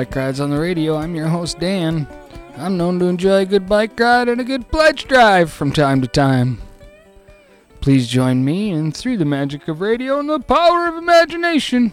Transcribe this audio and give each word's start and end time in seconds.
Bike 0.00 0.16
Rides 0.16 0.40
on 0.40 0.48
the 0.48 0.58
Radio. 0.58 0.96
I'm 0.96 1.14
your 1.14 1.28
host, 1.28 1.58
Dan. 1.58 2.08
I'm 2.56 2.78
known 2.78 2.98
to 3.00 3.04
enjoy 3.04 3.42
a 3.42 3.44
good 3.44 3.68
bike 3.68 4.00
ride 4.00 4.30
and 4.30 4.40
a 4.40 4.44
good 4.44 4.66
pledge 4.70 5.06
drive 5.06 5.52
from 5.52 5.72
time 5.72 6.00
to 6.00 6.08
time. 6.08 6.58
Please 7.82 8.08
join 8.08 8.42
me 8.42 8.70
and 8.70 8.96
through 8.96 9.18
the 9.18 9.26
magic 9.26 9.68
of 9.68 9.82
radio 9.82 10.18
and 10.18 10.30
the 10.30 10.40
power 10.40 10.88
of 10.88 10.96
imagination, 10.96 11.92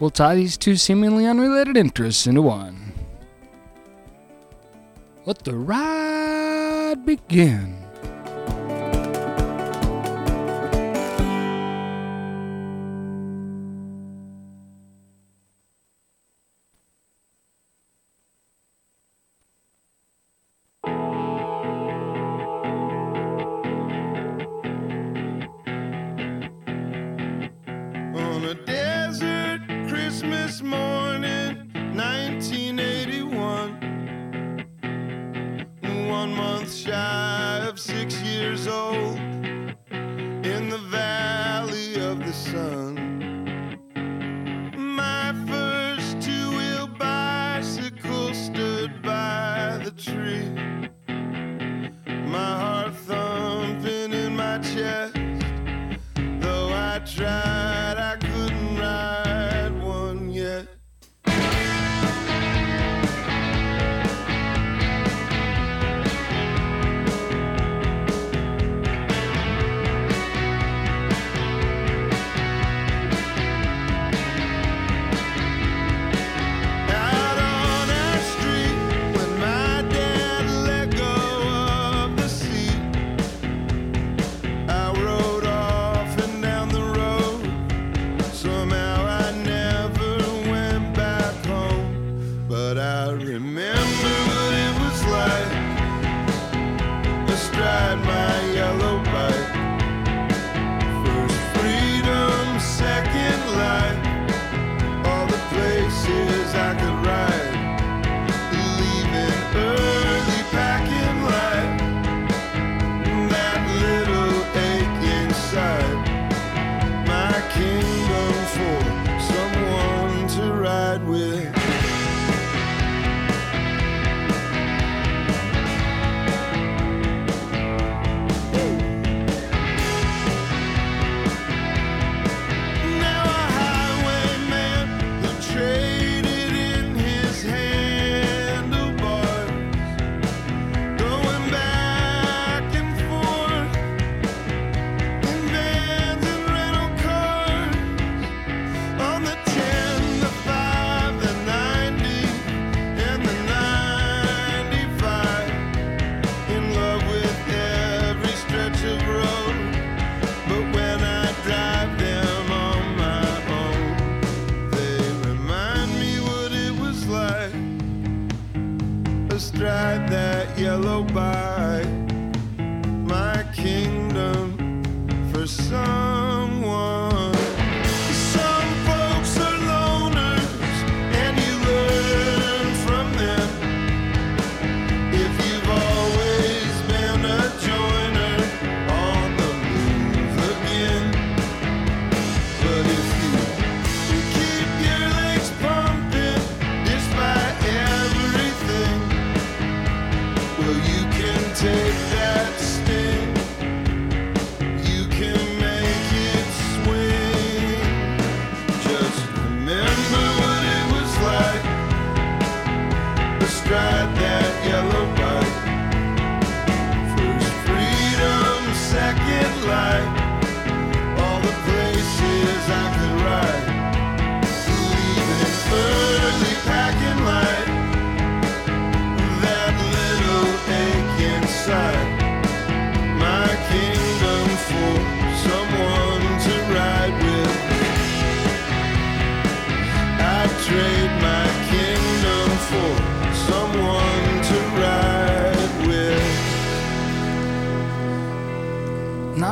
we'll 0.00 0.08
tie 0.08 0.34
these 0.34 0.56
two 0.56 0.76
seemingly 0.76 1.26
unrelated 1.26 1.76
interests 1.76 2.26
into 2.26 2.40
one. 2.40 2.94
Let 5.26 5.40
the 5.40 5.56
ride 5.56 7.04
begin. 7.04 7.85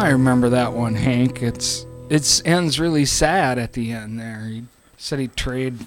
I 0.04 0.10
remember 0.10 0.50
that 0.50 0.74
one, 0.74 0.96
Hank. 0.96 1.42
It's 1.42 1.86
it 2.10 2.42
ends 2.44 2.78
really 2.78 3.06
sad 3.06 3.58
at 3.58 3.72
the 3.72 3.90
end 3.92 4.20
there. 4.20 4.44
He 4.46 4.64
said 4.98 5.18
he'd 5.18 5.34
trade, 5.34 5.86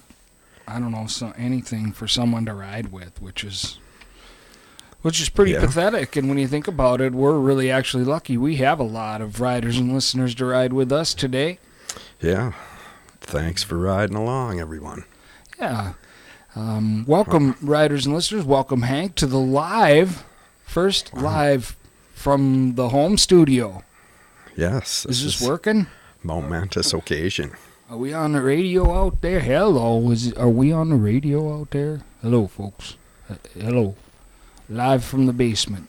I 0.66 0.80
don't 0.80 0.90
know, 0.90 1.06
so 1.06 1.32
anything 1.38 1.92
for 1.92 2.08
someone 2.08 2.44
to 2.46 2.52
ride 2.52 2.90
with, 2.90 3.22
which 3.22 3.44
is 3.44 3.78
which 5.02 5.20
is 5.20 5.28
pretty 5.28 5.52
Yeah. 5.52 5.60
pathetic. 5.60 6.16
And 6.16 6.28
when 6.28 6.36
you 6.36 6.48
think 6.48 6.66
about 6.66 7.00
it, 7.00 7.12
we're 7.14 7.38
really 7.38 7.70
actually 7.70 8.02
lucky. 8.02 8.36
We 8.36 8.56
have 8.56 8.80
a 8.80 8.84
lot 8.84 9.20
of 9.20 9.40
riders 9.40 9.78
and 9.78 9.94
listeners 9.94 10.34
to 10.34 10.46
ride 10.46 10.72
with 10.72 10.90
us 10.90 11.14
today. 11.14 11.60
Yeah. 12.20 12.54
Thanks 13.20 13.62
for 13.62 13.78
riding 13.78 14.16
along, 14.16 14.58
everyone. 14.58 15.04
Yeah. 15.60 15.92
Um, 16.56 17.04
welcome, 17.06 17.54
riders 17.62 18.04
and 18.04 18.16
listeners. 18.16 18.44
Welcome, 18.44 18.82
Hank, 18.82 19.14
to 19.14 19.26
the 19.28 19.38
live, 19.38 20.24
first 20.64 21.14
live 21.14 21.76
from 22.14 22.74
the 22.74 22.88
home 22.88 23.16
studio. 23.16 23.84
Yes, 24.58 25.06
Is 25.08 25.22
this 25.22 25.40
working? 25.40 25.86
momentous 26.20 26.92
occasion. 26.92 27.52
Are 27.88 27.96
we 27.96 28.12
on 28.12 28.32
the 28.32 28.42
radio 28.42 28.92
out 28.92 29.20
there? 29.20 29.38
Hello, 29.38 30.10
is 30.10 30.32
are 30.32 30.48
we 30.48 30.72
on 30.72 30.90
the 30.90 30.96
radio 30.96 31.60
out 31.60 31.70
there? 31.70 32.00
Hello, 32.22 32.48
folks. 32.48 32.96
Uh, 33.30 33.36
hello, 33.54 33.94
live 34.68 35.04
from 35.04 35.26
the 35.26 35.32
basement. 35.32 35.88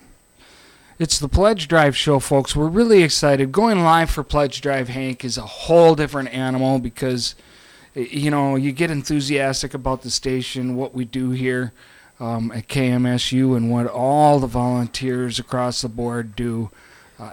It's 1.00 1.18
the 1.18 1.28
Pledge 1.28 1.68
Drive 1.68 1.98
show, 1.98 2.20
folks. 2.20 2.56
We're 2.56 2.68
really 2.68 3.02
excited. 3.02 3.52
Going 3.52 3.84
live 3.84 4.12
for 4.12 4.24
Pledge 4.24 4.62
Drive, 4.62 4.90
Hank, 4.90 5.26
is 5.26 5.40
a 5.40 5.48
whole 5.48 5.96
different 5.96 6.32
animal 6.32 6.78
because, 6.78 7.34
you 7.96 8.30
know, 8.30 8.56
you 8.56 8.72
get 8.72 8.92
enthusiastic 8.92 9.74
about 9.74 10.04
the 10.04 10.12
station, 10.12 10.76
what 10.76 10.94
we 10.94 11.06
do 11.06 11.32
here 11.32 11.74
um, 12.20 12.52
at 12.52 12.68
KMSU, 12.68 13.58
and 13.58 13.72
what 13.72 13.88
all 13.88 14.40
the 14.40 14.46
volunteers 14.46 15.40
across 15.40 15.82
the 15.82 15.90
board 15.90 16.36
do 16.36 16.70
uh, 17.20 17.32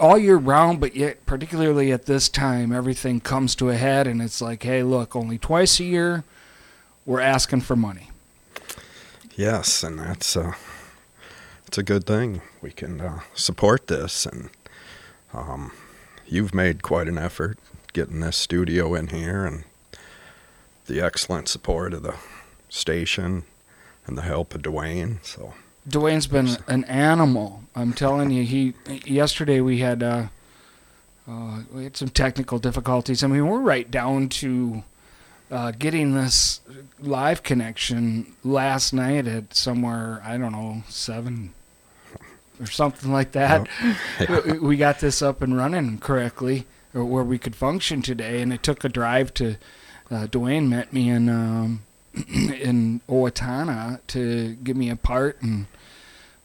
all 0.00 0.18
year 0.18 0.36
round, 0.36 0.80
but 0.80 0.94
yet 0.94 1.24
particularly 1.26 1.92
at 1.92 2.06
this 2.06 2.28
time, 2.28 2.72
everything 2.72 3.20
comes 3.20 3.54
to 3.56 3.70
a 3.70 3.76
head, 3.76 4.06
and 4.06 4.22
it's 4.22 4.40
like, 4.40 4.62
hey, 4.62 4.82
look, 4.82 5.14
only 5.14 5.38
twice 5.38 5.80
a 5.80 5.84
year, 5.84 6.24
we're 7.06 7.20
asking 7.20 7.60
for 7.62 7.76
money. 7.76 8.10
Yes, 9.36 9.82
and 9.82 9.98
that's 9.98 10.36
uh, 10.36 10.52
it's 11.66 11.78
a 11.78 11.82
good 11.82 12.06
thing. 12.06 12.40
We 12.62 12.70
can 12.70 13.00
uh, 13.00 13.20
support 13.34 13.88
this, 13.88 14.26
and 14.26 14.50
um, 15.32 15.72
you've 16.26 16.54
made 16.54 16.82
quite 16.82 17.08
an 17.08 17.18
effort 17.18 17.58
getting 17.92 18.20
this 18.20 18.36
studio 18.36 18.94
in 18.94 19.08
here, 19.08 19.44
and 19.44 19.64
the 20.86 21.00
excellent 21.00 21.48
support 21.48 21.94
of 21.94 22.02
the 22.02 22.14
station 22.68 23.44
and 24.06 24.18
the 24.18 24.22
help 24.22 24.54
of 24.54 24.62
Dwayne. 24.62 25.24
So 25.24 25.54
Dwayne's 25.88 26.26
been 26.26 26.56
an 26.66 26.84
animal. 26.84 27.62
I'm 27.74 27.92
telling 27.92 28.30
you. 28.30 28.44
He 28.44 28.74
yesterday 29.04 29.60
we 29.60 29.78
had 29.78 30.02
uh, 30.02 30.26
uh, 31.28 31.62
we 31.72 31.84
had 31.84 31.96
some 31.96 32.08
technical 32.08 32.58
difficulties. 32.58 33.22
I 33.22 33.26
mean, 33.26 33.46
we're 33.46 33.60
right 33.60 33.90
down 33.90 34.28
to 34.30 34.82
uh, 35.50 35.72
getting 35.72 36.14
this 36.14 36.60
live 37.00 37.42
connection 37.42 38.34
last 38.42 38.92
night 38.92 39.26
at 39.26 39.54
somewhere 39.54 40.22
I 40.24 40.38
don't 40.38 40.52
know 40.52 40.82
seven 40.88 41.52
or 42.60 42.66
something 42.66 43.12
like 43.12 43.32
that. 43.32 43.68
we, 44.46 44.58
we 44.58 44.76
got 44.76 45.00
this 45.00 45.20
up 45.20 45.42
and 45.42 45.56
running 45.56 45.98
correctly, 45.98 46.66
or 46.94 47.04
where 47.04 47.24
we 47.24 47.38
could 47.38 47.56
function 47.56 48.00
today, 48.00 48.40
and 48.40 48.52
it 48.52 48.62
took 48.62 48.84
a 48.84 48.88
drive 48.88 49.34
to. 49.34 49.56
Uh, 50.10 50.26
Dwayne 50.26 50.68
met 50.68 50.92
me 50.92 51.08
in 51.08 51.30
um, 51.30 51.82
in 52.34 53.00
Owatonna 53.08 54.00
to 54.08 54.54
give 54.56 54.76
me 54.76 54.90
a 54.90 54.96
part, 54.96 55.40
and 55.42 55.66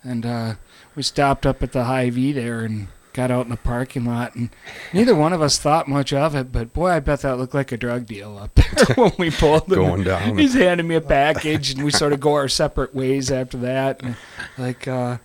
and 0.03 0.25
uh, 0.25 0.53
we 0.95 1.03
stopped 1.03 1.45
up 1.45 1.61
at 1.61 1.73
the 1.73 1.83
Hy-Vee 1.83 2.31
there 2.31 2.61
and 2.61 2.87
got 3.13 3.31
out 3.31 3.45
in 3.45 3.49
the 3.49 3.57
parking 3.57 4.05
lot, 4.05 4.35
and 4.35 4.49
neither 4.93 5.13
one 5.13 5.33
of 5.33 5.41
us 5.41 5.57
thought 5.57 5.87
much 5.87 6.13
of 6.13 6.35
it, 6.35 6.51
but 6.51 6.73
boy, 6.73 6.89
I 6.89 6.99
bet 6.99 7.21
that 7.21 7.37
looked 7.37 7.53
like 7.53 7.71
a 7.71 7.77
drug 7.77 8.05
deal 8.05 8.37
up 8.37 8.55
there 8.55 8.95
when 8.95 9.11
we 9.17 9.29
pulled 9.29 9.67
him. 9.67 9.75
Going 9.75 10.03
down. 10.03 10.37
He's 10.37 10.53
handing 10.53 10.87
me 10.87 10.95
a 10.95 11.01
package, 11.01 11.71
and 11.71 11.83
we 11.83 11.91
sort 11.91 12.13
of 12.13 12.19
go 12.19 12.33
our 12.33 12.47
separate 12.47 12.95
ways 12.95 13.31
after 13.31 13.57
that. 13.57 14.01
And, 14.01 14.15
like, 14.57 14.87
uh, 14.87 15.17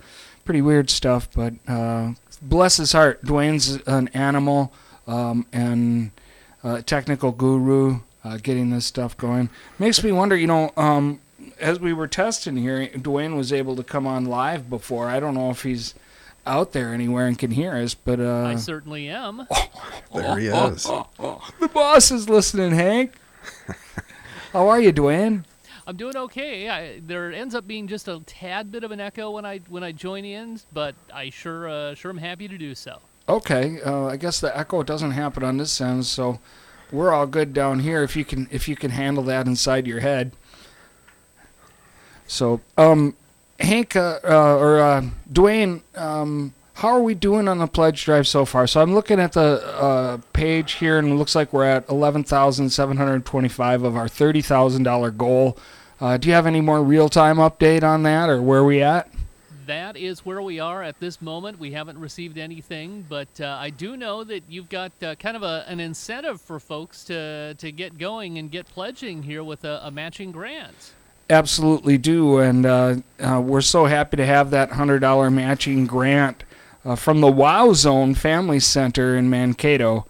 pretty 0.43 0.61
weird 0.61 0.89
stuff, 0.89 1.29
but 1.33 1.53
uh, 1.67 2.13
bless 2.41 2.77
his 2.77 2.91
heart. 2.91 3.23
Dwayne's 3.23 3.81
an 3.87 4.09
animal 4.09 4.73
um, 5.07 5.45
and 5.53 6.11
technical 6.85 7.31
guru 7.31 7.99
uh, 8.25 8.37
getting 8.41 8.71
this 8.71 8.85
stuff 8.85 9.15
going. 9.15 9.49
Makes 9.77 10.03
me 10.03 10.11
wonder, 10.11 10.35
you 10.35 10.47
know, 10.47 10.71
um, 10.75 11.19
as 11.59 11.79
we 11.79 11.93
were 11.93 12.07
testing 12.07 12.57
here, 12.57 12.87
Dwayne 12.87 13.37
was 13.37 13.53
able 13.53 13.75
to 13.75 13.83
come 13.83 14.07
on 14.07 14.25
live 14.25 14.69
before. 14.69 15.07
I 15.09 15.19
don't 15.19 15.35
know 15.35 15.51
if 15.51 15.61
he's 15.61 15.93
out 16.45 16.71
there 16.71 16.93
anywhere 16.93 17.27
and 17.27 17.37
can 17.37 17.51
hear 17.51 17.75
us, 17.75 17.93
but 17.93 18.19
uh, 18.19 18.45
I 18.45 18.55
certainly 18.55 19.09
am. 19.09 19.47
there 20.13 20.37
he 20.37 20.47
is. 20.47 20.83
the 20.83 21.69
boss 21.71 22.11
is 22.11 22.27
listening, 22.27 22.71
Hank. 22.71 23.13
How 24.53 24.67
are 24.69 24.81
you, 24.81 24.91
Dwayne? 24.91 25.43
I'm 25.87 25.97
doing 25.97 26.17
okay. 26.17 26.67
I, 26.67 26.99
there 27.05 27.31
ends 27.31 27.53
up 27.53 27.67
being 27.67 27.87
just 27.87 28.07
a 28.07 28.19
tad 28.25 28.71
bit 28.71 28.83
of 28.83 28.89
an 28.89 28.99
echo 28.99 29.29
when 29.29 29.45
I 29.45 29.59
when 29.69 29.83
I 29.83 29.91
join 29.91 30.25
in, 30.25 30.59
but 30.73 30.95
I 31.13 31.29
sure 31.29 31.69
uh, 31.69 31.93
sure 31.93 32.09
am 32.09 32.17
happy 32.17 32.47
to 32.47 32.57
do 32.57 32.73
so. 32.73 32.99
Okay, 33.29 33.81
uh, 33.83 34.05
I 34.05 34.17
guess 34.17 34.39
the 34.39 34.55
echo 34.57 34.81
doesn't 34.81 35.11
happen 35.11 35.43
on 35.43 35.57
this 35.57 35.79
end, 35.79 36.07
so 36.07 36.39
we're 36.91 37.13
all 37.13 37.27
good 37.27 37.53
down 37.53 37.79
here. 37.79 38.03
If 38.03 38.15
you 38.15 38.25
can, 38.25 38.47
if 38.51 38.67
you 38.67 38.75
can 38.75 38.91
handle 38.91 39.23
that 39.23 39.47
inside 39.47 39.87
your 39.87 39.99
head. 39.99 40.31
So, 42.27 42.61
um, 42.77 43.15
Hank 43.59 43.95
uh, 43.95 44.19
uh, 44.23 44.57
or 44.57 44.79
uh, 44.79 45.03
Dwayne, 45.31 45.81
um, 45.95 46.53
how 46.73 46.89
are 46.89 47.01
we 47.01 47.13
doing 47.13 47.47
on 47.47 47.59
the 47.59 47.67
pledge 47.67 48.03
drive 48.03 48.27
so 48.27 48.43
far? 48.43 48.67
So 48.67 48.81
I'm 48.81 48.93
looking 48.93 49.19
at 49.19 49.31
the 49.31 49.63
uh, 49.75 50.17
page 50.33 50.73
here, 50.73 50.99
and 50.99 51.07
it 51.07 51.15
looks 51.15 51.35
like 51.35 51.53
we're 51.53 51.63
at 51.63 51.87
eleven 51.89 52.23
thousand 52.23 52.69
seven 52.71 52.97
hundred 52.97 53.25
twenty-five 53.25 53.83
of 53.83 53.95
our 53.95 54.09
thirty 54.09 54.41
thousand 54.41 54.83
dollar 54.83 55.09
goal. 55.09 55.57
Uh, 56.01 56.17
do 56.17 56.27
you 56.27 56.33
have 56.33 56.45
any 56.45 56.59
more 56.59 56.83
real-time 56.83 57.37
update 57.37 57.81
on 57.81 58.03
that, 58.03 58.29
or 58.29 58.41
where 58.41 58.65
we 58.65 58.81
at? 58.81 59.09
That 59.67 59.97
is 59.97 60.25
where 60.25 60.41
we 60.41 60.59
are 60.59 60.83
at 60.83 60.99
this 60.99 61.21
moment. 61.21 61.59
We 61.59 61.71
haven't 61.71 61.97
received 61.99 62.37
anything, 62.37 63.05
but 63.09 63.27
uh, 63.39 63.57
I 63.59 63.69
do 63.71 63.97
know 63.97 64.23
that 64.23 64.43
you've 64.47 64.69
got 64.69 64.91
uh, 65.01 65.15
kind 65.15 65.35
of 65.35 65.43
a, 65.43 65.65
an 65.67 65.79
incentive 65.79 66.41
for 66.41 66.59
folks 66.59 67.03
to 67.05 67.53
to 67.55 67.71
get 67.71 67.97
going 67.97 68.37
and 68.37 68.51
get 68.51 68.67
pledging 68.67 69.23
here 69.23 69.43
with 69.43 69.63
a, 69.65 69.81
a 69.83 69.91
matching 69.91 70.31
grant. 70.31 70.93
absolutely 71.29 71.97
do, 71.97 72.37
and 72.39 72.65
uh, 72.65 72.95
uh, 73.19 73.41
we're 73.43 73.61
so 73.61 73.85
happy 73.85 74.17
to 74.17 74.25
have 74.25 74.51
that 74.51 74.71
hundred 74.71 74.99
dollar 74.99 75.31
matching 75.31 75.85
grant 75.87 76.43
uh, 76.83 76.95
from 76.95 77.21
the 77.21 77.31
Wow 77.31 77.73
Zone 77.73 78.13
Family 78.13 78.59
Center 78.59 79.15
in 79.17 79.29
Mankato, 79.29 80.05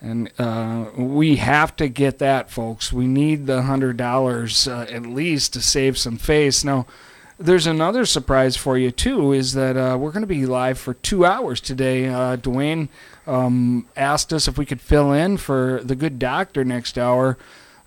and 0.00 0.30
uh, 0.38 0.86
we 0.96 1.36
have 1.36 1.76
to 1.76 1.88
get 1.88 2.18
that, 2.18 2.50
folks. 2.50 2.92
We 2.92 3.06
need 3.06 3.46
the 3.46 3.62
hundred 3.62 3.96
dollars 3.96 4.66
uh, 4.66 4.86
at 4.90 5.02
least 5.06 5.52
to 5.54 5.60
save 5.62 5.96
some 5.98 6.16
face. 6.16 6.64
Now, 6.64 6.86
there's 7.38 7.66
another 7.66 8.04
surprise 8.04 8.56
for 8.56 8.76
you 8.76 8.90
too, 8.90 9.32
is 9.32 9.54
that 9.54 9.76
uh, 9.76 9.96
we're 9.98 10.10
going 10.10 10.22
to 10.22 10.26
be 10.26 10.44
live 10.46 10.78
for 10.78 10.94
two 10.94 11.24
hours 11.24 11.60
today. 11.60 12.06
Uh, 12.06 12.36
Dwayne 12.36 12.88
um, 13.26 13.86
asked 13.96 14.32
us 14.32 14.48
if 14.48 14.58
we 14.58 14.66
could 14.66 14.80
fill 14.80 15.12
in 15.12 15.36
for 15.36 15.80
the 15.84 15.94
good 15.94 16.18
doctor 16.18 16.64
next 16.64 16.98
hour 16.98 17.38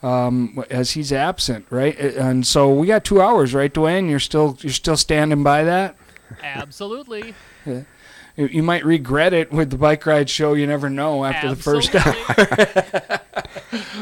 um, 0.01 0.63
as 0.69 0.91
he's 0.91 1.11
absent, 1.11 1.65
right? 1.69 1.97
And 1.99 2.47
so 2.47 2.73
we 2.73 2.87
got 2.87 3.03
two 3.03 3.21
hours, 3.21 3.53
right, 3.53 3.73
Dwayne? 3.73 4.09
You're 4.09 4.19
still 4.19 4.57
you're 4.61 4.73
still 4.73 4.97
standing 4.97 5.43
by 5.43 5.63
that. 5.65 5.95
Absolutely. 6.41 7.35
You- 7.65 7.85
You 8.35 8.63
might 8.63 8.85
regret 8.85 9.33
it 9.33 9.51
with 9.51 9.69
the 9.69 9.77
bike 9.77 10.05
ride 10.05 10.29
show. 10.29 10.53
You 10.53 10.65
never 10.67 10.89
know 10.89 11.25
after 11.25 11.49
the 11.49 11.61
first 11.61 11.93
hour, 11.95 13.19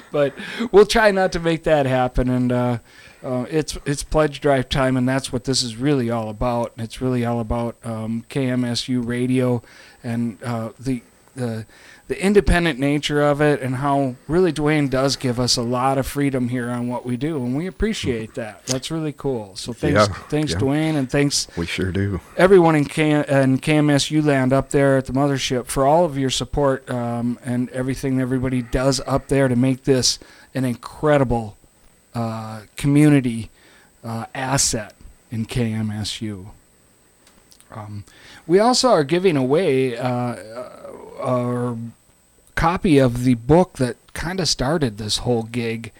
but 0.11 0.33
we'll 0.71 0.85
try 0.85 1.11
not 1.11 1.31
to 1.33 1.39
make 1.39 1.63
that 1.63 1.85
happen. 1.85 2.29
And 2.29 2.51
uh, 2.51 2.77
uh, 3.23 3.45
it's 3.49 3.77
it's 3.85 4.03
pledge 4.03 4.39
drive 4.39 4.69
time, 4.69 4.95
and 4.95 5.07
that's 5.07 5.33
what 5.33 5.43
this 5.45 5.63
is 5.63 5.75
really 5.75 6.09
all 6.09 6.29
about. 6.29 6.73
It's 6.77 7.01
really 7.01 7.25
all 7.25 7.39
about 7.39 7.75
um, 7.83 8.23
KMSU 8.29 9.05
radio 9.05 9.61
and 10.03 10.41
uh, 10.43 10.71
the 10.79 11.01
the 11.35 11.65
the 12.09 12.21
independent 12.21 12.79
nature 12.79 13.21
of 13.21 13.39
it, 13.39 13.61
and 13.61 13.75
how 13.75 14.15
really 14.27 14.51
Dwayne 14.51 14.89
does 14.89 15.15
give 15.15 15.39
us 15.39 15.57
a 15.57 15.61
lot 15.61 15.99
of 15.99 16.07
freedom 16.07 16.49
here 16.49 16.69
on 16.71 16.87
what 16.87 17.05
we 17.05 17.15
do, 17.17 17.37
and 17.37 17.55
we 17.55 17.67
appreciate 17.67 18.33
that. 18.33 18.65
That's 18.65 18.89
really 18.89 19.13
cool. 19.13 19.55
So 19.55 19.73
thanks, 19.73 20.07
Yeah, 20.07 20.13
thanks, 20.27 20.51
yeah. 20.53 20.57
Dwayne, 20.57 20.95
and 20.95 21.09
thanks 21.09 21.47
We 21.55 21.67
sure 21.67 21.91
do. 21.91 22.19
everyone 22.35 22.75
in, 22.75 22.85
K- 22.85 23.11
in 23.11 23.59
KMSU 23.59 24.25
land 24.25 24.51
up 24.51 24.71
there 24.71 24.97
at 24.97 25.05
the 25.05 25.13
mothership 25.13 25.67
for 25.67 25.85
all 25.85 26.03
of 26.03 26.17
your 26.17 26.31
support 26.31 26.89
um, 26.89 27.37
and 27.45 27.69
everything 27.69 28.19
everybody 28.19 28.63
does 28.63 28.99
up 29.05 29.27
there 29.27 29.47
to 29.47 29.55
make 29.55 29.83
this 29.83 30.17
an 30.55 30.65
incredible 30.65 31.57
uh, 32.15 32.61
community 32.75 33.51
uh, 34.03 34.25
asset 34.33 34.95
in 35.29 35.45
KMSU. 35.45 36.47
Um, 37.71 38.03
we 38.47 38.57
also 38.57 38.89
are 38.89 39.03
giving 39.03 39.37
away 39.37 39.95
uh, 39.95 40.35
a 41.21 41.77
copy 42.59 42.97
of 42.97 43.23
the 43.23 43.35
book 43.35 43.77
that 43.77 43.95
kind 44.13 44.41
of 44.41 44.49
started 44.49 44.97
this 44.97 45.19
whole 45.19 45.43
gig. 45.43 45.93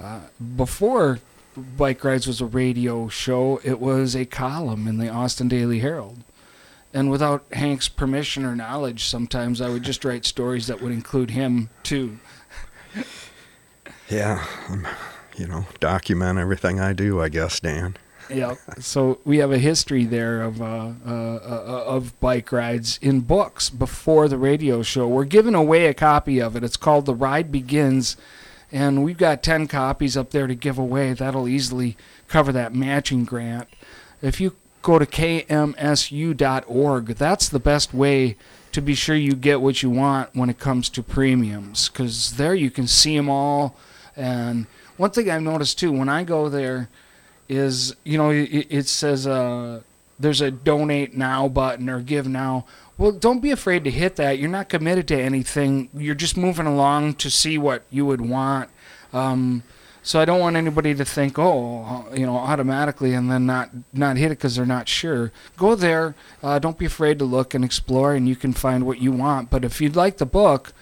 Uh, 0.00 0.22
before 0.56 1.20
Bike 1.56 2.02
Rides 2.02 2.26
was 2.26 2.40
a 2.40 2.46
radio 2.46 3.06
show, 3.06 3.60
it 3.62 3.78
was 3.78 4.16
a 4.16 4.24
column 4.24 4.88
in 4.88 4.98
the 4.98 5.08
Austin 5.08 5.46
Daily 5.46 5.78
Herald. 5.78 6.24
And 6.92 7.08
without 7.08 7.44
Hank's 7.52 7.88
permission 7.88 8.44
or 8.44 8.56
knowledge, 8.56 9.04
sometimes 9.04 9.60
I 9.60 9.68
would 9.68 9.84
just 9.84 10.04
write 10.04 10.26
stories 10.26 10.66
that 10.66 10.82
would 10.82 10.90
include 10.90 11.30
him 11.30 11.70
too. 11.84 12.18
Yeah, 14.08 14.44
um, 14.68 14.86
you 15.38 15.46
know, 15.46 15.64
document 15.80 16.38
everything 16.38 16.78
I 16.78 16.92
do, 16.92 17.22
I 17.22 17.30
guess, 17.30 17.60
Dan. 17.60 17.96
Yeah. 18.30 18.54
So 18.78 19.18
we 19.24 19.38
have 19.38 19.50
a 19.52 19.58
history 19.58 20.04
there 20.04 20.42
of 20.42 20.62
uh, 20.62 20.92
uh, 21.06 21.10
uh, 21.10 21.84
of 21.86 22.18
bike 22.20 22.52
rides 22.52 22.98
in 23.02 23.20
books 23.20 23.70
before 23.70 24.28
the 24.28 24.38
radio 24.38 24.82
show. 24.82 25.08
We're 25.08 25.24
giving 25.24 25.54
away 25.54 25.86
a 25.86 25.94
copy 25.94 26.40
of 26.40 26.56
it. 26.56 26.64
It's 26.64 26.76
called 26.76 27.06
"The 27.06 27.14
Ride 27.14 27.52
Begins," 27.52 28.16
and 28.70 29.04
we've 29.04 29.18
got 29.18 29.42
10 29.42 29.68
copies 29.68 30.16
up 30.16 30.30
there 30.30 30.46
to 30.46 30.54
give 30.54 30.78
away. 30.78 31.12
That'll 31.12 31.48
easily 31.48 31.96
cover 32.28 32.52
that 32.52 32.74
matching 32.74 33.24
grant. 33.24 33.68
If 34.22 34.40
you 34.40 34.54
go 34.82 34.98
to 34.98 35.06
kmsu.org, 35.06 37.06
that's 37.06 37.48
the 37.48 37.58
best 37.58 37.94
way 37.94 38.36
to 38.72 38.80
be 38.80 38.94
sure 38.94 39.14
you 39.14 39.34
get 39.34 39.60
what 39.60 39.82
you 39.82 39.90
want 39.90 40.34
when 40.34 40.48
it 40.48 40.58
comes 40.58 40.88
to 40.88 41.02
premiums 41.02 41.88
because 41.88 42.36
there 42.36 42.54
you 42.54 42.70
can 42.70 42.86
see 42.86 43.16
them 43.16 43.28
all. 43.28 43.76
And 44.16 44.66
one 44.96 45.10
thing 45.10 45.30
I've 45.30 45.42
noticed 45.42 45.78
too, 45.78 45.92
when 45.92 46.08
I 46.08 46.24
go 46.24 46.48
there, 46.48 46.88
is 47.52 47.94
you 48.04 48.18
know 48.18 48.30
it, 48.30 48.66
it 48.70 48.88
says 48.88 49.26
uh, 49.26 49.82
there's 50.18 50.40
a 50.40 50.50
donate 50.50 51.14
now 51.14 51.48
button 51.48 51.88
or 51.88 52.00
give 52.00 52.26
now. 52.26 52.64
Well, 52.98 53.12
don't 53.12 53.40
be 53.40 53.50
afraid 53.50 53.84
to 53.84 53.90
hit 53.90 54.16
that. 54.16 54.38
You're 54.38 54.50
not 54.50 54.68
committed 54.68 55.08
to 55.08 55.20
anything. 55.20 55.88
You're 55.94 56.14
just 56.14 56.36
moving 56.36 56.66
along 56.66 57.14
to 57.14 57.30
see 57.30 57.58
what 57.58 57.82
you 57.90 58.06
would 58.06 58.20
want. 58.20 58.70
Um, 59.12 59.62
so 60.04 60.20
I 60.20 60.24
don't 60.24 60.40
want 60.40 60.56
anybody 60.56 60.94
to 60.94 61.04
think, 61.04 61.38
oh, 61.38 62.06
you 62.12 62.26
know, 62.26 62.36
automatically 62.36 63.14
and 63.14 63.30
then 63.30 63.46
not 63.46 63.70
not 63.92 64.16
hit 64.16 64.26
it 64.26 64.38
because 64.38 64.56
they're 64.56 64.66
not 64.66 64.88
sure. 64.88 65.30
Go 65.56 65.74
there. 65.74 66.14
Uh, 66.42 66.58
don't 66.58 66.78
be 66.78 66.86
afraid 66.86 67.18
to 67.18 67.24
look 67.24 67.54
and 67.54 67.64
explore, 67.64 68.14
and 68.14 68.28
you 68.28 68.36
can 68.36 68.52
find 68.52 68.84
what 68.84 69.00
you 69.00 69.12
want. 69.12 69.50
But 69.50 69.64
if 69.64 69.80
you'd 69.80 69.96
like 69.96 70.16
the 70.16 70.26
book, 70.26 70.72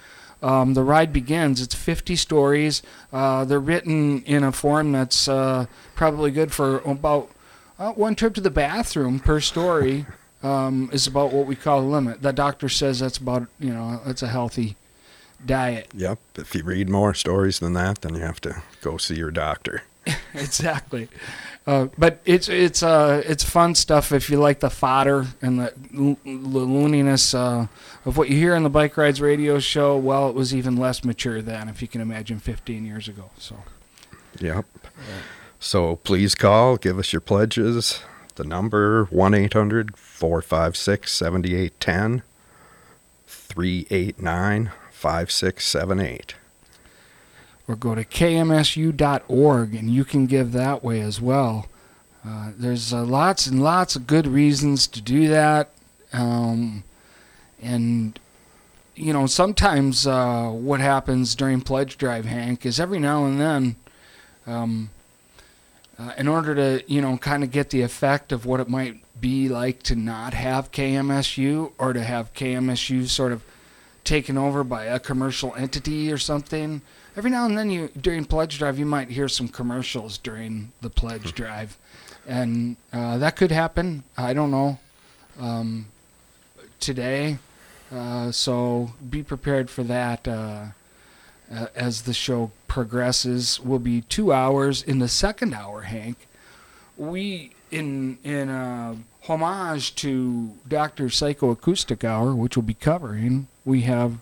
um, 0.41 0.73
the 0.73 0.83
ride 0.83 1.13
begins. 1.13 1.61
It's 1.61 1.75
50 1.75 2.15
stories. 2.15 2.81
Uh, 3.11 3.45
they're 3.45 3.59
written 3.59 4.23
in 4.23 4.43
a 4.43 4.51
form 4.51 4.91
that's 4.91 5.27
uh, 5.27 5.65
probably 5.95 6.31
good 6.31 6.51
for 6.51 6.79
about 6.79 7.29
uh, 7.77 7.91
one 7.93 8.15
trip 8.15 8.33
to 8.35 8.41
the 8.41 8.51
bathroom 8.51 9.19
per 9.19 9.39
story. 9.39 10.05
Um, 10.43 10.89
is 10.91 11.05
about 11.05 11.31
what 11.31 11.45
we 11.45 11.55
call 11.55 11.81
the 11.81 11.87
limit. 11.87 12.23
The 12.23 12.33
doctor 12.33 12.67
says 12.67 12.99
that's 12.99 13.19
about 13.19 13.47
you 13.59 13.71
know 13.71 14.01
that's 14.03 14.23
a 14.23 14.27
healthy 14.27 14.75
diet. 15.45 15.87
Yep. 15.93 16.17
If 16.35 16.55
you 16.55 16.63
read 16.63 16.89
more 16.89 17.13
stories 17.13 17.59
than 17.59 17.73
that, 17.73 18.01
then 18.01 18.15
you 18.15 18.21
have 18.21 18.41
to 18.41 18.63
go 18.81 18.97
see 18.97 19.13
your 19.13 19.29
doctor. 19.29 19.83
exactly. 20.33 21.07
Uh, 21.67 21.87
but 21.97 22.19
it's 22.25 22.49
it's 22.49 22.81
uh 22.81 23.21
it's 23.25 23.43
fun 23.43 23.75
stuff 23.75 24.11
if 24.11 24.31
you 24.31 24.39
like 24.39 24.61
the 24.61 24.69
fodder 24.69 25.27
and 25.43 25.59
the, 25.59 25.73
l- 25.95 26.17
the 26.23 26.65
looniness 26.65 27.35
uh, 27.35 27.67
of 28.03 28.17
what 28.17 28.29
you 28.29 28.35
hear 28.35 28.55
on 28.55 28.63
the 28.63 28.69
bike 28.69 28.97
rides 28.97 29.21
radio 29.21 29.59
show. 29.59 29.95
Well, 29.95 30.27
it 30.27 30.33
was 30.33 30.55
even 30.55 30.75
less 30.75 31.03
mature 31.03 31.41
then, 31.41 31.69
if 31.69 31.81
you 31.81 31.87
can 31.87 32.01
imagine, 32.01 32.39
15 32.39 32.83
years 32.83 33.07
ago. 33.07 33.29
So 33.37 33.57
Yep. 34.39 34.65
So 35.59 35.97
please 35.97 36.33
call, 36.33 36.77
give 36.77 36.97
us 36.97 37.13
your 37.13 37.21
pledges. 37.21 38.01
The 38.35 38.43
number 38.43 39.05
1 39.05 39.33
800 39.33 39.97
456 39.97 41.11
7810 41.11 42.23
389 43.27 44.71
5678. 44.91 46.35
Or 47.71 47.75
go 47.75 47.95
to 47.95 48.03
kmsu.org 48.03 49.73
and 49.73 49.89
you 49.89 50.03
can 50.03 50.25
give 50.25 50.51
that 50.51 50.83
way 50.83 50.99
as 50.99 51.21
well. 51.21 51.67
Uh, 52.27 52.51
there's 52.57 52.93
uh, 52.93 53.03
lots 53.03 53.47
and 53.47 53.63
lots 53.63 53.95
of 53.95 54.05
good 54.05 54.27
reasons 54.27 54.87
to 54.87 55.01
do 55.01 55.29
that. 55.29 55.69
Um, 56.11 56.83
and, 57.61 58.19
you 58.95 59.13
know, 59.13 59.25
sometimes 59.25 60.05
uh, 60.05 60.49
what 60.49 60.81
happens 60.81 61.33
during 61.33 61.61
Pledge 61.61 61.97
Drive, 61.97 62.25
Hank, 62.25 62.65
is 62.65 62.79
every 62.79 62.99
now 62.99 63.25
and 63.25 63.39
then, 63.39 63.75
um, 64.45 64.89
uh, 65.97 66.11
in 66.17 66.27
order 66.27 66.53
to, 66.53 66.83
you 66.91 67.01
know, 67.01 67.17
kind 67.17 67.43
of 67.43 67.51
get 67.51 67.69
the 67.69 67.81
effect 67.81 68.31
of 68.31 68.45
what 68.45 68.59
it 68.59 68.67
might 68.67 69.01
be 69.21 69.47
like 69.47 69.81
to 69.83 69.95
not 69.95 70.33
have 70.33 70.71
KMSU 70.71 71.71
or 71.77 71.93
to 71.93 72.03
have 72.03 72.33
KMSU 72.33 73.07
sort 73.07 73.31
of 73.31 73.43
taken 74.03 74.37
over 74.37 74.63
by 74.63 74.85
a 74.85 74.99
commercial 74.99 75.55
entity 75.55 76.11
or 76.11 76.17
something. 76.17 76.81
Every 77.17 77.29
now 77.29 77.45
and 77.45 77.57
then, 77.57 77.69
you 77.69 77.89
during 77.89 78.23
pledge 78.23 78.57
drive, 78.57 78.79
you 78.79 78.85
might 78.85 79.09
hear 79.09 79.27
some 79.27 79.49
commercials 79.49 80.17
during 80.17 80.71
the 80.79 80.89
pledge 80.89 81.33
drive, 81.33 81.77
and 82.25 82.77
uh, 82.93 83.17
that 83.17 83.35
could 83.35 83.51
happen. 83.51 84.03
I 84.17 84.33
don't 84.33 84.49
know 84.49 84.79
um, 85.37 85.87
today, 86.79 87.37
uh, 87.91 88.31
so 88.31 88.93
be 89.09 89.23
prepared 89.23 89.69
for 89.69 89.83
that. 89.83 90.25
Uh, 90.25 90.65
uh, 91.53 91.67
as 91.75 92.03
the 92.03 92.13
show 92.13 92.51
progresses, 92.69 93.59
will 93.59 93.79
be 93.79 94.01
two 94.03 94.31
hours. 94.31 94.81
In 94.81 94.99
the 94.99 95.09
second 95.09 95.53
hour, 95.53 95.81
Hank, 95.81 96.15
we 96.95 97.51
in 97.71 98.19
in 98.23 98.47
uh, 98.47 98.95
homage 99.23 99.95
to 99.95 100.51
Doctor 100.65 101.05
Psychoacoustic 101.07 102.05
Hour, 102.05 102.33
which 102.33 102.55
we'll 102.55 102.63
be 102.63 102.73
covering, 102.73 103.47
we 103.65 103.81
have 103.81 104.19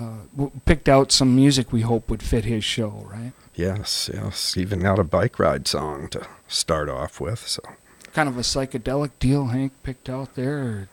uh, 0.00 0.46
picked 0.64 0.88
out 0.88 1.12
some 1.12 1.36
music 1.36 1.72
we 1.72 1.82
hope 1.82 2.08
would 2.08 2.22
fit 2.22 2.44
his 2.44 2.64
show, 2.64 3.06
right? 3.10 3.32
Yes, 3.54 4.08
yes. 4.12 4.56
Even 4.56 4.80
got 4.80 4.98
a 4.98 5.04
bike 5.04 5.38
ride 5.38 5.68
song 5.68 6.08
to 6.08 6.26
start 6.48 6.88
off 6.88 7.20
with. 7.20 7.46
So 7.46 7.62
Kind 8.14 8.28
of 8.28 8.36
a 8.38 8.40
psychedelic 8.42 9.10
deal 9.20 9.46
Hank 9.48 9.72
picked 9.82 10.08
out 10.08 10.34
there. 10.34 10.88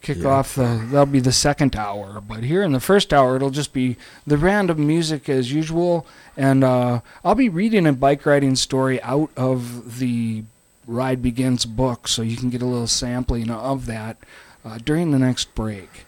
Kick 0.00 0.18
Yeah. 0.18 0.28
off 0.30 0.56
the 0.56 0.80
that'll 0.90 1.06
be 1.06 1.20
the 1.20 1.30
second 1.30 1.76
hour, 1.76 2.20
but 2.20 2.42
here 2.42 2.62
in 2.64 2.72
the 2.72 2.80
first 2.80 3.12
hour 3.14 3.36
it'll 3.36 3.50
just 3.50 3.72
be 3.72 3.96
the 4.26 4.36
random 4.36 4.84
music 4.84 5.28
as 5.28 5.52
usual, 5.52 6.04
and 6.36 6.64
uh, 6.64 7.00
I'll 7.24 7.36
be 7.36 7.48
reading 7.48 7.86
a 7.86 7.92
bike 7.92 8.26
riding 8.26 8.56
story 8.56 9.00
out 9.02 9.30
of 9.36 9.98
the 10.00 10.42
Ride 10.88 11.22
Begins 11.22 11.64
book, 11.66 12.08
so 12.08 12.22
you 12.22 12.36
can 12.36 12.50
get 12.50 12.62
a 12.62 12.66
little 12.66 12.88
sampling 12.88 13.48
of 13.48 13.86
that 13.86 14.16
uh, 14.64 14.78
during 14.84 15.12
the 15.12 15.18
next 15.20 15.54
break. 15.54 16.04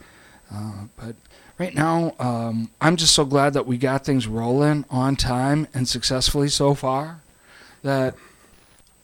Uh, 0.53 0.87
but 0.97 1.15
right 1.57 1.73
now, 1.73 2.13
um, 2.19 2.69
I'm 2.81 2.95
just 2.95 3.13
so 3.13 3.25
glad 3.25 3.53
that 3.53 3.65
we 3.65 3.77
got 3.77 4.05
things 4.05 4.27
rolling 4.27 4.85
on 4.89 5.15
time 5.15 5.67
and 5.73 5.87
successfully 5.87 6.49
so 6.49 6.73
far. 6.73 7.21
That 7.83 8.15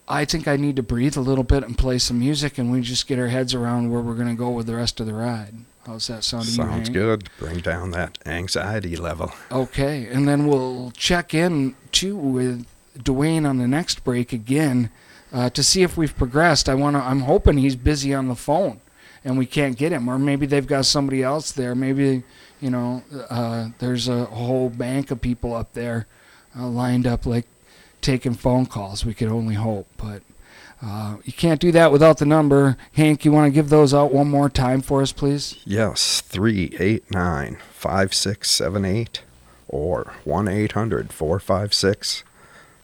I 0.08 0.24
think 0.24 0.48
I 0.48 0.56
need 0.56 0.76
to 0.76 0.82
breathe 0.82 1.16
a 1.16 1.20
little 1.20 1.44
bit 1.44 1.62
and 1.62 1.78
play 1.78 1.98
some 1.98 2.18
music, 2.18 2.58
and 2.58 2.70
we 2.72 2.80
just 2.80 3.06
get 3.06 3.18
our 3.18 3.28
heads 3.28 3.54
around 3.54 3.90
where 3.90 4.00
we're 4.00 4.14
going 4.14 4.28
to 4.28 4.34
go 4.34 4.50
with 4.50 4.66
the 4.66 4.74
rest 4.74 5.00
of 5.00 5.06
the 5.06 5.14
ride. 5.14 5.54
How's 5.86 6.06
that 6.08 6.24
sound 6.24 6.44
to 6.44 6.50
you? 6.50 6.56
sounds 6.56 6.88
Hank? 6.88 6.92
good. 6.92 7.28
Bring 7.38 7.58
down 7.58 7.90
that 7.92 8.18
anxiety 8.26 8.96
level. 8.96 9.32
Okay, 9.50 10.06
and 10.06 10.28
then 10.28 10.46
we'll 10.46 10.92
check 10.92 11.34
in 11.34 11.74
too 11.90 12.16
with 12.16 12.66
Dwayne 12.98 13.48
on 13.48 13.58
the 13.58 13.66
next 13.68 14.04
break 14.04 14.32
again 14.32 14.90
uh, 15.32 15.50
to 15.50 15.62
see 15.62 15.82
if 15.82 15.96
we've 15.96 16.16
progressed. 16.16 16.68
I 16.68 16.74
want 16.74 16.96
to. 16.96 17.02
I'm 17.02 17.20
hoping 17.20 17.58
he's 17.58 17.76
busy 17.76 18.14
on 18.14 18.28
the 18.28 18.36
phone 18.36 18.80
and 19.24 19.38
we 19.38 19.46
can't 19.46 19.76
get 19.76 19.92
him, 19.92 20.08
or 20.08 20.18
maybe 20.18 20.46
they've 20.46 20.66
got 20.66 20.84
somebody 20.86 21.22
else 21.22 21.52
there. 21.52 21.74
Maybe 21.74 22.24
you 22.62 22.70
know 22.70 23.02
uh, 23.28 23.68
there's 23.78 24.08
a 24.08 24.24
whole 24.26 24.70
bank 24.70 25.10
of 25.10 25.20
people 25.20 25.54
up 25.54 25.72
there 25.72 26.06
uh, 26.58 26.66
lined 26.66 27.06
up, 27.06 27.26
like 27.26 27.46
taking 28.00 28.34
phone 28.34 28.66
calls. 28.66 29.04
We 29.04 29.14
could 29.14 29.28
only 29.28 29.54
hope, 29.54 29.88
but. 29.96 30.22
Uh, 30.84 31.18
you 31.22 31.32
can't 31.32 31.60
do 31.60 31.70
that 31.70 31.92
without 31.92 32.18
the 32.18 32.26
number. 32.26 32.76
Hank, 32.94 33.24
you 33.24 33.30
want 33.30 33.46
to 33.46 33.54
give 33.54 33.68
those 33.68 33.94
out 33.94 34.12
one 34.12 34.28
more 34.28 34.48
time 34.48 34.80
for 34.80 35.00
us, 35.00 35.12
please? 35.12 35.56
Yes, 35.64 36.20
389 36.22 37.58
5678 37.70 39.22
or 39.68 40.12
1 40.24 40.48
800 40.48 41.12
456 41.12 42.24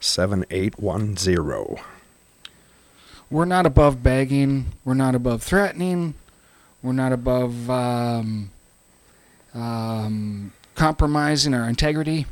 7810. 0.00 1.84
we're 3.30 3.44
not 3.44 3.66
above 3.66 4.02
begging. 4.02 4.66
We're 4.84 4.94
not 4.94 5.16
above 5.16 5.42
threatening. 5.42 6.14
We're 6.82 6.92
not 6.92 7.12
above 7.12 7.68
um, 7.68 8.50
um, 9.58 10.52
compromising 10.74 11.54
our 11.54 11.68
integrity. 11.68 12.26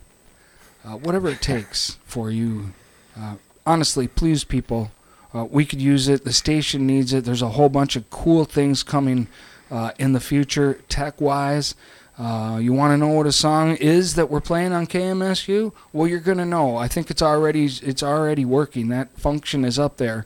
Uh, 0.86 0.96
whatever 0.98 1.28
it 1.28 1.42
takes 1.42 1.98
for 2.04 2.30
you. 2.30 2.72
Uh, 3.18 3.34
honestly, 3.66 4.06
please, 4.06 4.44
people, 4.44 4.92
uh, 5.34 5.44
we 5.44 5.64
could 5.64 5.82
use 5.82 6.06
it. 6.06 6.24
The 6.24 6.32
station 6.32 6.86
needs 6.86 7.12
it. 7.12 7.24
There's 7.24 7.42
a 7.42 7.48
whole 7.48 7.68
bunch 7.68 7.96
of 7.96 8.08
cool 8.10 8.44
things 8.44 8.84
coming 8.84 9.26
uh, 9.68 9.90
in 9.98 10.12
the 10.12 10.20
future, 10.20 10.80
tech 10.88 11.20
wise. 11.20 11.74
Uh, 12.16 12.58
you 12.62 12.72
want 12.72 12.92
to 12.92 12.96
know 12.96 13.08
what 13.08 13.26
a 13.26 13.32
song 13.32 13.74
is 13.76 14.14
that 14.14 14.30
we're 14.30 14.40
playing 14.40 14.72
on 14.72 14.86
KMSU? 14.86 15.72
Well, 15.92 16.06
you're 16.06 16.20
gonna 16.20 16.46
know. 16.46 16.76
I 16.76 16.86
think 16.86 17.10
it's 17.10 17.20
already 17.20 17.66
it's 17.66 18.02
already 18.02 18.44
working. 18.44 18.88
That 18.88 19.18
function 19.18 19.64
is 19.64 19.78
up 19.78 19.96
there 19.96 20.24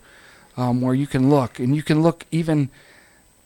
um, 0.59 0.83
where 0.83 0.95
you 0.95 1.07
can 1.07 1.31
look, 1.31 1.59
and 1.59 1.75
you 1.75 1.83
can 1.83 2.03
look 2.03 2.27
even 2.31 2.69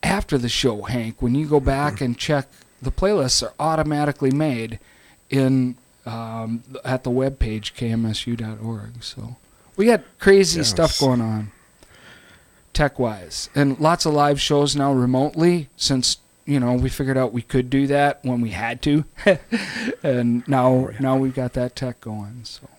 after 0.03 0.37
the 0.37 0.49
show, 0.49 0.83
Hank. 0.83 1.21
When 1.21 1.33
you 1.33 1.47
go 1.47 1.59
back 1.59 2.01
and 2.01 2.15
check, 2.17 2.47
the 2.81 2.91
playlists 2.91 3.41
are 3.43 3.53
automatically 3.59 4.31
made 4.31 4.79
in 5.29 5.75
um, 6.05 6.63
at 6.83 7.03
the 7.03 7.09
webpage 7.09 7.73
kmsu.org. 7.73 9.03
So 9.03 9.35
we 9.75 9.85
got 9.87 10.03
crazy 10.19 10.59
Yes. 10.59 10.69
stuff 10.69 10.99
going 10.99 11.21
on, 11.21 11.51
tech 12.73 12.99
wise, 12.99 13.49
and 13.55 13.79
lots 13.79 14.05
of 14.05 14.13
live 14.13 14.39
shows 14.39 14.75
now 14.75 14.93
remotely 14.93 15.69
since. 15.77 16.17
You 16.47 16.59
know, 16.59 16.73
we 16.73 16.89
figured 16.89 17.17
out 17.17 17.33
we 17.33 17.41
could 17.41 17.71
do 17.71 17.87
that 17.87 18.19
when 18.23 18.39
we 18.39 18.51
had 18.51 18.79
to, 18.83 19.03
and 20.03 20.47
now 20.47 20.67
Oh, 20.71 20.89
yeah. 20.91 20.97
now 20.99 21.17
we've 21.17 21.33
got 21.33 21.53
that 21.53 21.75
tech 21.75 21.99
going. 22.01 22.41
So 22.43 22.69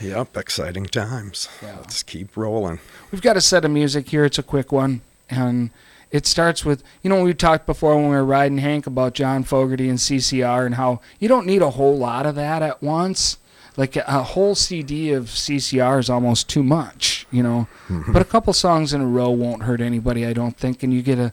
Yep, 0.00 0.36
exciting 0.36 0.86
times. 0.86 1.48
Yeah. 1.62 1.76
Let's 1.76 2.02
keep 2.02 2.36
rolling. 2.36 2.80
We've 3.12 3.22
got 3.22 3.36
a 3.36 3.40
set 3.40 3.64
of 3.64 3.70
music 3.70 4.08
here. 4.08 4.24
It's 4.24 4.38
a 4.40 4.42
quick 4.42 4.72
one, 4.72 5.02
and 5.30 5.70
it 6.16 6.26
starts 6.26 6.64
with 6.64 6.82
you 7.02 7.10
know 7.10 7.22
we 7.22 7.34
talked 7.34 7.66
before 7.66 7.94
when 7.94 8.08
we 8.08 8.16
were 8.16 8.24
riding 8.24 8.58
Hank 8.58 8.86
about 8.86 9.14
John 9.14 9.44
Fogerty 9.44 9.88
and 9.88 9.98
CCR 9.98 10.64
and 10.64 10.76
how 10.76 11.00
you 11.20 11.28
don't 11.28 11.46
need 11.46 11.62
a 11.62 11.70
whole 11.70 11.96
lot 11.96 12.26
of 12.26 12.34
that 12.36 12.62
at 12.62 12.82
once. 12.82 13.38
Like 13.76 13.94
a, 13.94 14.22
whole 14.22 14.54
CD 14.54 15.12
of 15.12 15.26
CCR 15.26 16.00
is 16.00 16.08
almost 16.08 16.48
too 16.48 16.62
much, 16.62 17.26
you 17.30 17.42
know. 17.42 17.68
Mm-hmm. 17.88 18.10
But 18.10 18.22
a 18.22 18.24
couple 18.24 18.54
songs 18.54 18.94
in 18.94 19.02
a 19.02 19.06
row 19.06 19.28
won't 19.28 19.64
hurt 19.64 19.82
anybody, 19.82 20.24
I 20.24 20.32
don't 20.32 20.56
think, 20.56 20.82
and 20.82 20.94
you 20.94 21.02
get 21.02 21.18
a, 21.18 21.30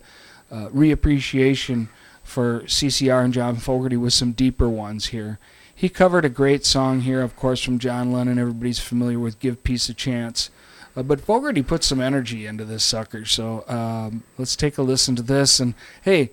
a 0.51 0.67
reappreciation 0.71 1.87
for 2.21 2.63
CCR 2.63 3.23
and 3.23 3.33
John 3.33 3.55
Fogerty 3.55 3.95
with 3.95 4.11
some 4.11 4.33
deeper 4.33 4.67
ones 4.67 5.07
here. 5.07 5.39
He 5.73 5.87
covered 5.87 6.25
a 6.25 6.29
great 6.29 6.65
song 6.65 7.01
here, 7.01 7.21
of 7.21 7.37
course, 7.37 7.63
from 7.63 7.79
John 7.79 8.11
Lennon. 8.11 8.37
Everybody's 8.37 8.79
familiar 8.79 9.19
with 9.19 9.39
"Give 9.39 9.63
Peace 9.63 9.87
a 9.87 9.93
Chance." 9.93 10.49
Uh, 10.95 11.01
but 11.03 11.19
Fogerty 11.21 11.63
put 11.63 11.83
some 11.83 11.99
energy 11.99 12.45
into 12.45 12.63
this 12.65 12.83
sucker, 12.83 13.25
so 13.25 13.65
um, 13.67 14.21
let's 14.37 14.55
take 14.55 14.77
a 14.77 14.83
listen 14.83 15.15
to 15.15 15.23
this. 15.23 15.59
And 15.59 15.73
hey, 16.03 16.29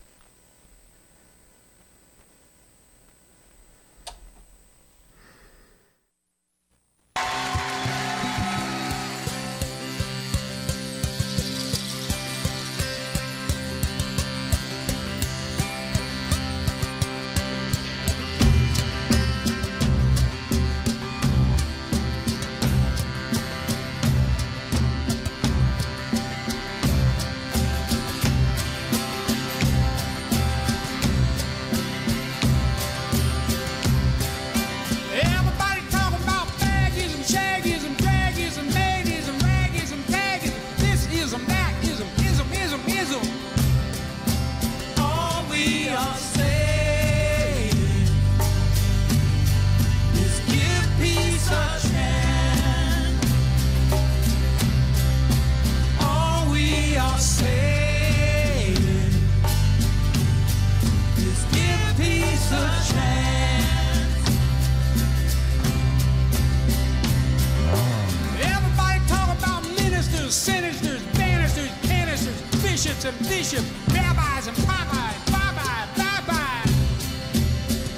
and 73.09 73.19
bishops, 73.29 73.65
rabbis 73.95 74.47
and 74.49 74.57
Popeye, 74.59 75.33
bye-bye, 75.33 75.89
bye-bye. 75.97 76.71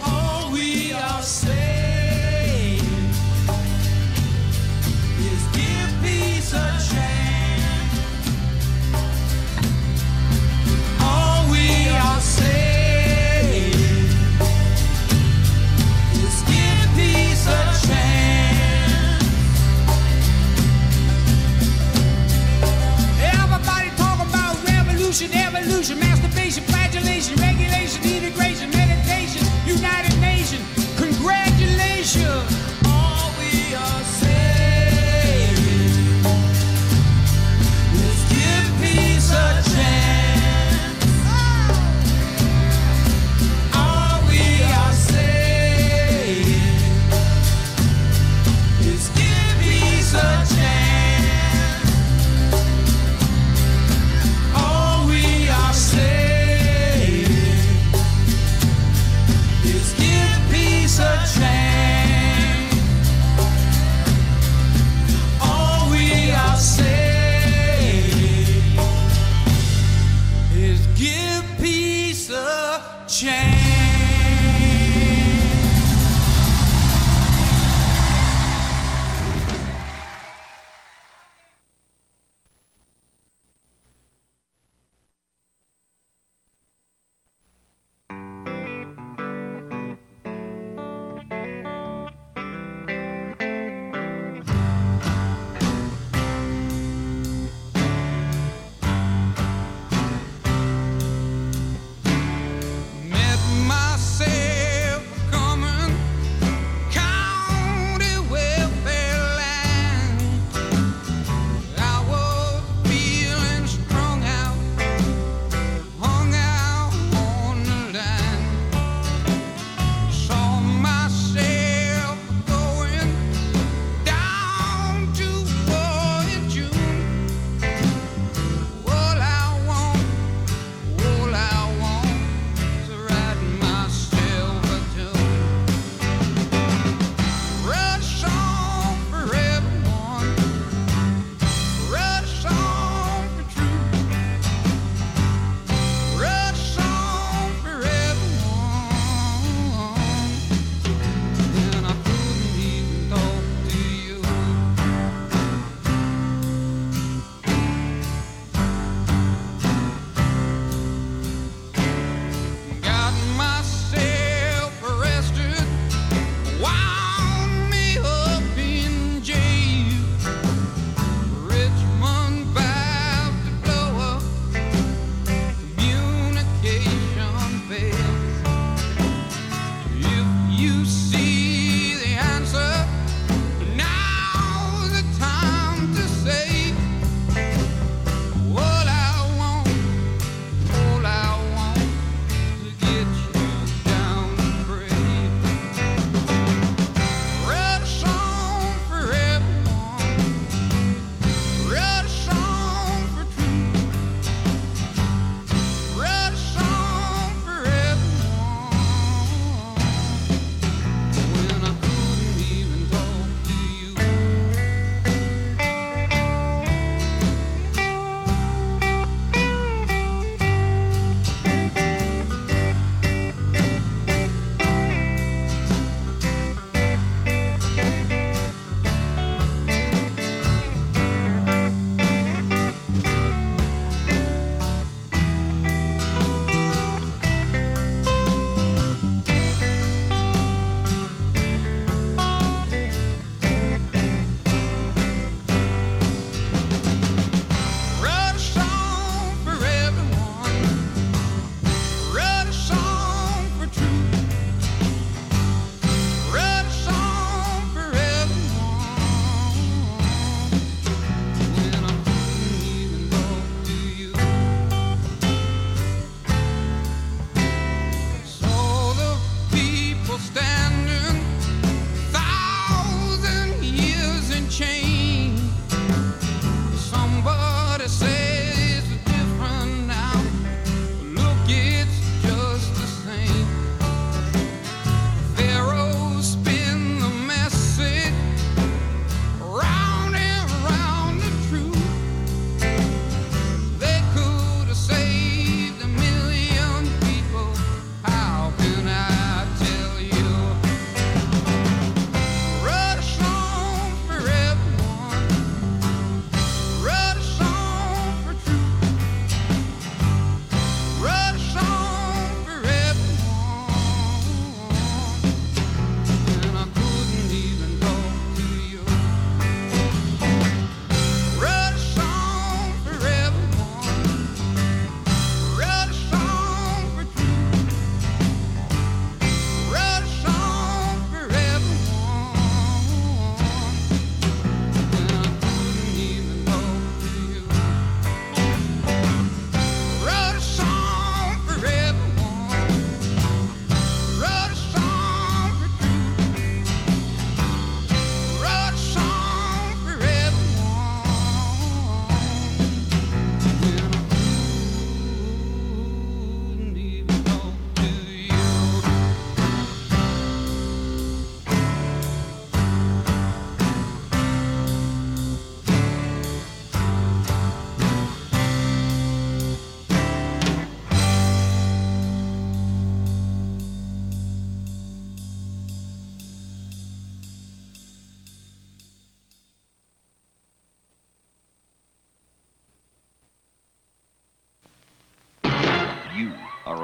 All 0.06 0.52
we 0.52 0.92
are 0.92 1.22
saying 1.22 2.78
is 5.18 5.42
give 5.56 5.90
peace 6.02 6.52
a 6.52 6.79
illusion. 25.62 26.09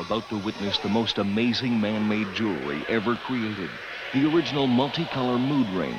About 0.06 0.28
to 0.28 0.38
witness 0.38 0.78
the 0.78 0.88
most 0.88 1.18
amazing 1.18 1.80
man-made 1.80 2.32
jewelry 2.32 2.84
ever 2.88 3.16
created. 3.16 3.68
The 4.14 4.24
original 4.32 4.68
multicolor 4.68 5.36
mood 5.36 5.68
ring. 5.70 5.96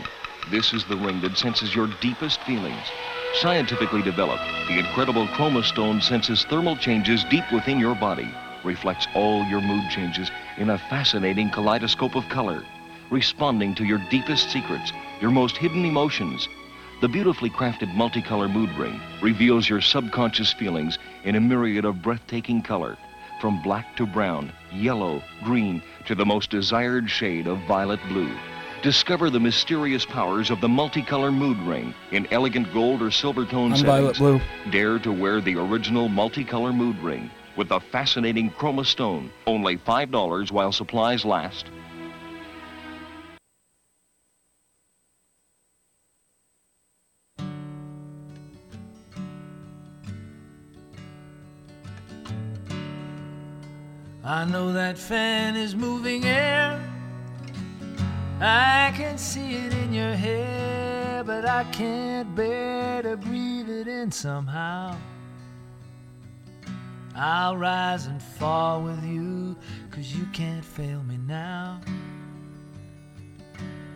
This 0.49 0.71
is 0.71 0.85
the 0.85 0.95
ring 0.95 1.19
that 1.21 1.37
senses 1.37 1.75
your 1.75 1.89
deepest 1.99 2.39
feelings. 2.43 2.85
Scientifically 3.41 4.01
developed, 4.01 4.43
the 4.69 4.79
incredible 4.79 5.27
Chroma 5.27 5.61
Stone 5.61 5.99
senses 5.99 6.45
thermal 6.45 6.77
changes 6.77 7.25
deep 7.25 7.43
within 7.51 7.79
your 7.79 7.95
body, 7.95 8.33
reflects 8.63 9.07
all 9.13 9.43
your 9.43 9.59
mood 9.59 9.89
changes 9.89 10.31
in 10.57 10.69
a 10.69 10.77
fascinating 10.77 11.49
kaleidoscope 11.49 12.15
of 12.15 12.29
color, 12.29 12.63
responding 13.09 13.75
to 13.75 13.83
your 13.83 13.99
deepest 14.09 14.49
secrets, 14.49 14.93
your 15.19 15.31
most 15.31 15.57
hidden 15.57 15.83
emotions. 15.83 16.47
The 17.01 17.09
beautifully 17.09 17.49
crafted 17.49 17.93
multicolor 17.93 18.49
mood 18.49 18.71
ring 18.77 19.01
reveals 19.21 19.67
your 19.67 19.81
subconscious 19.81 20.53
feelings 20.53 20.97
in 21.25 21.35
a 21.35 21.41
myriad 21.41 21.83
of 21.83 22.01
breathtaking 22.01 22.61
color, 22.61 22.97
from 23.39 23.61
black 23.61 23.95
to 23.97 24.05
brown, 24.05 24.51
yellow, 24.71 25.21
green, 25.43 25.81
to 26.05 26.15
the 26.15 26.25
most 26.25 26.49
desired 26.49 27.09
shade 27.09 27.47
of 27.47 27.59
violet 27.67 27.99
blue. 28.07 28.31
Discover 28.83 29.31
the 29.31 29.39
mysterious 29.39 30.05
powers 30.05 30.49
of 30.49 30.61
the 30.61 30.67
multicolor 30.67 31.33
mood 31.33 31.57
ring 31.59 31.93
in 32.11 32.27
elegant 32.31 32.71
gold 32.73 33.01
or 33.01 33.09
silver 33.09 33.45
tone 33.45 33.71
I'm 33.71 33.77
settings. 33.77 34.17
Violet 34.17 34.17
Blue. 34.17 34.71
Dare 34.71 34.99
to 34.99 35.11
wear 35.11 35.41
the 35.41 35.55
original 35.55 36.09
multicolor 36.09 36.75
mood 36.75 36.97
ring 36.99 37.31
with 37.55 37.69
the 37.69 37.79
fascinating 37.79 38.51
chroma 38.51 38.85
stone. 38.85 39.31
Only 39.47 39.77
$5 39.77 40.51
while 40.51 40.71
supplies 40.71 41.25
last. 41.25 41.65
I 54.27 54.43
know 54.43 54.73
that 54.73 54.97
fan 54.97 55.55
is 55.55 55.73
moving 55.73 56.25
air. 56.25 56.83
I 58.41 58.91
can 58.93 59.17
see 59.17 59.55
it 59.55 59.73
in 59.73 59.93
your 59.93 60.11
hair, 60.11 61.23
but 61.23 61.47
I 61.47 61.63
can't 61.71 62.35
bear 62.35 63.01
to 63.03 63.15
breathe 63.15 63.69
it 63.69 63.87
in 63.87 64.11
somehow. 64.11 64.97
I'll 67.15 67.55
rise 67.55 68.07
and 68.07 68.21
fall 68.21 68.81
with 68.81 69.01
you, 69.05 69.55
cause 69.91 70.13
you 70.13 70.25
can't 70.33 70.65
fail 70.65 71.01
me 71.03 71.15
now. 71.25 71.79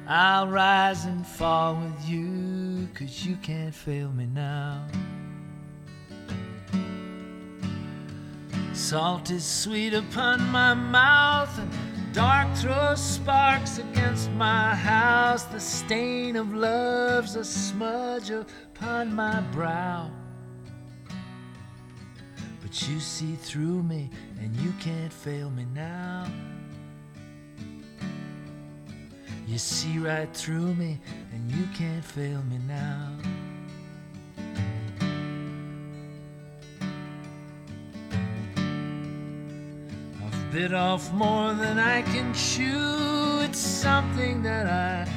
I'll 0.07 0.47
rise 0.47 1.03
and 1.03 1.27
fall 1.27 1.75
with 1.75 2.07
you, 2.07 2.87
cause 2.93 3.25
you 3.25 3.35
can't 3.43 3.75
fail 3.75 4.09
me 4.13 4.27
now. 4.27 4.87
Salt 8.73 9.31
is 9.31 9.45
sweet 9.45 9.93
upon 9.93 10.41
my 10.49 10.73
mouth, 10.73 11.59
and 11.59 11.69
dark 12.13 12.53
throws 12.55 13.01
sparks 13.01 13.77
against 13.79 14.31
my 14.31 14.73
house. 14.73 15.43
The 15.43 15.59
stain 15.59 16.35
of 16.35 16.53
love's 16.53 17.35
a 17.35 17.43
smudge 17.43 18.29
upon 18.29 19.13
my 19.13 19.41
brow. 19.51 20.09
But 22.61 22.87
you 22.87 22.99
see 22.99 23.35
through 23.35 23.83
me, 23.83 24.09
and 24.39 24.55
you 24.55 24.73
can't 24.79 25.11
fail 25.11 25.49
me 25.49 25.65
now. 25.73 26.27
You 29.47 29.57
see 29.57 29.99
right 29.99 30.33
through 30.33 30.75
me, 30.75 30.97
and 31.33 31.51
you 31.51 31.67
can't 31.75 32.05
fail 32.05 32.41
me 32.43 32.57
now. 32.67 33.17
Bit 40.51 40.73
off 40.73 41.13
more 41.13 41.53
than 41.53 41.79
I 41.79 42.01
can 42.01 42.33
chew. 42.33 43.39
It's 43.39 43.57
something 43.57 44.43
that 44.43 44.67
I 44.67 45.07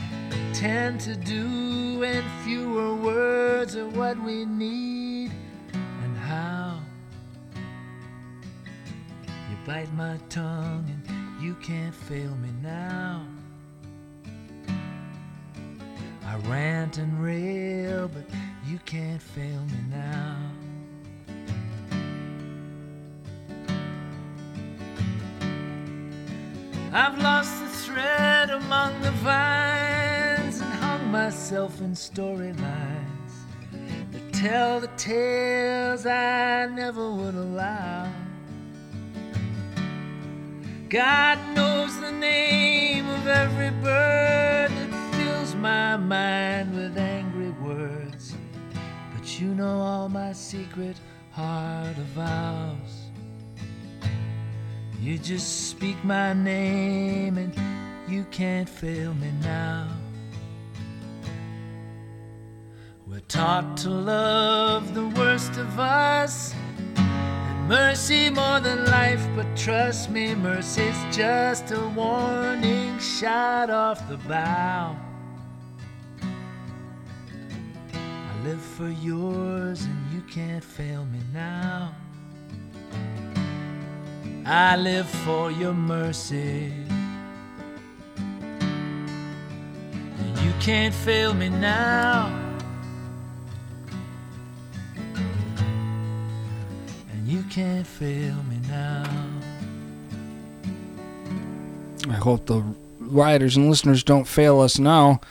tend 0.52 1.00
to 1.00 1.16
do, 1.16 2.04
and 2.04 2.24
fewer 2.44 2.94
words 2.94 3.74
are 3.76 3.88
what 3.88 4.16
we 4.22 4.44
need. 4.44 5.32
And 5.72 6.16
how 6.16 6.78
you 9.50 9.56
bite 9.66 9.92
my 9.94 10.18
tongue, 10.28 10.86
and 10.88 11.42
you 11.42 11.54
can't 11.56 11.94
fail 11.94 12.34
me 12.36 12.50
now. 12.62 13.26
I 16.24 16.36
rant 16.48 16.98
and 16.98 17.20
rail, 17.20 18.08
but 18.08 18.24
you 18.64 18.78
can't 18.86 19.20
fail 19.20 19.60
me 19.62 19.80
now. 19.90 20.38
I've 26.96 27.18
lost 27.20 27.60
the 27.60 27.68
thread 27.68 28.50
among 28.50 29.00
the 29.02 29.10
vines 29.10 30.60
and 30.60 30.72
hung 30.74 31.10
myself 31.10 31.80
in 31.80 31.90
storylines 31.90 33.34
that 34.12 34.32
tell 34.32 34.78
the 34.78 34.86
tales 34.96 36.06
I 36.06 36.66
never 36.66 37.10
would 37.10 37.34
allow. 37.34 38.08
God 40.88 41.40
knows 41.56 41.98
the 41.98 42.12
name 42.12 43.08
of 43.08 43.26
every 43.26 43.70
bird 43.82 44.70
that 44.70 45.14
fills 45.16 45.56
my 45.56 45.96
mind 45.96 46.76
with 46.76 46.96
angry 46.96 47.50
words, 47.60 48.36
but 49.12 49.40
you 49.40 49.48
know 49.48 49.80
all 49.80 50.08
my 50.08 50.32
secret 50.32 50.96
heart 51.32 51.98
of 51.98 52.06
vows. 52.14 52.93
You 55.04 55.18
just 55.18 55.68
speak 55.68 56.02
my 56.02 56.32
name 56.32 57.36
and 57.36 57.54
you 58.08 58.24
can't 58.30 58.66
fail 58.66 59.12
me 59.12 59.30
now. 59.42 59.86
We're 63.06 63.20
taught 63.28 63.76
to 63.82 63.90
love 63.90 64.94
the 64.94 65.06
worst 65.08 65.58
of 65.58 65.78
us 65.78 66.54
and 66.96 67.68
mercy 67.68 68.30
more 68.30 68.60
than 68.60 68.86
life, 68.86 69.22
but 69.36 69.46
trust 69.54 70.08
me, 70.08 70.34
mercy's 70.34 70.96
just 71.14 71.70
a 71.70 71.86
warning 71.94 72.98
shot 72.98 73.68
off 73.68 74.08
the 74.08 74.16
bow. 74.26 74.96
I 77.92 78.42
live 78.42 78.62
for 78.62 78.88
yours 78.88 79.84
and 79.84 80.12
you 80.14 80.22
can't 80.22 80.64
fail 80.64 81.04
me 81.04 81.20
now. 81.34 81.94
I 84.46 84.76
live 84.76 85.08
for 85.08 85.50
your 85.50 85.72
mercy. 85.72 86.70
And 90.18 90.38
you 90.40 90.52
can't 90.60 90.94
fail 90.94 91.32
me 91.32 91.48
now. 91.48 92.26
And 97.10 97.26
you 97.26 97.42
can't 97.44 97.86
fail 97.86 98.34
me 98.50 98.60
now. 98.68 99.04
I 102.10 102.16
hope 102.16 102.44
the 102.44 102.62
riders 103.00 103.56
and 103.56 103.70
listeners 103.70 104.04
don't 104.04 104.28
fail 104.28 104.60
us 104.60 104.78
now. 104.78 105.22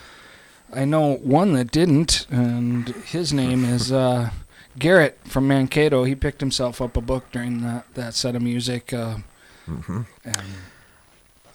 I 0.74 0.86
know 0.86 1.18
one 1.18 1.54
that 1.54 1.70
didn't, 1.72 2.26
and 2.32 2.88
his 3.06 3.32
name 3.32 3.64
is 3.64 3.92
uh, 3.92 4.32
Garrett 4.80 5.20
from 5.26 5.48
Mankato. 5.48 6.04
He 6.04 6.16
picked 6.16 6.40
himself 6.42 6.82
up 6.82 6.98
a 6.98 7.02
book 7.02 7.32
during 7.32 7.62
that, 7.62 7.86
that 7.94 8.14
set 8.16 8.36
of 8.36 8.42
music. 8.42 8.92
Uh, 8.94 9.18
hmm 9.66 10.02
and 10.26 10.42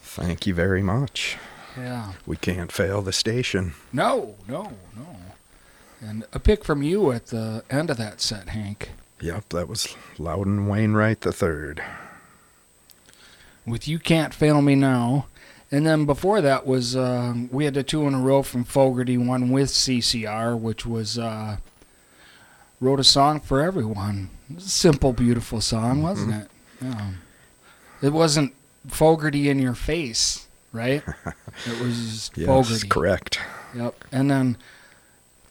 Thank 0.01 0.47
you 0.47 0.53
very 0.53 0.81
much. 0.81 1.37
yeah. 1.77 2.13
We 2.25 2.35
can't 2.35 2.71
fail 2.71 3.01
the 3.01 3.13
station. 3.13 3.73
No, 3.93 4.35
no, 4.47 4.73
no. 4.97 5.15
And 6.01 6.25
a 6.33 6.39
pick 6.39 6.63
from 6.65 6.81
you 6.81 7.11
at 7.11 7.27
the 7.27 7.63
end 7.69 7.89
of 7.89 7.97
that 7.97 8.21
set, 8.21 8.49
Hank. 8.49 8.89
Yep, 9.21 9.49
that 9.49 9.67
was 9.67 9.95
Loudon 10.17 10.67
Wainwright 10.67 11.21
the 11.21 11.31
third. 11.33 11.83
with 13.65 13.87
You 13.87 13.99
Can't 13.99 14.33
Fail 14.33 14.61
Me 14.61 14.75
Now. 14.75 15.27
And 15.71 15.85
then 15.85 16.05
before 16.05 16.41
that 16.41 16.65
was, 16.65 16.95
uh, 16.95 17.33
we 17.51 17.65
had 17.65 17.75
the 17.75 17.83
two 17.83 18.07
in 18.07 18.15
a 18.15 18.19
row 18.19 18.41
from 18.41 18.63
Fogerty, 18.63 19.17
one 19.17 19.49
with 19.51 19.69
CCR, 19.69 20.57
which 20.59 20.85
was, 20.85 21.19
uh, 21.19 21.57
Wrote 22.79 22.99
a 22.99 23.03
Song 23.03 23.39
for 23.39 23.61
Everyone. 23.61 24.29
It 24.49 24.55
was 24.55 24.65
a 24.65 24.69
simple, 24.69 25.13
beautiful 25.13 25.61
song, 25.61 26.01
wasn't 26.01 26.33
it? 26.43 26.47
Yeah. 26.81 27.09
It 28.01 28.13
wasn't 28.13 28.53
Fogerty 28.87 29.49
in 29.49 29.59
your 29.59 29.75
face, 29.75 30.47
right? 30.71 31.03
It 31.65 31.81
was 31.81 32.31
Yes, 32.35 32.47
Fogerty. 32.47 32.87
correct. 32.87 33.39
Yep. 33.75 34.05
And 34.13 34.31
then 34.31 34.57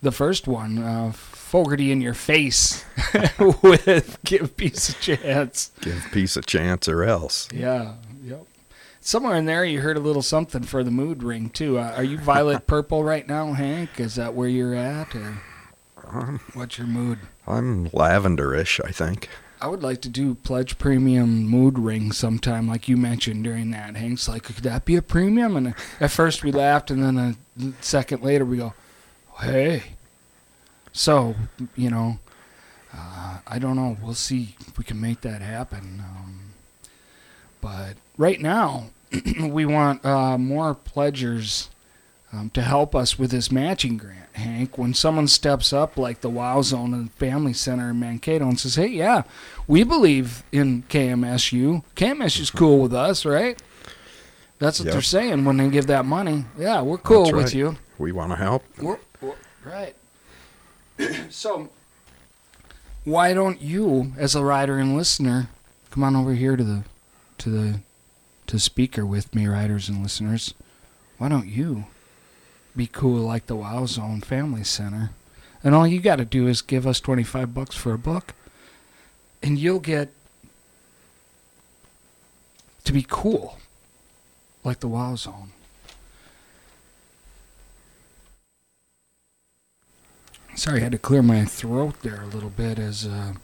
the 0.01 0.11
first 0.11 0.49
one, 0.49 0.79
uh, 0.79 1.13
Fogerty 1.13 1.93
in 1.93 2.01
your 2.01 2.15
face 2.15 2.83
with 3.63 4.19
Give 4.25 4.57
Peace 4.57 4.89
a 4.89 4.95
Chance. 4.95 5.73
Give 5.83 6.03
peace 6.13 6.37
a 6.37 6.41
chance 6.41 6.89
or 6.89 7.05
else. 7.05 7.47
Yeah. 7.53 7.95
Yep. 8.25 8.47
Somewhere 9.01 9.37
in 9.37 9.45
there, 9.45 9.65
you 9.67 9.81
heard 9.83 9.97
a 9.99 10.01
little 10.01 10.23
something 10.23 10.63
for 10.63 10.83
the 10.83 10.91
mood 10.91 11.23
ring 11.23 11.51
too. 11.51 11.79
Uh, 11.79 11.93
are 11.97 12.03
you 12.05 12.17
violet 12.19 12.67
purple 12.67 13.05
right 13.05 13.27
now, 13.29 13.53
Hank? 13.53 14.01
Is 14.01 14.15
that 14.17 14.33
where 14.35 14.49
you're 14.49 14.75
at, 14.75 15.15
or 15.15 15.43
Um, 16.09 16.41
what's 16.55 16.79
your 16.79 16.87
mood? 16.87 17.19
I'm 17.47 17.91
lavenderish, 17.91 18.81
I 18.85 18.91
think. 18.91 19.29
I 19.61 19.67
would 19.67 19.83
like 19.83 20.01
to 20.03 20.09
do 20.09 20.37
pledge 20.37 20.79
premium 20.79 21.45
mood 21.45 21.79
ring 21.79 22.13
sometime, 22.13 22.69
like 22.69 22.89
you 22.89 22.97
mentioned 22.97 23.43
during 23.45 23.71
that. 23.73 23.97
Hank's 23.97 24.29
like, 24.29 24.45
could 24.45 24.57
that 24.57 24.85
be 24.85 24.95
a 24.95 25.03
premium? 25.03 25.57
And 25.57 25.75
at 26.01 26.13
first 26.13 26.45
we 26.45 26.53
laughed, 26.53 26.91
and 26.91 27.03
then 27.03 27.19
a 27.19 27.73
second 27.83 28.23
later 28.23 28.45
we 28.45 28.59
go, 28.59 28.75
hey. 29.41 29.83
So 30.93 31.35
you 31.75 31.91
know, 31.91 32.19
uh, 32.95 33.39
I 33.47 33.59
don't 33.59 33.77
know. 33.77 33.97
We'll 34.03 34.15
see 34.15 34.55
if 34.61 34.79
we 34.79 34.85
can 34.85 35.01
make 35.01 35.23
that 35.23 35.43
happen. 35.43 36.03
Um, 36.07 36.41
but 37.61 37.95
right 38.17 38.41
now, 38.41 38.87
we 39.41 39.67
want 39.67 40.05
uh, 40.05 40.39
more 40.39 40.75
pledgers 40.75 41.69
um, 42.33 42.51
to 42.51 42.63
help 42.63 42.95
us 42.95 43.19
with 43.19 43.31
this 43.31 43.51
matching 43.51 43.97
grant, 43.97 44.28
Hank. 44.39 44.79
When 44.79 44.95
someone 44.95 45.29
steps 45.29 45.73
up, 45.73 45.97
like 45.97 46.21
the 46.23 46.31
Wow 46.31 46.63
Zone 46.63 46.95
and 46.95 47.13
Family 47.13 47.53
Center 47.53 47.91
in 47.91 48.01
Mankato, 48.01 48.49
and 48.49 48.59
says, 48.59 48.75
"Hey, 48.77 48.89
yeah, 48.89 49.23
we 49.67 49.85
believe 49.85 50.43
in 50.51 50.83
KMSU. 50.89 51.83
KMSU's 51.95 52.51
cool 52.51 52.79
with 52.81 52.95
us, 52.95 53.25
right?" 53.25 53.61
That's 54.59 54.81
what 54.81 54.87
Yep. 54.87 54.93
they're 54.93 55.03
saying 55.03 55.45
when 55.45 55.57
they 55.59 55.69
give 55.69 55.87
that 55.87 56.05
money. 56.05 56.45
Yeah, 56.59 56.81
we're 56.83 56.99
cool 56.99 57.25
That's 57.27 57.37
with 57.37 57.55
you. 57.55 57.77
We 57.99 58.11
want 58.11 58.33
to 58.33 58.37
help. 58.37 58.65
We're, 58.81 58.99
we're- 59.21 59.37
right. 59.65 59.95
so, 61.31 61.69
why 63.05 63.35
don't 63.35 63.61
you, 63.63 64.13
as 64.19 64.35
a 64.35 64.43
rider 64.45 64.79
and 64.79 64.97
listener, 64.97 65.49
come 65.91 66.03
on 66.03 66.17
over 66.17 66.35
here 66.35 66.57
to 66.57 66.65
the 66.65 66.83
to 67.39 67.51
the 67.51 67.81
to 68.49 68.59
speaker 68.59 69.07
with 69.07 69.35
me, 69.35 69.47
riders 69.47 69.89
and 69.89 70.03
listeners? 70.03 70.55
Why 71.19 71.29
don't 71.29 71.47
you 71.49 71.85
be 72.79 72.87
cool 72.87 73.21
like 73.21 73.47
the 73.47 73.57
Wow 73.57 73.85
Zone 73.85 74.21
Family 74.21 74.65
Center? 74.65 75.11
And 75.63 75.75
all 75.75 75.87
you 75.87 76.01
got 76.01 76.17
to 76.17 76.25
do 76.25 76.47
is 76.47 76.63
give 76.63 76.87
us 76.87 77.01
twenty 77.01 77.25
five 77.25 77.53
bucks 77.53 77.75
for 77.77 77.93
a 77.93 77.99
book, 77.99 78.33
and 79.43 79.59
you'll 79.59 79.81
get 79.81 80.09
to 82.85 82.93
be 82.93 83.05
cool 83.07 83.59
like 84.65 84.81
the 84.81 84.89
Wow 84.89 85.17
Zone. 85.17 85.53
Sorry, 90.55 90.81
I 90.81 90.85
had 90.85 90.93
to 90.93 90.99
clear 90.99 91.23
my 91.23 91.45
throat 91.45 92.03
there 92.03 92.23
a 92.23 92.27
little 92.27 92.51
bit 92.51 92.79
as 92.79 93.07
uh, 93.07 93.35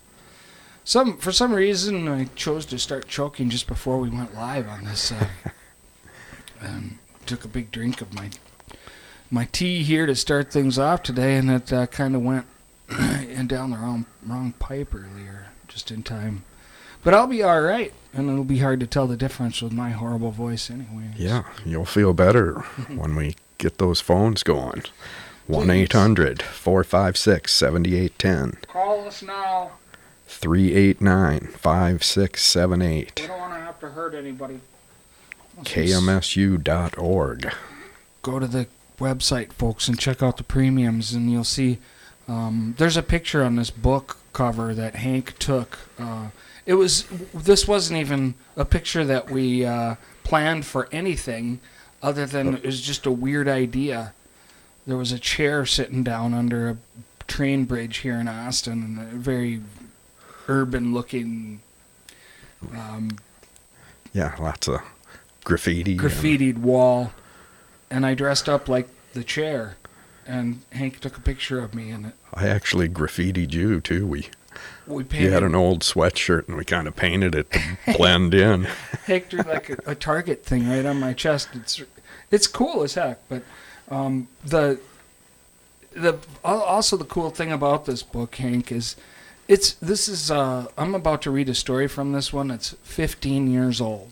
some 0.85 1.19
for 1.19 1.33
some 1.33 1.53
reason 1.53 2.09
I 2.09 2.25
chose 2.37 2.65
to 2.67 2.79
start 2.79 3.09
choking 3.09 3.51
just 3.51 3.67
before 3.67 3.99
we 3.99 4.09
went 4.09 4.35
live 4.35 4.69
on 4.69 4.85
this. 4.85 5.13
Uh, 5.13 5.27
took 7.27 7.45
a 7.45 7.49
big 7.49 7.73
drink 7.73 8.01
of 8.01 8.13
my 8.13 8.31
my 9.35 9.47
tea 9.51 9.83
here 9.83 10.07
to 10.07 10.15
start 10.15 10.53
things 10.53 10.79
off 10.79 11.03
today, 11.03 11.37
and 11.37 11.51
it 11.51 11.73
uh, 11.73 11.89
kind 11.89 12.15
of 12.15 12.23
went 12.23 12.47
and 12.89 13.49
down 13.49 13.73
the 13.73 13.77
wrong 13.77 14.07
wrong 14.25 14.55
pipe 14.61 14.95
earlier, 14.95 15.49
just 15.67 15.91
in 15.91 16.05
time. 16.05 16.45
But 17.03 17.15
I'll 17.15 17.27
be 17.27 17.43
all 17.43 17.61
right, 17.61 17.93
and 18.15 18.31
it'll 18.31 18.45
be 18.45 18.61
hard 18.61 18.79
to 18.81 18.87
tell 18.87 19.09
the 19.09 19.17
difference 19.17 19.61
with 19.61 19.73
my 19.73 19.91
horrible 19.91 20.31
voice 20.31 20.71
anyway. 20.71 21.11
Yeah, 21.17 21.43
you'll 21.67 21.85
feel 21.85 22.15
better 22.15 22.61
when 22.89 23.17
we 23.17 23.35
get 23.59 23.79
those 23.79 24.01
phones 24.01 24.45
going. 24.45 24.85
1 25.47 25.69
800 25.69 26.41
456 26.41 27.53
7810 27.53 28.63
Call 28.67 29.07
us 29.07 29.23
now. 29.23 29.73
389 30.27 31.49
5678 31.49 33.21
We 33.21 33.27
don't 33.27 33.39
want 33.39 33.53
to 33.53 33.61
have 33.61 33.79
to 33.81 33.91
hurt 33.91 34.15
anybody. 34.15 34.61
KMSU.org. 35.63 37.53
go 38.23 38.39
to 38.39 38.47
the 38.47 38.67
website, 38.99 39.53
folks, 39.53 39.89
and 39.89 39.99
check 39.99 40.23
out 40.23 40.37
the 40.37 40.45
premiums, 40.45 41.13
and 41.13 41.31
you'll 41.31 41.45
see 41.45 41.79
um, 42.29 42.75
there's 42.79 42.97
a 42.97 43.03
picture 43.03 43.43
on 43.45 43.57
this 43.57 43.71
book 43.71 44.19
cover 44.33 44.75
that 44.75 44.97
Hank 44.97 45.39
took. 45.39 45.79
Uh, 45.99 46.29
it 46.67 46.75
was 46.75 47.05
this 47.35 47.69
wasn't 47.69 48.01
even 48.01 48.35
a 48.57 48.65
picture 48.65 49.05
that 49.05 49.31
we 49.31 49.65
uh, 49.65 49.97
planned 50.23 50.65
for 50.65 50.89
anything 50.93 51.61
other 52.03 52.25
than 52.27 52.55
it 52.55 52.65
was 52.65 52.81
just 52.81 53.05
a 53.07 53.11
weird 53.11 53.49
idea. 53.49 54.13
There 54.87 54.97
was 54.97 55.13
a 55.13 55.19
chair 55.19 55.65
sitting 55.67 56.03
down 56.03 56.35
under 56.35 56.69
a 56.71 56.77
train 57.27 57.65
bridge 57.65 57.99
here 57.99 58.17
in 58.17 58.29
Austin, 58.29 58.83
and 58.83 58.99
a 59.01 59.17
very 59.17 59.61
urban-looking 60.49 61.61
um, 62.73 63.19
Yeah, 64.13 64.35
lots 64.39 64.69
of 64.69 64.81
graffiti. 65.43 65.93
and- 65.93 66.01
graffitied 66.01 66.59
wall, 66.59 67.13
and 67.95 68.05
I 68.05 68.15
dressed 68.15 68.49
up 68.49 68.69
like 68.69 68.89
the 69.13 69.23
chair, 69.23 69.77
and 70.27 70.63
Hank 70.73 70.99
took 70.99 71.17
a 71.17 71.21
picture 71.21 71.61
of 71.61 71.75
me, 71.75 71.91
in 71.91 72.07
it, 72.07 72.15
I 72.35 72.49
actually 72.49 72.89
graffitied 72.89 73.53
you 73.53 73.81
too. 73.81 74.05
We 74.05 74.31
we 74.87 75.05
you 75.13 75.31
had 75.31 75.45
an 75.45 75.55
old 75.55 75.83
sweatshirt 75.83 76.49
and 76.49 76.57
we 76.57 76.65
kind 76.65 76.89
of 76.89 76.97
painted 76.97 77.37
it 77.37 77.53
to 77.53 77.61
blend 77.97 78.35
in. 78.35 78.65
Hank 79.07 79.29
drew 79.29 79.43
like 79.43 79.71
a, 79.71 79.77
a 79.87 79.95
target 79.95 80.45
thing 80.45 80.69
right 80.69 80.85
on 80.85 80.99
my 80.99 81.13
chest. 81.13 81.51
It's 81.55 81.83
it's 82.33 82.49
cool 82.49 82.83
as 82.83 82.95
heck, 82.95 83.21
but 83.29 83.45
um, 83.89 84.27
the 84.45 84.81
the 85.93 86.19
also 86.43 86.97
the 86.97 87.05
cool 87.05 87.31
thing 87.31 87.53
about 87.53 87.87
this 87.87 88.03
book, 88.03 88.35
Hank, 88.35 88.73
is 88.73 88.97
it's 89.47 89.75
this 89.75 90.09
is 90.09 90.33
uh, 90.33 90.67
I'm 90.77 90.97
about 90.97 91.23
to 91.23 91.31
read 91.31 91.49
a 91.49 91.55
story 91.55 91.87
from 91.87 92.11
this 92.11 92.33
one. 92.33 92.51
It's 92.51 92.75
15 92.83 93.47
years 93.47 93.81
old, 93.81 94.11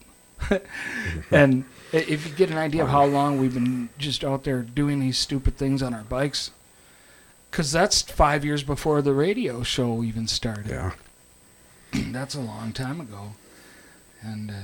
and 1.33 1.65
if 1.93 2.27
you 2.27 2.35
get 2.35 2.51
an 2.51 2.59
idea 2.59 2.85
of 2.85 2.89
how 2.89 3.05
long 3.05 3.39
we've 3.39 3.55
been 3.55 3.91
just 3.99 4.25
out 4.25 4.45
there 4.45 4.63
doing 4.63 5.01
these 5.01 5.19
stupid 5.19 5.57
things 5.57 5.83
on 5.83 5.93
our 5.95 6.05
bikes, 6.05 6.51
because 7.51 7.71
that's 7.71 8.03
five 8.03 8.45
years 8.45 8.63
before 8.63 9.03
the 9.03 9.13
radio 9.13 9.63
show 9.63 10.03
even 10.03 10.27
started 10.27 10.69
Yeah. 10.69 10.93
that's 12.13 12.35
a 12.35 12.41
long 12.41 12.73
time 12.73 13.01
ago. 13.01 13.35
And 14.23 14.51
uh, 14.51 14.55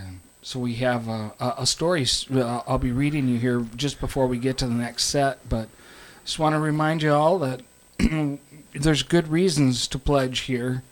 so 0.41 0.59
we 0.61 0.75
have 0.77 1.09
a, 1.09 1.33
a, 1.39 1.55
a 1.59 1.67
story 1.67 2.07
uh, 2.33 2.63
I'll 2.67 2.79
be 2.79 2.93
reading 2.93 3.29
you 3.29 3.39
here 3.39 3.67
just 3.77 4.01
before 4.01 4.27
we 4.27 4.39
get 4.39 4.57
to 4.59 4.67
the 4.67 4.75
next 4.75 5.05
set, 5.05 5.47
but 5.49 5.69
just 6.25 6.39
want 6.39 6.55
to 6.55 6.61
remind 6.61 7.03
you 7.03 7.13
all 7.13 7.39
that 7.41 7.61
there's 8.73 9.03
good 9.03 9.29
reasons 9.29 9.87
to 9.89 9.99
pledge 9.99 10.41
here. 10.41 10.83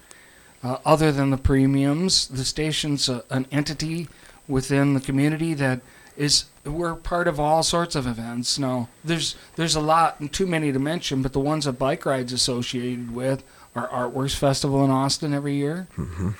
Uh, 0.62 0.78
other 0.84 1.12
than 1.12 1.30
the 1.30 1.36
premiums, 1.36 2.26
the 2.28 2.44
station's 2.44 3.08
a, 3.08 3.22
an 3.30 3.46
entity 3.52 4.08
within 4.48 4.94
the 4.94 5.00
community 5.00 5.54
that 5.54 5.80
is 6.16 6.46
we're 6.64 6.94
part 6.94 7.28
of 7.28 7.38
all 7.38 7.62
sorts 7.62 7.94
of 7.94 8.06
events. 8.06 8.58
Now, 8.58 8.88
there's 9.04 9.36
there's 9.56 9.76
a 9.76 9.80
lot, 9.80 10.18
and 10.20 10.32
too 10.32 10.46
many 10.46 10.72
to 10.72 10.78
mention, 10.78 11.22
but 11.22 11.32
the 11.32 11.40
ones 11.40 11.64
that 11.64 11.72
bike 11.74 12.04
rides 12.06 12.32
associated 12.32 13.14
with 13.14 13.44
are 13.74 13.88
Artworks 13.88 14.34
Festival 14.36 14.84
in 14.84 14.90
Austin 14.90 15.32
every 15.34 15.54
year, 15.54 15.86
hmm 15.94 16.30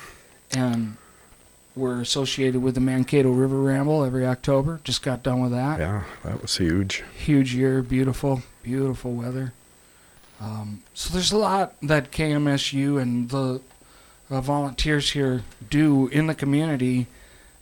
and 0.53 0.97
we're 1.75 2.01
associated 2.01 2.63
with 2.63 2.75
the 2.75 2.81
Mankato 2.81 3.31
River 3.31 3.61
Ramble 3.61 4.03
every 4.05 4.25
October. 4.25 4.81
Just 4.85 5.03
got 5.03 5.23
done 5.23 5.41
with 5.43 5.51
that. 5.53 5.79
Yeah, 5.79 6.05
that 6.25 6.41
was 6.41 6.57
huge. 6.57 7.05
Huge 7.19 7.55
year, 7.55 7.83
beautiful, 7.83 8.43
beautiful 8.63 9.13
weather. 9.13 9.53
Um, 10.41 10.83
so 10.95 11.13
there's 11.13 11.33
a 11.33 11.37
lot 11.37 11.75
that 11.83 12.11
KMSU 12.13 13.01
and 13.01 13.29
the 13.29 13.61
uh, 14.31 14.41
volunteers 14.41 15.11
here 15.11 15.43
do 15.69 16.09
in 16.09 16.27
the 16.29 16.35
community, 16.35 17.07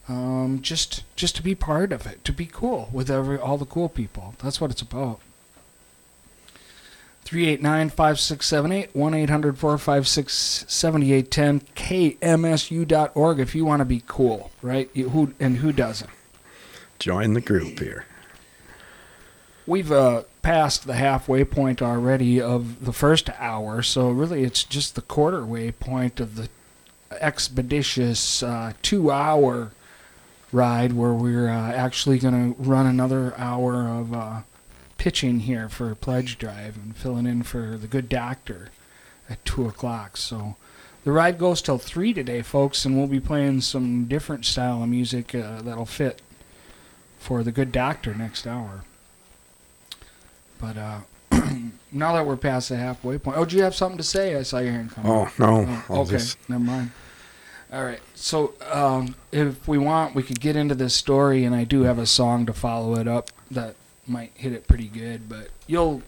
um, 0.08 0.60
just 0.60 1.04
just 1.16 1.34
to 1.36 1.42
be 1.42 1.54
part 1.54 1.92
of 1.92 2.06
it, 2.06 2.24
to 2.24 2.32
be 2.32 2.46
cool 2.46 2.88
with 2.92 3.10
every 3.10 3.38
all 3.38 3.58
the 3.58 3.64
cool 3.64 3.88
people. 3.88 4.34
That's 4.42 4.60
what 4.60 4.70
it's 4.70 4.82
about. 4.82 5.20
389-5678, 7.24 8.92
1-800-456-7810, 8.92 11.62
kmsu.org 11.74 13.40
if 13.40 13.54
you 13.54 13.64
want 13.64 13.80
to 13.80 13.86
be 13.86 14.02
cool, 14.06 14.50
right? 14.60 14.90
You, 14.92 15.08
who 15.08 15.32
and 15.40 15.56
who 15.56 15.72
doesn't? 15.72 16.10
Join 16.98 17.32
the 17.32 17.40
group 17.40 17.78
here. 17.78 18.04
We've 19.66 19.90
uh, 19.90 20.24
passed 20.42 20.86
the 20.86 20.92
halfway 20.94 21.44
point 21.44 21.80
already 21.80 22.42
of 22.42 22.84
the 22.84 22.92
first 22.92 23.30
hour, 23.38 23.80
so 23.82 24.10
really 24.10 24.44
it's 24.44 24.62
just 24.62 24.94
the 24.94 25.00
quarter 25.00 25.46
way 25.46 25.72
point 25.72 26.20
of 26.20 26.36
the 26.36 26.50
expeditious 27.20 28.42
uh, 28.42 28.74
two 28.82 29.10
hour 29.10 29.72
ride 30.54 30.92
where 30.92 31.12
we're 31.12 31.48
uh, 31.48 31.72
actually 31.72 32.18
going 32.18 32.54
to 32.54 32.62
run 32.62 32.86
another 32.86 33.34
hour 33.36 33.88
of 33.88 34.14
uh, 34.14 34.40
pitching 34.96 35.40
here 35.40 35.68
for 35.68 35.94
Pledge 35.94 36.38
Drive 36.38 36.76
and 36.76 36.96
filling 36.96 37.26
in 37.26 37.42
for 37.42 37.76
the 37.76 37.88
good 37.88 38.08
doctor 38.08 38.70
at 39.28 39.44
2 39.44 39.66
o'clock. 39.66 40.16
So 40.16 40.56
the 41.02 41.12
ride 41.12 41.38
goes 41.38 41.60
till 41.60 41.78
3 41.78 42.14
today, 42.14 42.40
folks, 42.40 42.84
and 42.84 42.96
we'll 42.96 43.08
be 43.08 43.20
playing 43.20 43.62
some 43.62 44.04
different 44.04 44.46
style 44.46 44.82
of 44.82 44.88
music 44.88 45.34
uh, 45.34 45.60
that'll 45.62 45.86
fit 45.86 46.22
for 47.18 47.42
the 47.42 47.52
good 47.52 47.72
doctor 47.72 48.14
next 48.14 48.46
hour. 48.46 48.84
But 50.60 50.76
uh, 50.76 51.00
now 51.92 52.14
that 52.14 52.24
we're 52.24 52.36
past 52.36 52.68
the 52.68 52.76
halfway 52.76 53.18
point, 53.18 53.36
oh, 53.36 53.44
do 53.44 53.56
you 53.56 53.62
have 53.62 53.74
something 53.74 53.98
to 53.98 54.04
say? 54.04 54.36
I 54.36 54.42
saw 54.42 54.58
your 54.58 54.72
hand 54.72 54.92
come. 54.92 55.04
Oh, 55.04 55.32
no. 55.38 55.82
Oh, 55.90 56.02
okay, 56.02 56.12
just 56.12 56.38
never 56.48 56.62
mind. 56.62 56.90
All 57.74 57.84
right. 57.84 58.00
So 58.14 58.54
um, 58.70 59.16
if 59.32 59.66
we 59.66 59.78
want, 59.78 60.14
we 60.14 60.22
could 60.22 60.40
get 60.40 60.54
into 60.54 60.76
this 60.76 60.94
story, 60.94 61.44
and 61.44 61.54
I 61.54 61.64
do 61.64 61.82
have 61.82 61.98
a 61.98 62.06
song 62.06 62.46
to 62.46 62.52
follow 62.52 62.94
it 62.94 63.08
up 63.08 63.30
that 63.50 63.74
might 64.06 64.30
hit 64.34 64.52
it 64.52 64.68
pretty 64.68 64.86
good. 64.86 65.28
But 65.28 65.48
you'll 65.66 66.02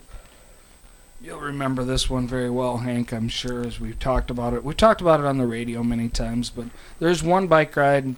You'll 1.19 1.39
remember 1.39 1.83
this 1.83 2.09
one 2.09 2.27
very 2.27 2.49
well, 2.49 2.77
Hank, 2.77 3.11
I'm 3.11 3.27
sure, 3.27 3.65
as 3.65 3.79
we've 3.79 3.97
talked 3.97 4.29
about 4.29 4.53
it. 4.53 4.63
We've 4.63 4.77
talked 4.77 5.01
about 5.01 5.19
it 5.19 5.25
on 5.25 5.39
the 5.39 5.47
radio 5.47 5.81
many 5.81 6.09
times, 6.09 6.51
but 6.51 6.67
there's 6.99 7.23
one 7.23 7.47
bike 7.47 7.75
ride 7.75 8.15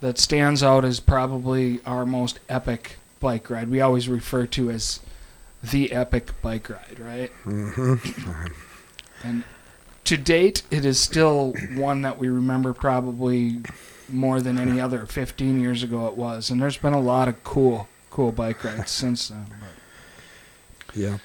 that 0.00 0.18
stands 0.18 0.60
out 0.60 0.84
as 0.84 0.98
probably 0.98 1.80
our 1.86 2.04
most 2.04 2.40
epic 2.48 2.96
bike 3.20 3.48
ride. 3.48 3.70
We 3.70 3.80
always 3.80 4.08
refer 4.08 4.46
to 4.46 4.70
as 4.70 4.98
the 5.62 5.92
epic 5.92 6.32
bike 6.42 6.68
ride, 6.68 6.98
right? 6.98 7.30
Mm-hmm. 7.44 8.52
And 9.22 9.44
to 10.04 10.16
date, 10.16 10.62
it 10.70 10.84
is 10.84 10.98
still 11.00 11.54
one 11.74 12.02
that 12.02 12.18
we 12.18 12.28
remember 12.28 12.72
probably 12.72 13.58
more 14.08 14.40
than 14.40 14.58
any 14.58 14.80
other. 14.80 15.06
15 15.06 15.60
years 15.60 15.82
ago 15.82 16.06
it 16.08 16.16
was, 16.16 16.50
and 16.50 16.60
there's 16.60 16.76
been 16.76 16.92
a 16.92 17.00
lot 17.00 17.28
of 17.28 17.42
cool, 17.44 17.88
cool 18.10 18.32
bike 18.32 18.62
rides 18.64 18.90
since 18.90 19.28
then. 19.28 19.46
But 20.86 20.96
Yeah. 20.96 21.18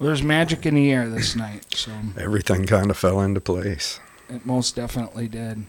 there's 0.00 0.22
magic 0.22 0.64
in 0.66 0.74
the 0.74 0.90
air 0.92 1.08
this 1.08 1.34
night, 1.36 1.66
so 1.74 1.90
Everything 2.18 2.64
kind 2.66 2.90
of 2.90 2.96
fell 2.96 3.20
into 3.20 3.40
place. 3.40 4.00
it 4.28 4.46
most 4.46 4.76
definitely 4.76 5.28
did. 5.28 5.64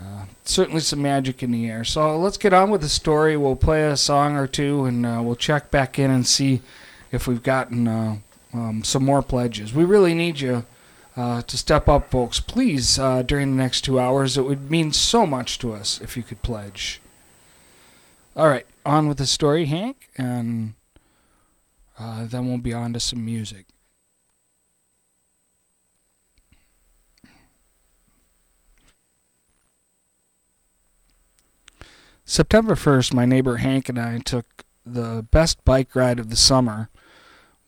Uh, 0.00 0.24
certainly 0.44 0.80
some 0.80 1.02
magic 1.02 1.42
in 1.42 1.50
the 1.50 1.68
air. 1.68 1.82
So 1.82 2.16
let's 2.18 2.36
get 2.36 2.52
on 2.52 2.70
with 2.70 2.82
the 2.82 2.88
story. 2.88 3.36
We'll 3.36 3.56
play 3.56 3.84
a 3.84 3.96
song 3.96 4.36
or 4.36 4.46
two, 4.46 4.84
and 4.84 5.04
uh, 5.04 5.20
we'll 5.22 5.34
check 5.34 5.70
back 5.72 5.98
in 5.98 6.10
and 6.10 6.24
see 6.26 6.62
if 7.10 7.26
we've 7.26 7.42
gotten 7.42 7.88
uh, 7.88 8.16
um, 8.54 8.84
some 8.84 9.04
more 9.04 9.22
pledges. 9.22 9.74
We 9.74 9.84
really 9.84 10.14
need 10.14 10.38
you 10.40 10.64
uh, 11.18 11.42
to 11.42 11.58
step 11.58 11.88
up, 11.88 12.12
folks. 12.12 12.38
Please, 12.38 12.96
uh, 12.96 13.22
during 13.22 13.50
the 13.50 13.60
next 13.60 13.80
two 13.80 13.98
hours, 13.98 14.38
it 14.38 14.42
would 14.42 14.70
mean 14.70 14.92
so 14.92 15.26
much 15.26 15.58
to 15.58 15.72
us 15.72 16.00
if 16.00 16.16
you 16.16 16.22
could 16.22 16.42
pledge. 16.42 17.00
All 18.36 18.46
right, 18.46 18.66
on 18.86 19.08
with 19.08 19.18
the 19.18 19.26
story, 19.26 19.64
Hank, 19.64 20.10
and 20.16 20.74
uh, 21.98 22.26
then 22.26 22.46
we'll 22.46 22.58
be 22.58 22.72
on 22.72 22.92
to 22.92 23.00
some 23.00 23.24
music. 23.24 23.66
September 32.24 32.76
1st, 32.76 33.12
my 33.12 33.24
neighbor 33.24 33.56
Hank 33.56 33.88
and 33.88 33.98
I 33.98 34.18
took 34.18 34.64
the 34.86 35.26
best 35.32 35.64
bike 35.64 35.96
ride 35.96 36.20
of 36.20 36.30
the 36.30 36.36
summer 36.36 36.90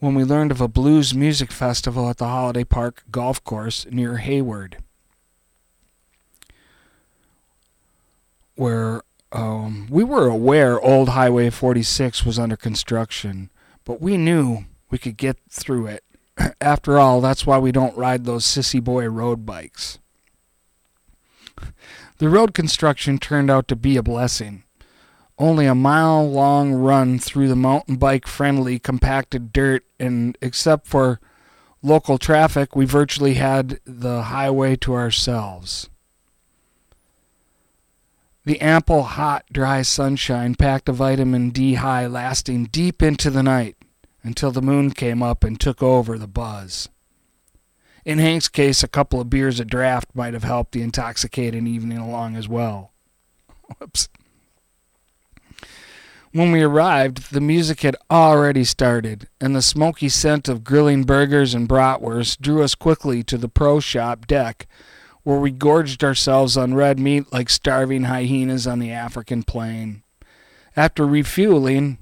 when 0.01 0.15
we 0.15 0.25
learned 0.25 0.51
of 0.51 0.61
a 0.61 0.69
blues 0.69 1.15
music 1.15 1.53
festival 1.53 2.09
at 2.09 2.17
the 2.17 2.27
Holiday 2.27 2.65
Park 2.65 3.05
golf 3.11 3.45
course 3.45 3.87
near 3.91 4.17
Hayward, 4.17 4.79
where 8.57 9.03
um, 9.31 9.87
we 9.91 10.03
were 10.03 10.27
aware 10.27 10.81
Old 10.81 11.11
Highway 11.11 11.51
46 11.51 12.25
was 12.25 12.39
under 12.39 12.57
construction, 12.57 13.51
but 13.85 14.01
we 14.01 14.17
knew 14.17 14.65
we 14.91 14.99
could 14.99 15.19
get 15.19 15.37
through 15.51 15.87
it. 15.87 16.03
After 16.61 16.99
all, 16.99 17.21
that's 17.21 17.47
why 17.47 17.59
we 17.59 17.71
don't 17.71 17.97
ride 17.97 18.25
those 18.25 18.45
sissy 18.45 18.83
boy 18.83 19.07
road 19.09 19.47
bikes. 19.47 19.99
The 22.19 22.29
road 22.29 22.53
construction 22.53 23.17
turned 23.17 23.51
out 23.51 23.67
to 23.69 23.75
be 23.75 23.97
a 23.97 24.03
blessing. 24.03 24.65
Only 25.41 25.65
a 25.65 25.75
mile 25.75 26.31
long 26.31 26.75
run 26.75 27.19
through 27.19 27.49
the 27.49 27.57
mountain 27.57 27.97
bike 27.97 28.27
friendly 28.27 28.79
compacted 28.79 29.55
dirt, 29.55 29.85
and 29.99 30.37
except 30.43 30.87
for 30.87 31.19
local 31.81 32.19
traffic, 32.19 32.77
we 32.77 32.85
virtually 32.85 33.35
had 33.35 33.81
the 33.87 34.25
highway 34.25 34.77
to 34.77 34.93
ourselves. 34.93 35.89
The 38.45 38.61
ample, 38.61 39.05
hot, 39.05 39.47
dry 39.51 39.81
sunshine 39.81 40.57
packed 40.57 40.91
a 40.91 40.93
vitamin 40.93 41.49
D 41.49 41.75
high 41.75 42.07
lasting 42.07 42.67
deep 42.67 43.03
into 43.03 43.31
the 43.31 43.43
night 43.43 43.79
until 44.23 44.51
the 44.51 44.61
moon 44.61 44.91
came 44.91 45.23
up 45.23 45.43
and 45.43 45.59
took 45.59 45.83
over 45.83 46.19
the 46.19 46.29
buzz. 46.29 46.91
In 48.05 48.19
Hank's 48.19 48.49
case, 48.49 48.83
a 48.83 48.89
couple 48.89 49.23
of 49.23 49.31
beers 49.31 49.59
a 49.59 49.65
draft 49.65 50.09
might 50.15 50.35
have 50.35 50.45
helped 50.45 50.73
the 50.73 50.83
intoxicating 50.83 51.67
evening 51.67 51.97
along 51.97 52.37
as 52.37 52.47
well. 52.47 52.93
Whoops. 53.79 54.11
When 56.33 56.53
we 56.53 56.63
arrived, 56.63 57.33
the 57.33 57.41
music 57.41 57.81
had 57.81 57.97
already 58.09 58.63
started, 58.63 59.27
and 59.41 59.57
the 59.57 59.61
smoky 59.61 60.09
scent 60.09 60.49
of 60.49 60.63
grilling 60.63 61.03
burgers 61.03 61.55
and 61.55 61.69
bratwurst 61.69 62.41
drew 62.41 62.63
us 62.63 62.77
quickly 62.77 63.25
to 63.25 63.37
the 63.37 63.49
pro 63.49 63.81
shop 63.81 64.29
deck, 64.29 64.69
where 65.25 65.41
we 65.41 65.51
gorged 65.51 66.05
ourselves 66.05 66.57
on 66.57 66.75
red 66.75 67.01
meat 67.01 67.33
like 67.33 67.51
starving 67.51 68.05
hyenas 68.05 68.65
on 68.65 68.79
the 68.79 68.93
African 68.93 69.43
plain. 69.43 70.05
After 70.77 71.05
refueling, 71.05 71.99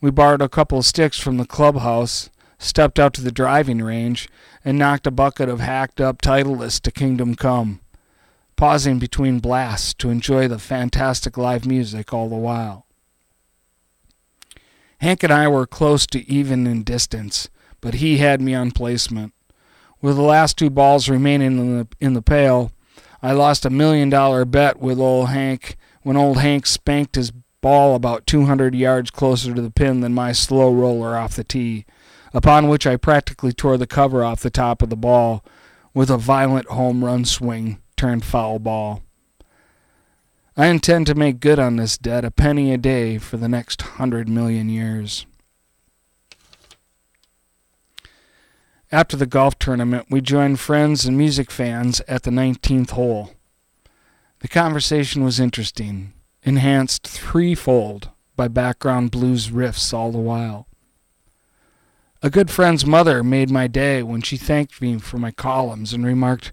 we 0.00 0.12
borrowed 0.12 0.42
a 0.42 0.48
couple 0.48 0.78
of 0.78 0.86
sticks 0.86 1.18
from 1.18 1.38
the 1.38 1.44
clubhouse, 1.44 2.30
stepped 2.60 3.00
out 3.00 3.12
to 3.14 3.20
the 3.20 3.32
driving 3.32 3.82
range, 3.82 4.28
and 4.64 4.78
knocked 4.78 5.08
a 5.08 5.10
bucket 5.10 5.48
of 5.48 5.58
hacked 5.58 6.00
up 6.00 6.22
Titleist 6.22 6.82
to 6.82 6.92
Kingdom 6.92 7.34
Come, 7.34 7.80
pausing 8.54 9.00
between 9.00 9.40
blasts 9.40 9.92
to 9.94 10.08
enjoy 10.08 10.46
the 10.46 10.60
fantastic 10.60 11.36
live 11.36 11.66
music 11.66 12.12
all 12.12 12.28
the 12.28 12.36
while. 12.36 12.86
Hank 15.02 15.24
and 15.24 15.32
I 15.32 15.48
were 15.48 15.66
close 15.66 16.06
to 16.06 16.30
even 16.30 16.64
in 16.64 16.84
distance, 16.84 17.48
but 17.80 17.94
he 17.94 18.18
had 18.18 18.40
me 18.40 18.54
on 18.54 18.70
placement. 18.70 19.34
With 20.00 20.14
the 20.14 20.22
last 20.22 20.56
two 20.56 20.70
balls 20.70 21.08
remaining 21.08 21.58
in 21.58 21.78
the 21.78 21.88
in 21.98 22.14
the 22.14 22.22
pail, 22.22 22.70
I 23.20 23.32
lost 23.32 23.66
a 23.66 23.70
million 23.70 24.10
dollar 24.10 24.44
bet 24.44 24.78
with 24.78 25.00
old 25.00 25.30
Hank 25.30 25.76
when 26.02 26.16
old 26.16 26.38
Hank 26.38 26.66
spanked 26.66 27.16
his 27.16 27.32
ball 27.60 27.96
about 27.96 28.28
200 28.28 28.76
yards 28.76 29.10
closer 29.10 29.52
to 29.52 29.60
the 29.60 29.72
pin 29.72 30.02
than 30.02 30.14
my 30.14 30.30
slow 30.30 30.72
roller 30.72 31.16
off 31.16 31.34
the 31.34 31.42
tee, 31.42 31.84
upon 32.32 32.68
which 32.68 32.86
I 32.86 32.96
practically 32.96 33.52
tore 33.52 33.76
the 33.76 33.88
cover 33.88 34.22
off 34.22 34.40
the 34.40 34.50
top 34.50 34.82
of 34.82 34.88
the 34.88 34.96
ball 34.96 35.44
with 35.92 36.10
a 36.10 36.16
violent 36.16 36.68
home 36.68 37.04
run 37.04 37.24
swing 37.24 37.82
turned 37.96 38.24
foul 38.24 38.60
ball. 38.60 39.02
I 40.54 40.66
intend 40.66 41.06
to 41.06 41.14
make 41.14 41.40
good 41.40 41.58
on 41.58 41.76
this 41.76 41.96
debt 41.96 42.26
a 42.26 42.30
penny 42.30 42.74
a 42.74 42.76
day 42.76 43.16
for 43.16 43.38
the 43.38 43.48
next 43.48 43.80
hundred 43.82 44.28
million 44.28 44.68
years. 44.68 45.24
After 48.90 49.16
the 49.16 49.24
golf 49.24 49.58
tournament, 49.58 50.08
we 50.10 50.20
joined 50.20 50.60
friends 50.60 51.06
and 51.06 51.16
music 51.16 51.50
fans 51.50 52.02
at 52.06 52.24
the 52.24 52.30
19th 52.30 52.90
hole. 52.90 53.30
The 54.40 54.48
conversation 54.48 55.24
was 55.24 55.40
interesting, 55.40 56.12
enhanced 56.42 57.06
threefold 57.06 58.10
by 58.36 58.48
background 58.48 59.10
blues 59.10 59.48
riffs 59.48 59.94
all 59.94 60.12
the 60.12 60.18
while. 60.18 60.66
A 62.22 62.28
good 62.28 62.50
friend's 62.50 62.84
mother 62.84 63.24
made 63.24 63.50
my 63.50 63.68
day 63.68 64.02
when 64.02 64.20
she 64.20 64.36
thanked 64.36 64.82
me 64.82 64.98
for 64.98 65.16
my 65.16 65.30
columns 65.30 65.94
and 65.94 66.04
remarked 66.04 66.52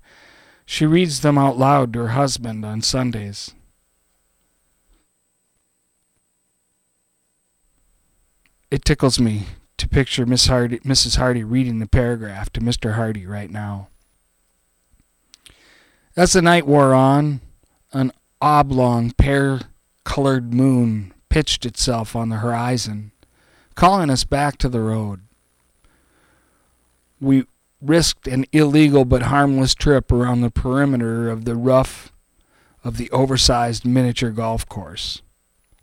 she 0.66 0.86
reads 0.86 1.20
them 1.20 1.38
out 1.38 1.58
loud 1.58 1.92
to 1.94 2.00
her 2.00 2.08
husband 2.10 2.64
on 2.64 2.82
Sundays. 2.82 3.54
It 8.72 8.86
tickles 8.86 9.20
me 9.20 9.48
to 9.78 9.88
picture 9.88 10.26
Miss 10.26 10.46
Hardy, 10.46 10.80
Mrs. 10.80 11.18
Hardy 11.18 11.44
reading 11.44 11.80
the 11.80 11.88
paragraph 11.88 12.52
to 12.52 12.60
Mr. 12.60 12.94
Hardy 12.94 13.26
right 13.26 13.50
now. 13.50 13.88
As 16.16 16.34
the 16.34 16.42
night 16.42 16.68
wore 16.68 16.94
on, 16.94 17.42
an 17.94 18.12
oblong, 18.42 19.12
pear 19.12 19.62
colored 20.04 20.54
moon 20.54 21.14
pitched 21.30 21.66
itself 21.66 22.16
on 22.16 22.30
the 22.30 22.38
horizon, 22.38 23.12
calling 23.76 24.10
us 24.10 24.24
back 24.24 24.58
to 24.58 24.70
the 24.70 24.82
road. 24.82 25.22
We 27.20 27.46
risked 27.82 28.28
an 28.28 28.46
illegal 28.52 29.06
but 29.06 29.24
harmless 29.24 29.74
trip 29.74 30.12
around 30.12 30.42
the 30.42 30.52
perimeter 30.52 31.30
of 31.30 31.46
the 31.46 31.56
rough 31.56 32.12
of 32.84 32.98
the 32.98 33.10
oversized 33.12 33.86
miniature 33.86 34.32
golf 34.32 34.68
course. 34.68 35.22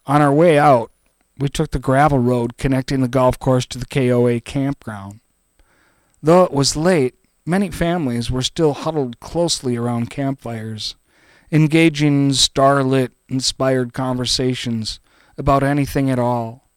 On 0.06 0.22
our 0.22 0.32
way 0.32 0.58
out, 0.58 0.90
we 1.38 1.48
took 1.48 1.70
the 1.70 1.78
gravel 1.78 2.18
road 2.18 2.56
connecting 2.56 3.00
the 3.00 3.08
golf 3.08 3.38
course 3.38 3.66
to 3.66 3.78
the 3.78 3.86
KOA 3.86 4.40
campground. 4.40 5.20
Though 6.22 6.44
it 6.44 6.52
was 6.52 6.76
late, 6.76 7.14
many 7.44 7.70
families 7.70 8.30
were 8.30 8.42
still 8.42 8.72
huddled 8.72 9.20
closely 9.20 9.76
around 9.76 10.10
campfires, 10.10 10.96
engaging 11.52 12.28
in 12.28 12.34
starlit, 12.34 13.12
inspired 13.28 13.92
conversations 13.92 14.98
about 15.38 15.62
anything 15.62 16.10
at 16.10 16.18
all, 16.18 16.68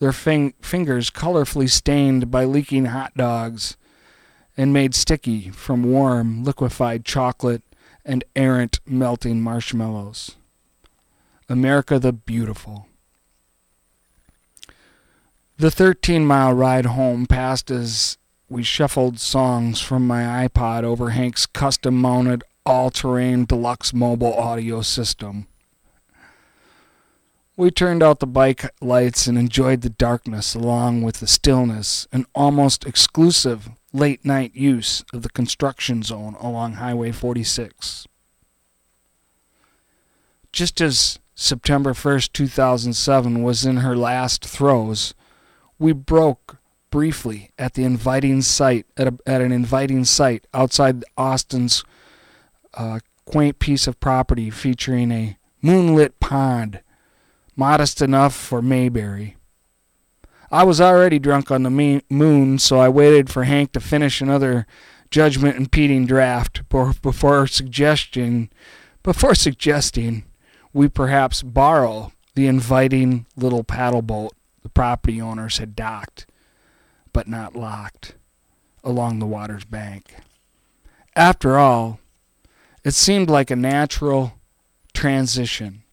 their 0.00 0.12
fing- 0.12 0.54
fingers 0.60 1.10
colorfully 1.10 1.70
stained 1.70 2.30
by 2.30 2.44
leaking 2.44 2.86
hot 2.86 3.14
dogs 3.16 3.76
and 4.56 4.72
made 4.72 4.94
sticky 4.94 5.50
from 5.50 5.82
warm, 5.82 6.44
liquefied 6.44 7.04
chocolate 7.04 7.62
and 8.04 8.22
errant, 8.36 8.80
melting 8.86 9.40
marshmallows. 9.40 10.36
America 11.48 11.98
the 11.98 12.12
Beautiful. 12.12 12.86
The 15.56 15.70
13 15.70 16.26
mile 16.26 16.52
ride 16.52 16.86
home 16.86 17.26
passed 17.26 17.70
as 17.70 18.18
we 18.48 18.64
shuffled 18.64 19.20
songs 19.20 19.80
from 19.80 20.04
my 20.04 20.48
iPod 20.48 20.82
over 20.82 21.10
Hank's 21.10 21.46
custom 21.46 21.94
mounted 21.94 22.42
all 22.66 22.90
terrain 22.90 23.44
deluxe 23.44 23.94
mobile 23.94 24.34
audio 24.34 24.82
system. 24.82 25.46
We 27.56 27.70
turned 27.70 28.02
out 28.02 28.18
the 28.18 28.26
bike 28.26 28.68
lights 28.80 29.28
and 29.28 29.38
enjoyed 29.38 29.82
the 29.82 29.90
darkness 29.90 30.56
along 30.56 31.02
with 31.02 31.20
the 31.20 31.28
stillness 31.28 32.08
and 32.10 32.26
almost 32.34 32.84
exclusive 32.84 33.68
late 33.92 34.24
night 34.24 34.56
use 34.56 35.04
of 35.12 35.22
the 35.22 35.28
construction 35.28 36.02
zone 36.02 36.34
along 36.40 36.74
Highway 36.74 37.12
46. 37.12 38.08
Just 40.50 40.80
as 40.80 41.20
September 41.36 41.92
1st, 41.92 42.32
2007 42.32 43.42
was 43.44 43.64
in 43.64 43.76
her 43.78 43.96
last 43.96 44.44
throes, 44.44 45.14
we 45.84 45.92
broke 45.92 46.56
briefly 46.88 47.50
at 47.58 47.74
the 47.74 47.84
inviting 47.84 48.40
site 48.40 48.86
at, 48.96 49.06
a, 49.06 49.18
at 49.26 49.42
an 49.42 49.52
inviting 49.52 50.02
site 50.02 50.46
outside 50.54 51.04
Austin's 51.18 51.84
uh, 52.72 53.00
quaint 53.26 53.58
piece 53.58 53.86
of 53.86 54.00
property 54.00 54.48
featuring 54.48 55.12
a 55.12 55.36
moonlit 55.60 56.18
pond, 56.20 56.80
modest 57.54 58.00
enough 58.00 58.34
for 58.34 58.62
Mayberry. 58.62 59.36
I 60.50 60.64
was 60.64 60.80
already 60.80 61.18
drunk 61.18 61.50
on 61.50 61.64
the 61.64 62.02
moon, 62.08 62.58
so 62.58 62.78
I 62.78 62.88
waited 62.88 63.28
for 63.28 63.44
Hank 63.44 63.72
to 63.72 63.80
finish 63.80 64.22
another 64.22 64.66
judgment 65.10 65.58
impeding 65.58 66.06
draft 66.06 66.66
before, 66.70 67.46
suggestion 67.46 68.50
before 69.02 69.34
suggesting 69.34 70.24
we 70.72 70.88
perhaps 70.88 71.42
borrow 71.42 72.10
the 72.34 72.46
inviting 72.46 73.26
little 73.36 73.64
paddle 73.64 74.00
boat 74.00 74.32
the 74.64 74.68
property 74.70 75.20
owners 75.20 75.58
had 75.58 75.76
docked, 75.76 76.26
but 77.12 77.28
not 77.28 77.54
locked, 77.54 78.16
along 78.82 79.20
the 79.20 79.26
water's 79.26 79.64
bank. 79.64 80.16
After 81.14 81.56
all, 81.56 82.00
it 82.82 82.94
seemed 82.94 83.30
like 83.30 83.52
a 83.52 83.56
natural 83.56 84.32
transition. 84.92 85.84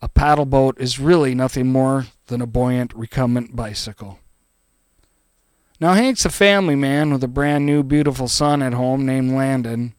A 0.00 0.08
paddle 0.08 0.46
boat 0.46 0.76
is 0.80 0.98
really 0.98 1.32
nothing 1.32 1.70
more 1.70 2.06
than 2.26 2.40
a 2.40 2.46
buoyant 2.46 2.92
recumbent 2.94 3.54
bicycle. 3.54 4.18
Now, 5.78 5.94
Hank's 5.94 6.24
a 6.24 6.30
family 6.30 6.76
man 6.76 7.12
with 7.12 7.22
a 7.22 7.28
brand 7.28 7.66
new, 7.66 7.82
beautiful 7.82 8.26
son 8.26 8.62
at 8.62 8.72
home 8.72 9.04
named 9.04 9.32
Landon. 9.32 9.94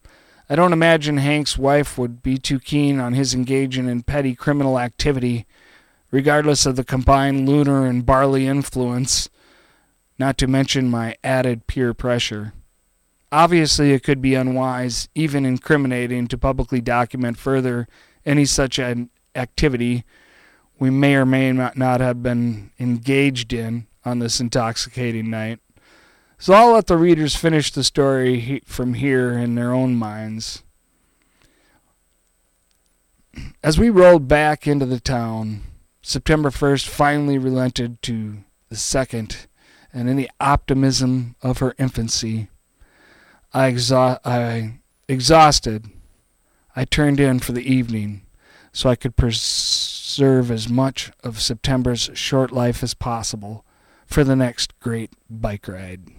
I 0.50 0.56
don't 0.56 0.74
imagine 0.74 1.18
Hank's 1.18 1.58
wife 1.58 1.98
would 1.98 2.22
be 2.22 2.38
too 2.38 2.60
keen 2.60 3.00
on 3.00 3.14
his 3.14 3.34
engaging 3.34 3.88
in 3.88 4.04
petty 4.04 4.36
criminal 4.36 4.80
activity, 4.80 5.46
regardless 6.14 6.68
of 6.68 6.76
the 6.76 6.84
combined 6.84 7.50
lunar 7.50 7.88
and 7.88 8.06
barley 8.06 8.46
influence, 8.46 9.30
not 10.20 10.38
to 10.38 10.46
mention 10.46 10.88
my 10.88 11.18
added 11.24 11.66
peer 11.66 11.92
pressure. 11.92 12.54
Obviously, 13.32 13.94
it 13.94 14.04
could 14.04 14.22
be 14.22 14.36
unwise, 14.36 15.10
even 15.16 15.44
incriminating, 15.44 16.28
to 16.28 16.38
publicly 16.38 16.80
document 16.80 17.36
further 17.36 17.88
any 18.28 18.46
such 18.46 18.78
an 18.78 19.10
activity 19.34 20.04
we 20.78 20.92
may 20.92 21.16
or 21.16 21.26
may 21.26 21.52
not 21.52 22.00
have 22.00 22.22
been 22.22 22.70
engaged 22.80 23.52
in 23.52 23.88
on 24.06 24.20
this 24.20 24.40
intoxicating 24.40 25.32
night. 25.32 25.62
So 26.38 26.54
I'll 26.54 26.74
let 26.74 26.86
the 26.86 26.96
readers 26.96 27.36
finish 27.36 27.72
the 27.72 27.84
story 27.84 28.62
from 28.66 28.94
here 28.94 29.32
in 29.32 29.56
their 29.56 29.74
own 29.74 29.96
minds. 29.96 30.62
As 33.64 33.80
we 33.80 33.90
rolled 33.90 34.28
back 34.28 34.68
into 34.68 34.86
the 34.86 35.00
town, 35.00 35.64
September 36.06 36.50
1st 36.50 36.90
finally 36.90 37.38
relented 37.38 38.02
to 38.02 38.44
the 38.68 38.76
second, 38.76 39.48
and 39.94 40.10
in 40.10 40.18
the 40.18 40.30
optimism 40.38 41.36
of 41.42 41.60
her 41.60 41.74
infancy, 41.80 42.50
I, 43.54 43.72
exha- 43.72 44.20
I 44.26 44.80
exhausted, 45.08 45.90
I 46.76 46.84
turned 46.84 47.22
in 47.22 47.40
for 47.40 47.54
the 47.54 47.66
evening 47.66 48.24
so 48.74 48.90
I 48.90 48.98
could 48.98 49.16
preserve 49.16 50.52
as 50.52 50.68
much 50.68 51.12
of 51.24 51.42
September's 51.42 52.10
short 52.14 52.52
life 52.52 52.84
as 52.84 52.94
possible 52.94 53.64
for 54.06 54.26
the 54.26 54.36
next 54.36 54.78
great 54.82 55.14
bike 55.30 55.70
ride. 55.70 56.10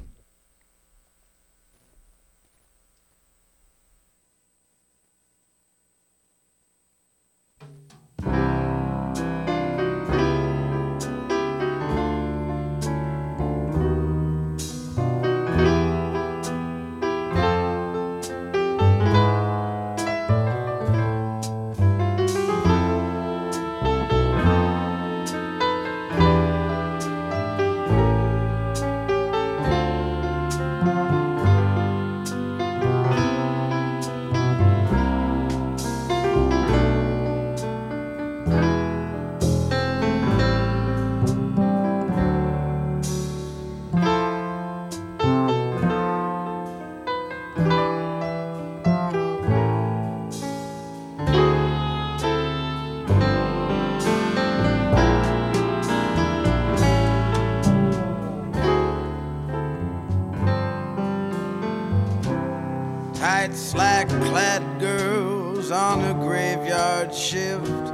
Clad 64.34 64.80
girls 64.80 65.70
on 65.70 66.00
a 66.00 66.12
graveyard 66.12 67.14
shift. 67.14 67.84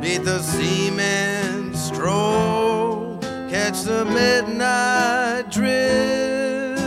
Beat 0.00 0.22
the 0.22 0.38
seamen 0.38 1.74
stroll, 1.74 3.18
catch 3.50 3.82
the 3.82 4.04
midnight 4.04 5.50
drift. 5.50 6.78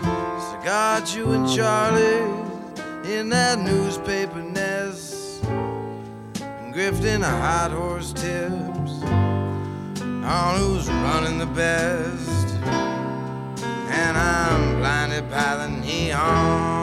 So 0.00 0.60
got 0.64 1.14
you 1.14 1.32
and 1.32 1.46
Charlie 1.54 3.12
in 3.14 3.28
that 3.28 3.58
newspaper 3.58 4.40
nest. 4.40 5.44
And 5.44 6.74
grifting 6.74 7.20
a 7.20 7.36
hot 7.44 7.72
horse 7.72 8.14
tips 8.14 9.02
on 10.24 10.58
who's 10.60 10.88
running 10.88 11.38
the 11.38 11.52
best 11.64 12.48
and 13.90 14.16
I'm 14.16 14.78
blinded 14.78 15.30
by 15.30 15.56
the 15.56 15.68
neon. 15.68 16.75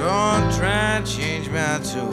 Don't 0.00 0.50
try 0.54 0.96
and 0.96 1.06
change 1.06 1.50
my 1.50 1.78
tune. 1.84 2.08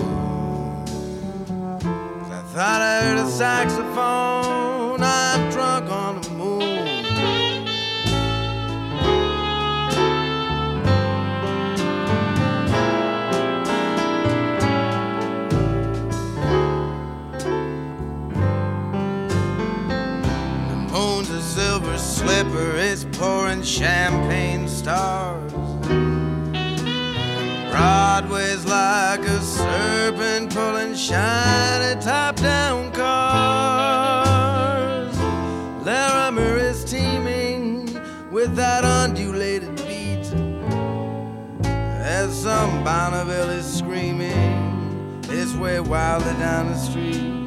I 2.30 2.42
thought 2.54 2.82
I 2.82 3.02
heard 3.04 3.18
a 3.18 3.30
saxophone. 3.30 5.02
I'm 5.02 5.50
drunk 5.52 5.90
on 5.90 6.22
the 6.22 6.30
moon. 6.32 7.06
The 20.68 20.76
moon's 20.92 21.30
a 21.30 21.42
silver 21.42 21.98
slipper, 21.98 22.76
it's 22.76 23.06
pouring 23.18 23.64
champagne 23.64 24.68
stars. 24.68 25.27
Broadway's 27.78 28.66
like 28.66 29.20
a 29.20 29.40
serpent 29.40 30.52
pulling 30.54 30.96
shiny 30.96 32.02
top 32.02 32.36
down 32.38 32.92
cars. 32.92 34.28
Larimer 35.86 36.58
is 36.58 36.84
teeming 36.84 38.00
with 38.32 38.56
that 38.56 38.84
undulated 38.84 39.76
beat. 39.78 40.26
As 41.64 42.42
some 42.42 42.84
Bonneville 42.84 43.52
is 43.52 43.66
screaming 43.78 45.22
its 45.26 45.54
way 45.54 45.80
wildly 45.80 46.34
down 46.40 46.68
the 46.72 46.76
street 46.76 47.38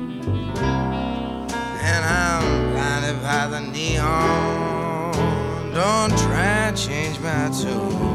and 1.83 2.05
I'm 2.05 2.73
blinded 2.73 3.21
by 3.23 3.47
the 3.49 3.61
neon. 3.61 5.13
Don't 5.75 6.11
try 6.19 6.69
and 6.69 6.77
change 6.77 7.19
my 7.19 7.51
tune. 7.61 8.10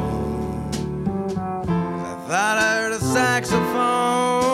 I 2.38 2.75
heard 2.75 2.91
a 2.91 2.99
saxophone. 2.99 4.44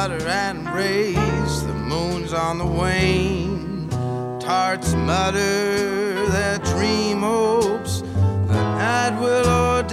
Flutter 0.00 0.28
and 0.28 0.66
race. 0.70 1.60
The 1.60 1.74
moon's 1.74 2.32
on 2.32 2.56
the 2.56 2.64
wane. 2.64 3.86
Tarts 4.40 4.94
mutter 4.94 6.26
their 6.30 6.58
dream 6.58 7.20
hopes. 7.20 8.00
The 8.00 8.62
night 8.78 9.20
will 9.20 9.46
ordain. 9.46 9.92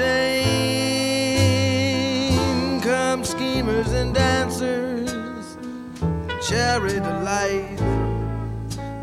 Come 2.82 3.26
schemers 3.26 3.92
and 3.92 4.16
dancers, 4.16 5.58
cherry 6.48 7.02
delight 7.02 7.82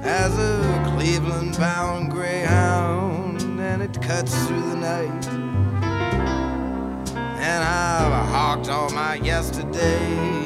as 0.03 0.39
a 0.39 0.95
Cleveland 0.97 1.59
bound 1.59 2.11
greyhound, 2.13 3.43
and 3.61 3.83
it 3.83 4.01
cuts 4.01 4.35
through 4.47 4.71
the 4.71 4.77
night. 4.77 5.29
And 7.51 7.63
I've 7.63 8.27
hawked 8.31 8.71
all 8.71 8.89
my 8.89 9.17
yesterdays. 9.17 10.44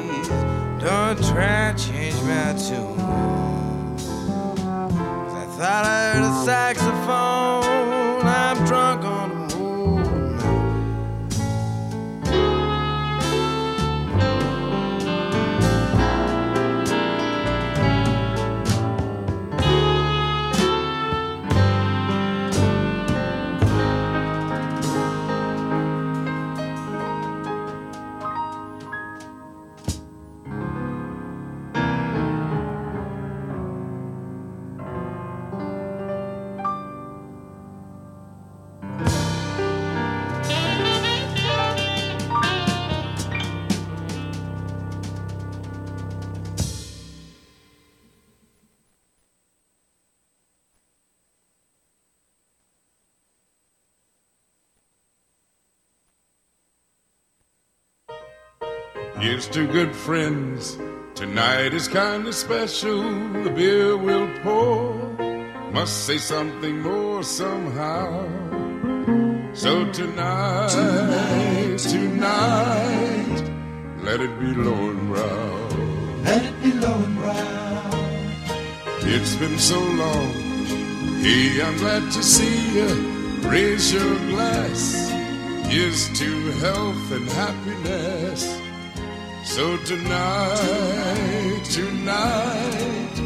Don't 0.79 1.17
try 1.21 1.73
to 1.75 1.83
change 1.83 2.15
my 2.23 2.53
tune. 2.53 2.95
'Cause 3.97 5.35
I 5.35 5.45
thought 5.57 5.85
I 5.85 6.13
heard 6.13 6.23
a 6.23 6.45
saxophone. 6.45 7.78
To 59.53 59.65
good 59.65 59.95
friends. 59.95 60.77
Tonight 61.15 61.73
is 61.73 61.87
kinda 61.87 62.31
special. 62.31 63.01
The 63.43 63.49
beer 63.49 63.97
will 63.97 64.29
pour. 64.43 64.93
Must 65.73 66.05
say 66.05 66.19
something 66.19 66.79
more 66.83 67.23
somehow. 67.23 68.29
So 69.53 69.91
tonight, 69.91 70.69
tonight, 71.79 73.43
let 74.03 74.21
it 74.21 74.39
be 74.39 74.53
Löwenbräu. 74.53 76.23
Let 76.23 76.43
it 76.45 76.55
be 76.61 76.71
Löwenbräu. 76.83 77.89
It's 79.01 79.35
been 79.35 79.57
so 79.57 79.79
long. 79.79 80.31
Hey, 81.23 81.59
I'm 81.59 81.75
glad 81.77 82.11
to 82.11 82.21
see 82.21 82.57
you. 82.77 82.89
Raise 83.49 83.91
your 83.91 84.15
glass. 84.29 85.09
Here's 85.65 86.07
to 86.19 86.51
health 86.61 87.11
and 87.11 87.27
happiness. 87.31 88.68
So 89.59 89.75
tonight, 89.79 91.65
tonight, 91.65 93.19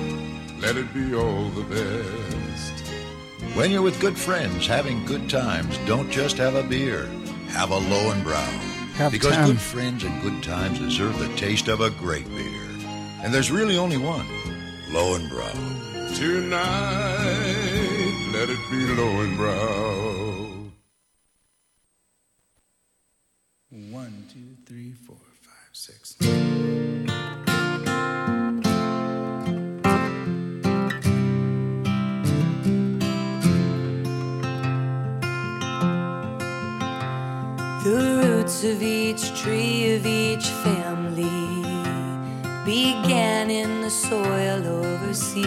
let 0.60 0.78
it 0.78 0.92
be 0.92 1.14
all 1.14 1.50
the 1.50 1.62
best. 1.62 2.74
When 3.56 3.70
you're 3.70 3.84
with 3.84 4.00
good 4.02 4.18
friends 4.18 4.66
having 4.66 5.06
good 5.06 5.30
times, 5.30 5.78
don't 5.86 6.10
just 6.10 6.38
have 6.38 6.56
a 6.56 6.64
beer. 6.64 7.06
Have 7.50 7.70
a 7.70 7.80
Löwenbräu. 7.80 8.34
Have 8.96 9.12
because 9.12 9.36
time. 9.36 9.46
good 9.46 9.60
friends 9.60 10.04
and 10.04 10.24
good 10.24 10.42
times 10.42 10.80
deserve 10.80 11.20
the 11.20 11.30
taste 11.36 11.68
of 11.68 11.82
a 11.82 11.92
great 11.92 12.28
beer. 12.30 12.68
And 13.22 13.32
there's 13.32 13.52
really 13.52 13.78
only 13.78 14.00
one. 14.00 14.26
Löwenbräu. 14.90 15.54
Tonight, 16.18 17.30
let 18.34 18.50
it 18.50 18.60
be 18.72 18.88
Löwenbräu. 18.98 20.72
One, 23.92 24.26
two, 24.34 24.58
three, 24.66 24.94
four, 24.94 25.18
five, 25.44 25.74
six. 25.74 26.13
The 26.13 26.13
roots 26.13 26.13
of 38.66 38.82
each 38.82 39.38
tree 39.42 39.96
of 39.96 40.06
each 40.06 40.48
family 40.64 41.28
began 42.64 43.50
in 43.50 43.82
the 43.82 43.90
soil 43.90 44.66
overseas, 44.66 45.46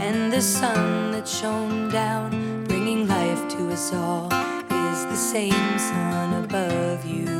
and 0.00 0.32
the 0.32 0.40
sun 0.40 1.12
that 1.12 1.28
shone 1.28 1.90
down, 1.90 2.64
bringing 2.64 3.06
life 3.06 3.46
to 3.50 3.70
us 3.70 3.92
all, 3.92 4.32
is 4.32 5.04
the 5.06 5.16
same 5.16 5.78
sun 5.78 6.44
above 6.44 7.04
you 7.04 7.39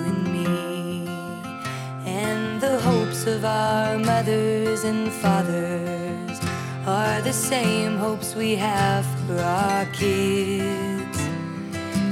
the 2.61 2.79
hopes 2.81 3.27
of 3.27 3.43
our 3.43 3.99
mothers 3.99 4.85
and 4.85 5.11
fathers 5.11 6.39
are 6.87 7.23
the 7.23 7.33
same 7.33 7.97
hopes 7.97 8.35
we 8.35 8.55
have 8.55 9.07
for 9.27 9.41
our 9.41 9.87
kids 9.87 11.19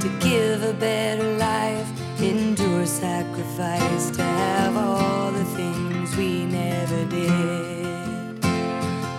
to 0.03 0.09
give 0.21 0.63
a 0.63 0.73
better 0.73 1.37
life, 1.37 1.87
endure 2.23 2.87
sacrifice, 2.87 4.11
to 4.11 4.23
have 4.23 4.75
all 4.75 5.33
the 5.33 5.45
things 5.57 6.17
we 6.17 6.47
never 6.47 7.05
did. 7.11 8.41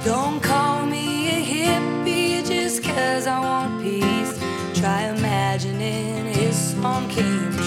Don't 0.04 0.42
call 0.42 0.88
me 0.88 1.28
a 1.28 1.46
hippie 1.46 2.44
just 2.44 2.84
cause 2.84 3.28
I 3.28 3.40
want 3.40 3.84
peace. 3.84 4.34
Try 4.74 5.04
imagining 5.04 6.26
his 6.26 6.74
song 6.74 7.08
came 7.08 7.59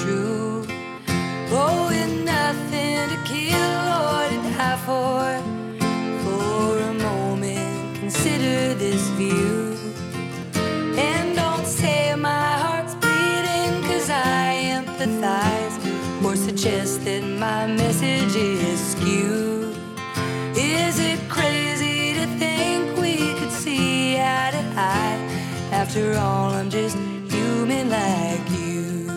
After 25.83 26.17
all, 26.17 26.51
I'm 26.53 26.71
just 26.71 26.97
human 27.29 27.91
like 27.91 28.51
you. 28.51 29.11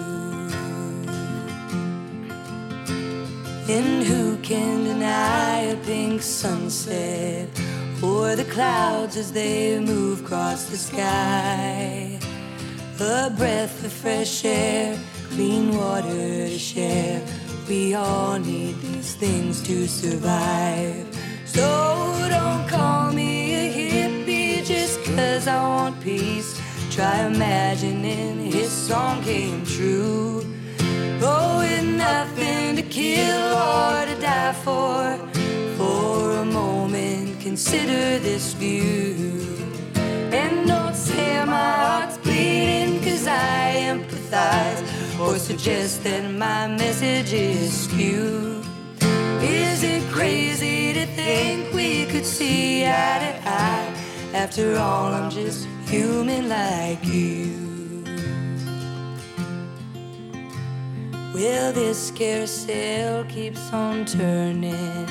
And 3.70 4.04
who 4.04 4.15
pink 5.86 6.20
sunset 6.22 7.48
or 8.02 8.36
the 8.36 8.44
clouds 8.46 9.16
as 9.18 9.32
they 9.32 9.80
move 9.80 10.26
across 10.26 10.66
the 10.66 10.78
sky? 10.78 12.20
A 13.00 13.30
breath 13.30 13.86
of 13.86 13.94
fresh 13.94 14.46
air, 14.46 14.98
clean 15.30 15.78
water 15.78 16.48
to 16.48 16.58
share. 16.58 17.22
We 17.70 17.94
all 17.94 18.40
need 18.40 18.82
these 18.82 19.16
things 19.16 19.62
to 19.68 19.88
survive. 19.88 21.06
So 21.46 21.68
don't 22.30 22.68
call 22.68 23.14
me 23.14 23.54
a 23.54 23.66
hippie 23.72 24.66
just 24.66 25.04
cause 25.04 25.48
I 25.48 25.62
want 25.62 26.02
peace. 26.02 26.60
Try 26.90 27.26
imagining 27.26 28.40
his 28.52 28.72
song 28.72 29.22
came 29.22 29.64
true. 29.66 30.44
Oh, 31.22 31.60
with 31.60 31.86
nothing 31.86 32.76
to 32.76 32.82
kill 32.82 33.54
or 33.54 34.06
to 34.06 34.16
die 34.20 34.54
for. 34.54 35.35
Consider 37.46 38.18
this 38.18 38.54
view. 38.54 39.38
And 40.34 40.68
don't 40.68 40.96
say 40.96 41.46
my 41.46 41.74
heart's 41.84 42.18
bleeding 42.18 43.00
cause 43.04 43.28
I 43.28 43.94
empathize 43.94 44.82
or 45.20 45.38
suggest 45.38 46.04
that 46.06 46.24
my 46.32 46.66
message 46.66 47.34
is 47.34 47.72
skewed. 47.86 48.66
Is 49.44 49.84
it 49.84 50.02
crazy 50.12 50.94
to 50.94 51.06
think 51.06 51.72
we 51.72 52.08
could 52.08 52.26
see 52.26 52.84
eye 52.84 53.20
to 53.26 53.34
eye? 53.48 53.94
After 54.34 54.76
all, 54.80 55.14
I'm 55.14 55.30
just 55.30 55.68
human 55.86 56.50
like 56.50 57.06
you. 57.06 57.66
Well, 61.36 61.72
this 61.74 62.10
carousel 62.10 63.26
keeps 63.26 63.72
on 63.72 64.06
turning, 64.06 65.06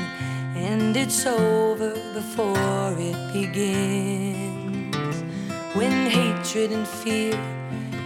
and 0.56 0.96
it's 0.96 1.26
over 1.26 1.90
before 2.14 2.94
it 2.98 3.32
begins. 3.32 4.94
When 5.74 6.06
hatred 6.06 6.70
and 6.70 6.86
fear 6.86 7.38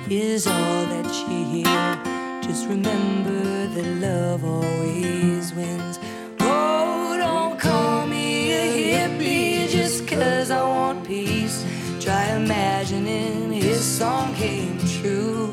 is 0.08 0.46
all 0.46 0.86
that 0.86 1.06
you 1.28 1.44
hear, 1.44 2.42
just 2.42 2.66
remember 2.66 3.66
that 3.66 3.86
love 4.00 4.44
always 4.44 5.52
wins. 5.52 5.98
Oh, 6.40 7.16
don't 7.18 7.58
call 7.60 8.06
me 8.06 8.52
a 8.52 9.08
hippie 9.08 9.68
just 9.68 10.08
cause 10.08 10.50
I 10.50 10.62
want 10.62 11.06
peace. 11.06 11.64
Try 12.00 12.24
imagining 12.36 13.52
his 13.52 13.84
song 13.84 14.34
came 14.34 14.78
true. 14.78 15.52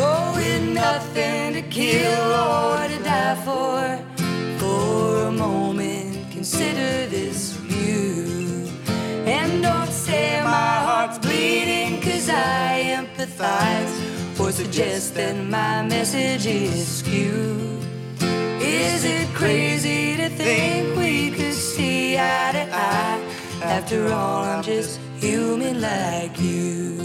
Oh, 0.00 0.32
with 0.34 0.62
nothing 0.72 1.52
to 1.52 1.62
kill 1.62 2.32
or 2.32 2.88
to 2.88 2.98
die 3.04 3.34
for. 3.44 4.07
Consider 6.38 7.10
this 7.10 7.54
view. 7.66 8.70
And 9.26 9.60
don't 9.60 9.90
say 9.90 10.40
my 10.44 10.74
heart's 10.86 11.18
bleeding, 11.18 12.00
cause 12.00 12.28
I 12.28 12.94
empathize. 13.00 13.94
Or 14.38 14.52
suggest 14.52 15.16
that 15.16 15.34
my 15.34 15.82
message 15.82 16.46
is 16.46 16.86
skewed. 16.98 17.82
Is 18.62 19.04
it 19.04 19.26
crazy 19.34 20.16
to 20.16 20.28
think 20.28 20.96
we 20.96 21.32
could 21.32 21.58
see 21.72 22.16
eye 22.16 22.52
to 22.52 22.64
eye? 22.72 23.20
After 23.60 24.00
all, 24.12 24.44
I'm 24.44 24.62
just 24.62 25.00
human 25.16 25.80
like 25.80 26.38
you. 26.40 27.02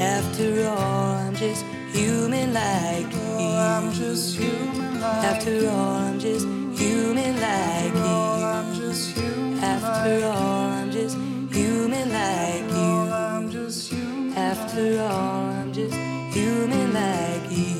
After 0.00 0.66
all, 0.66 1.14
I'm 1.22 1.36
just 1.36 1.64
human 1.92 2.52
like 2.52 3.06
oh, 3.14 3.38
you. 3.38 3.56
I'm 3.74 3.92
just 3.92 4.36
human 4.36 4.91
like 5.02 5.24
After 5.24 5.68
all, 5.68 5.94
I'm 5.94 6.20
just 6.20 6.46
human 6.46 7.40
like 7.40 7.94
you. 7.94 8.00
I'm 8.02 8.74
just 8.74 9.10
human 9.16 9.58
After 9.58 10.26
all, 10.26 10.70
I'm 10.70 10.90
just 10.92 11.16
human 11.52 12.12
like 12.12 12.70
you. 12.70 13.12
I'm 13.12 13.50
just 13.50 13.90
human 13.90 14.32
After 14.38 15.00
all, 15.02 15.46
I'm 15.58 15.72
just 15.72 15.94
human 16.34 16.94
like 16.94 17.50
you. 17.50 17.72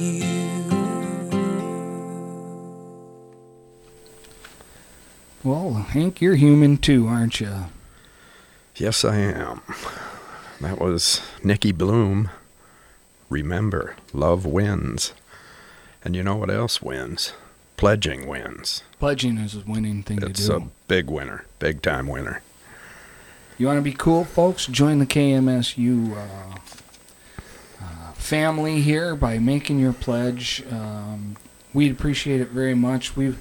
Well, 5.45 5.75
Hank, 5.75 6.21
you're 6.21 6.37
human 6.37 6.77
too, 6.77 7.07
aren't 7.07 7.41
you? 7.41 7.67
Yes, 8.77 9.05
I 9.05 9.17
am. 9.17 9.61
That 10.61 10.81
was 10.81 11.21
Nicky 11.43 11.73
Bloom. 11.73 12.31
Remember, 13.29 13.97
love 14.13 14.45
wins. 14.47 15.13
And 16.05 16.17
you 16.17 16.23
know 16.23 16.37
what 16.37 16.51
else 16.51 16.83
wins? 16.83 17.33
Pledging 17.77 18.27
wins. 18.27 18.83
Pledging 18.99 19.39
is 19.39 19.55
a 19.55 19.61
winning 19.61 20.03
thing 20.03 20.19
It's 20.19 20.27
to 20.27 20.33
do. 20.33 20.57
It's 20.57 20.65
a 20.65 20.69
big 20.89 21.11
winner, 21.11 21.47
big 21.59 21.83
time 21.83 22.07
winner. 22.07 22.43
You 23.59 23.67
want 23.67 23.79
to 23.79 23.83
be 23.83 23.93
cool, 23.93 24.25
folks? 24.25 24.67
Join 24.67 24.99
the 24.99 25.07
KMSU 25.07 26.17
uh, 26.17 26.57
uh, 27.81 28.13
family 28.15 28.81
here 28.81 29.15
by 29.15 29.39
making 29.39 29.79
your 29.79 29.93
pledge. 29.93 30.65
Um, 30.71 31.37
we'd 31.73 31.93
appreciate 31.93 32.41
it 32.41 32.49
very 32.49 32.75
much. 32.75 33.15
We, 33.17 33.37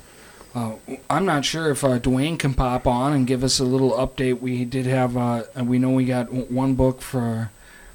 uh, 0.53 0.73
I'm 1.09 1.25
not 1.25 1.45
sure 1.45 1.71
if 1.71 1.83
uh, 1.83 1.99
Dwayne 1.99 2.37
can 2.37 2.53
pop 2.53 2.85
on 2.85 3.13
and 3.13 3.25
give 3.25 3.43
us 3.43 3.59
a 3.59 3.63
little 3.63 3.91
update. 3.91 4.41
We 4.41 4.65
did 4.65 4.85
have, 4.85 5.17
uh, 5.17 5.43
and 5.55 5.67
we 5.67 5.79
know 5.79 5.91
we 5.91 6.05
got 6.05 6.31
one 6.31 6.75
book 6.75 7.01
for 7.01 7.49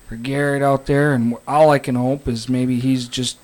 for 0.08 0.14
Garrett 0.14 0.62
out 0.62 0.86
there, 0.86 1.12
and 1.12 1.36
all 1.48 1.70
I 1.70 1.80
can 1.80 1.96
hope 1.96 2.28
is 2.28 2.48
maybe 2.48 2.78
he's 2.78 3.08
just 3.08 3.38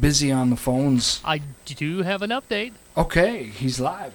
busy 0.00 0.32
on 0.32 0.50
the 0.50 0.56
phones. 0.56 1.20
I 1.24 1.42
do 1.64 2.02
have 2.02 2.22
an 2.22 2.30
update. 2.30 2.72
Okay, 2.96 3.44
he's 3.44 3.80
live. 3.80 4.14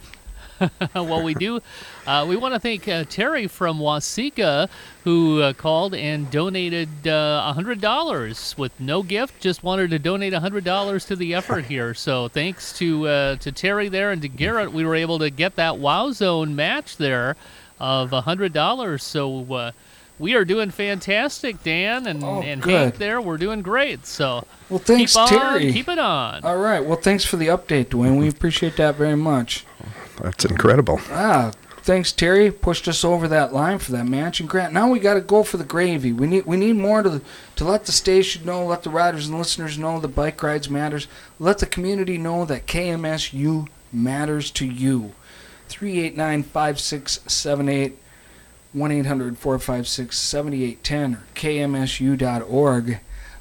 well, 0.96 1.24
we 1.24 1.34
do. 1.34 1.62
Uh, 2.06 2.26
we 2.28 2.36
want 2.36 2.54
to 2.54 2.60
thank 2.60 2.88
uh, 2.88 3.04
Terry 3.04 3.48
from 3.48 3.80
Waseca 3.80 4.70
who 5.04 5.42
uh, 5.42 5.54
called 5.54 5.94
and 5.94 6.30
donated 6.30 6.90
uh, 7.08 7.54
$100 7.56 8.58
with 8.58 8.78
no 8.78 9.04
gift, 9.04 9.40
just 9.40 9.64
wanted 9.64 9.90
to 9.92 9.98
donate 9.98 10.34
$100 10.34 11.08
to 11.08 11.16
the 11.16 11.34
effort 11.34 11.64
here. 11.70 11.94
So 11.94 12.28
thanks 12.28 12.74
to 12.80 13.08
uh, 13.08 13.36
to 13.38 13.52
Terry 13.52 13.88
there 13.88 14.12
and 14.12 14.22
to 14.22 14.28
Garrett, 14.28 14.74
we 14.74 14.84
were 14.86 14.96
able 14.96 15.20
to 15.20 15.30
get 15.30 15.56
that 15.56 15.78
Wow 15.78 16.12
Zone 16.12 16.56
match 16.56 16.98
there 16.98 17.38
of 17.80 18.10
$100. 18.10 19.02
So 19.02 19.54
uh, 19.54 19.72
we 20.20 20.36
are 20.36 20.46
doing 20.46 20.72
fantastic, 20.72 21.64
Dan 21.64 22.08
and, 22.08 22.24
Oh, 22.24 22.42
and 22.42 22.62
good. 22.62 22.74
Hank 22.74 22.98
there. 22.98 23.22
We're 23.22 23.38
doing 23.38 23.62
great. 23.62 24.06
So 24.06 24.46
Well, 24.70 24.80
thanks, 24.80 25.14
keep 25.14 25.22
on, 25.22 25.28
Terry. 25.30 25.72
Keep 25.72 25.90
it 25.90 26.00
on. 26.00 26.44
All 26.44 26.58
right. 26.58 26.84
Well, 26.84 26.98
thanks 26.98 27.24
for 27.26 27.38
the 27.38 27.48
update, 27.48 27.86
Dwayne. 27.86 28.18
We 28.20 28.28
appreciate 28.28 28.76
that 28.78 28.96
very 28.96 29.16
much. 29.18 29.66
That's 30.22 30.46
incredible. 30.46 31.00
Ah, 31.12 31.52
thanks, 31.84 32.12
Terry. 32.12 32.52
Pushed 32.52 32.88
us 32.88 33.04
over 33.06 33.28
that 33.28 33.54
line 33.54 33.78
for 33.78 33.92
that 33.92 34.06
match. 34.08 34.40
And 34.40 34.50
Grant, 34.50 34.74
now 34.74 34.90
we 34.90 35.00
got 35.00 35.14
to 35.14 35.22
go 35.22 35.44
for 35.44 35.58
the 35.58 35.64
gravy. 35.64 36.12
We 36.12 36.26
need 36.28 36.46
we 36.46 36.58
need 36.58 36.76
more 36.78 37.04
to 37.04 37.22
to 37.58 37.64
let 37.64 37.86
the 37.86 37.92
station 37.92 38.46
know, 38.46 38.66
let 38.66 38.82
the 38.84 38.90
riders 38.90 39.28
and 39.28 39.38
listeners 39.38 39.78
know 39.78 40.00
that 40.00 40.08
bike 40.10 40.42
rides 40.42 40.70
matters. 40.70 41.08
Let 41.40 41.60
the 41.60 41.66
community 41.68 42.18
know 42.18 42.46
that 42.46 42.66
KMSU 42.66 43.68
matters 43.94 44.50
to 44.52 44.66
you. 44.66 45.14
389-5678 48.78 50.78
1-800-456-7810 50.78 51.14
or 51.14 51.24
kmsu.org 51.36 53.00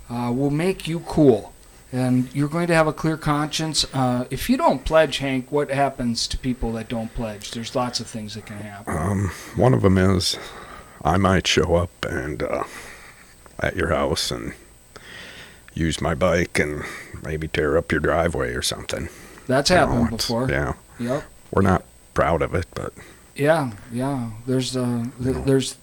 uh, 0.08 0.32
will 0.32 0.50
make 0.50 0.86
you 0.88 1.00
cool. 1.00 1.52
And 1.92 2.34
you're 2.34 2.48
going 2.48 2.66
to 2.66 2.74
have 2.74 2.86
a 2.86 2.92
clear 2.92 3.16
conscience. 3.16 3.86
Uh, 3.94 4.26
if 4.30 4.50
you 4.50 4.56
don't 4.56 4.84
pledge, 4.84 5.18
Hank, 5.18 5.50
what 5.52 5.70
happens 5.70 6.26
to 6.28 6.38
people 6.38 6.72
that 6.72 6.88
don't 6.88 7.14
pledge? 7.14 7.52
There's 7.52 7.74
lots 7.74 8.00
of 8.00 8.06
things 8.06 8.34
that 8.34 8.46
can 8.46 8.58
happen. 8.58 8.96
Um, 8.96 9.30
one 9.54 9.72
of 9.72 9.82
them 9.82 9.96
is 9.96 10.36
I 11.04 11.16
might 11.16 11.46
show 11.46 11.76
up 11.76 11.90
and 12.04 12.42
uh, 12.42 12.64
at 13.60 13.76
your 13.76 13.88
house 13.88 14.30
and 14.30 14.52
use 15.74 16.00
my 16.00 16.14
bike 16.14 16.58
and 16.58 16.82
maybe 17.22 17.48
tear 17.48 17.76
up 17.76 17.92
your 17.92 18.00
driveway 18.00 18.52
or 18.52 18.62
something. 18.62 19.08
That's 19.46 19.70
You 19.70 19.76
know, 19.76 19.86
happened 19.86 20.18
before. 20.18 20.50
Yeah. 20.50 20.74
Yep. 20.98 21.24
We're 21.52 21.62
not 21.62 21.84
proud 22.14 22.42
of 22.42 22.54
it, 22.54 22.66
but 22.74 22.92
Yeah, 23.36 23.72
yeah. 23.92 24.30
There's 24.46 24.76
uh, 24.76 25.06
th- 25.22 25.36
there's. 25.44 25.76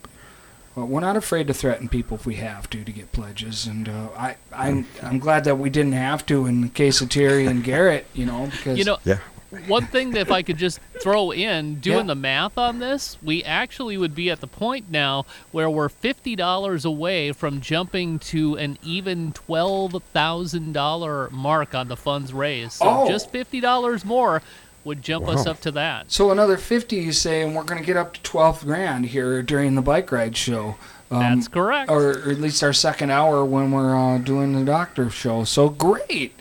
Well, 0.76 0.88
we're 0.88 1.02
not 1.02 1.16
afraid 1.16 1.46
to 1.48 1.54
threaten 1.54 1.88
people 1.88 2.18
if 2.18 2.26
we 2.26 2.36
have 2.36 2.68
to 2.72 2.84
to 2.84 2.92
get 2.92 3.12
pledges, 3.12 3.68
and 3.68 3.88
uh, 3.88 4.10
I 4.18 4.38
I'm 4.52 4.88
I'm 5.04 5.20
glad 5.20 5.44
that 5.44 5.56
we 5.60 5.70
didn't 5.70 5.92
have 5.94 6.26
to 6.28 6.48
in 6.48 6.62
the 6.62 6.68
case 6.70 7.00
of 7.00 7.10
Terry 7.10 7.46
and 7.46 7.64
Garrett, 7.64 8.08
you 8.14 8.26
know, 8.26 8.48
because 8.50 8.80
You 8.80 8.86
know, 8.86 8.98
yeah. 9.06 9.20
one 9.68 9.86
thing 9.86 10.10
that 10.12 10.22
if 10.22 10.32
I 10.32 10.42
could 10.42 10.58
just 10.58 10.80
throw 11.00 11.30
in, 11.30 11.76
doing 11.80 11.98
Yeah. 12.00 12.04
the 12.06 12.16
math 12.16 12.58
on 12.58 12.80
this, 12.80 13.20
we 13.22 13.44
actually 13.44 13.98
would 14.00 14.16
be 14.16 14.32
at 14.32 14.42
the 14.42 14.48
point 14.48 14.90
now 14.90 15.28
where 15.52 15.70
we're 15.70 15.90
fifty 15.90 16.36
dollars 16.36 16.86
away 16.86 17.32
from 17.34 17.62
jumping 17.62 18.18
to 18.34 18.56
an 18.58 18.80
even 18.82 19.32
twelve 19.32 20.02
thousand 20.12 20.74
dollar 20.74 21.30
mark 21.30 21.76
on 21.76 21.88
the 21.88 21.98
funds 21.98 22.34
raised. 22.34 22.72
So 22.74 22.86
Oh. 23.04 23.08
just 23.08 23.30
fifty 23.30 23.60
dollars 23.60 24.04
more 24.04 24.42
would 24.84 25.02
jump 25.02 25.28
us 25.28 25.46
up 25.46 25.62
to 25.62 25.72
that. 25.72 26.12
So 26.12 26.32
another 26.32 26.58
fifty, 26.58 26.98
you 26.98 27.12
say, 27.12 27.42
and 27.42 27.56
we're 27.56 27.64
going 27.64 27.80
to 27.80 27.86
get 27.86 27.98
up 27.98 28.14
to 28.14 28.22
twelve 28.22 28.62
grand 28.62 29.08
here 29.08 29.42
during 29.42 29.76
the 29.76 29.82
bike 29.82 30.12
ride 30.12 30.36
show. 30.36 30.76
Um, 31.12 31.20
That's 31.20 31.48
correct. 31.48 31.92
Or, 31.92 32.10
or 32.10 32.32
at 32.32 32.40
least 32.40 32.64
our 32.64 32.74
second 32.74 33.12
hour 33.12 33.46
when 33.46 33.72
we're 33.72 33.96
uh, 33.96 34.18
doing 34.18 34.54
the 34.54 34.66
doctor 34.66 35.10
show. 35.12 35.44
So 35.44 35.70
great, 35.70 36.34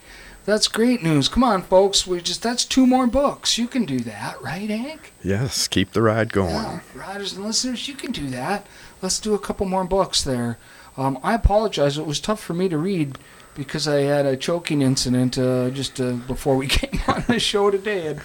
that's 0.46 0.66
great 0.66 1.02
news. 1.02 1.28
Come 1.28 1.44
on, 1.44 1.62
folks, 1.62 2.06
we 2.06 2.20
just 2.22 2.42
that's 2.42 2.64
two 2.64 2.86
more 2.86 3.06
books. 3.06 3.58
You 3.58 3.68
can 3.68 3.84
do 3.84 4.00
that, 4.00 4.40
right, 4.40 4.70
Hank? 4.70 5.12
yes, 5.22 5.68
keep 5.68 5.92
the 5.92 6.00
ride 6.00 6.32
going. 6.32 6.54
Yeah, 6.54 6.80
riders 6.94 7.34
and 7.34 7.44
listeners, 7.44 7.86
you 7.86 7.94
can 7.94 8.12
do 8.12 8.30
that. 8.30 8.66
Let's 9.02 9.20
do 9.20 9.34
a 9.34 9.38
couple 9.38 9.66
more 9.66 9.84
books 9.84 10.22
there. 10.24 10.58
Um, 10.96 11.18
I 11.22 11.34
apologize. 11.34 11.98
It 11.98 12.06
was 12.06 12.20
tough 12.20 12.40
for 12.40 12.54
me 12.54 12.68
to 12.68 12.78
read 12.78 13.18
because 13.54 13.86
I 13.88 14.00
had 14.00 14.26
a 14.26 14.36
choking 14.36 14.82
incident 14.82 15.38
uh, 15.38 15.70
just 15.70 16.00
uh, 16.00 16.12
before 16.12 16.56
we 16.56 16.66
came 16.68 17.00
on 17.08 17.24
the 17.28 17.38
show 17.38 17.70
today, 17.70 18.06
and, 18.08 18.20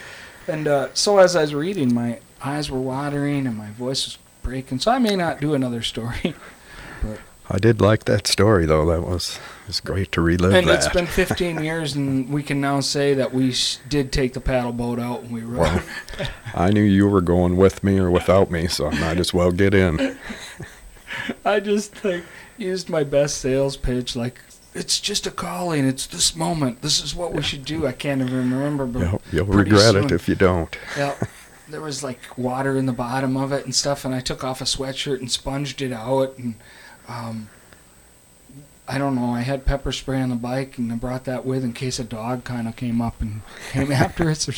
and 0.48 0.68
uh, 0.68 0.90
so 0.94 1.18
as 1.20 1.36
I 1.36 1.42
was 1.42 1.54
reading, 1.54 1.94
my 1.94 2.20
eyes 2.42 2.70
were 2.70 2.80
watering 2.80 3.48
and 3.48 3.58
my 3.58 3.72
voice 3.72 4.06
was 4.06 4.18
breaking. 4.44 4.80
So 4.80 4.92
I 4.92 5.00
may 5.00 5.16
not 5.16 5.42
do 5.42 5.54
another 5.54 5.82
story. 5.82 6.36
but 7.04 7.20
I 7.50 7.58
did 7.58 7.82
like 7.82 8.06
that 8.06 8.28
story 8.28 8.66
though. 8.66 8.86
That 8.86 9.02
was 9.02 9.40
it 9.64 9.68
was 9.68 9.80
great 9.80 10.12
to 10.14 10.22
relive 10.22 10.54
and 10.54 10.68
that. 10.68 10.76
it's 10.76 10.88
been 10.94 11.08
15 11.08 11.64
years, 11.64 11.96
and 11.96 12.30
we 12.30 12.44
can 12.44 12.62
now 12.62 12.80
say 12.80 13.14
that 13.16 13.34
we 13.34 13.50
s- 13.50 13.80
did 13.90 14.12
take 14.12 14.34
the 14.34 14.42
paddle 14.42 14.72
boat 14.74 15.00
out 15.00 15.22
and 15.24 15.32
we 15.32 15.42
rode. 15.42 15.60
Well, 15.60 15.84
I 16.54 16.72
knew 16.72 16.84
you 16.84 17.08
were 17.08 17.22
going 17.22 17.58
with 17.58 17.84
me 17.84 17.98
or 18.00 18.10
without 18.12 18.52
me, 18.52 18.68
so 18.68 18.88
I 18.88 19.00
might 19.00 19.18
as 19.20 19.34
well 19.34 19.52
get 19.52 19.74
in. 19.74 20.18
I 21.44 21.60
just 21.60 22.04
like 22.06 22.24
used 22.58 22.90
my 22.90 23.04
best 23.04 23.38
sales 23.40 23.76
pitch, 23.78 24.16
like 24.16 24.40
it's 24.78 25.00
just 25.00 25.26
a 25.26 25.32
calling. 25.32 25.86
It's 25.88 26.06
this 26.06 26.36
moment. 26.36 26.82
This 26.82 27.04
is 27.04 27.16
what 27.16 27.34
we 27.34 27.42
should 27.42 27.66
do. 27.66 27.88
I 27.88 27.92
can't 27.92 28.22
even 28.22 28.36
remember, 28.52 28.86
but 28.86 29.00
You'll, 29.00 29.22
you'll 29.32 29.46
regret 29.46 29.94
soon- 29.94 30.06
it 30.06 30.12
if 30.12 30.30
you 30.30 30.36
don't. 30.36 30.78
Yeah, 30.96 31.16
there 31.68 31.82
was 31.82 32.04
like 32.04 32.20
water 32.38 32.78
in 32.78 32.86
the 32.86 32.94
bottom 32.94 33.36
of 33.36 33.52
it 33.52 33.66
and 33.66 33.74
stuff, 33.74 34.06
and 34.06 34.14
I 34.14 34.20
took 34.20 34.44
off 34.44 34.62
a 34.62 34.66
sweatshirt 34.66 35.20
and 35.20 35.32
sponged 35.32 35.82
it 35.82 35.92
out, 35.92 36.38
and 36.38 36.56
um, 37.08 37.50
I 38.88 38.98
don't 38.98 39.16
know. 39.16 39.32
I 39.34 39.42
had 39.42 39.66
pepper 39.66 39.92
spray 39.92 40.22
on 40.22 40.30
the 40.30 40.36
bike, 40.36 40.78
and 40.78 40.92
I 40.94 40.96
brought 40.96 41.26
that 41.26 41.46
with 41.46 41.64
in 41.64 41.74
case 41.74 42.00
a 42.00 42.04
dog 42.04 42.44
kind 42.44 42.68
of 42.68 42.76
came 42.76 43.02
up 43.02 43.20
and 43.20 43.42
came 43.72 43.92
after 43.92 44.30
us. 44.30 44.48
Or 44.48 44.54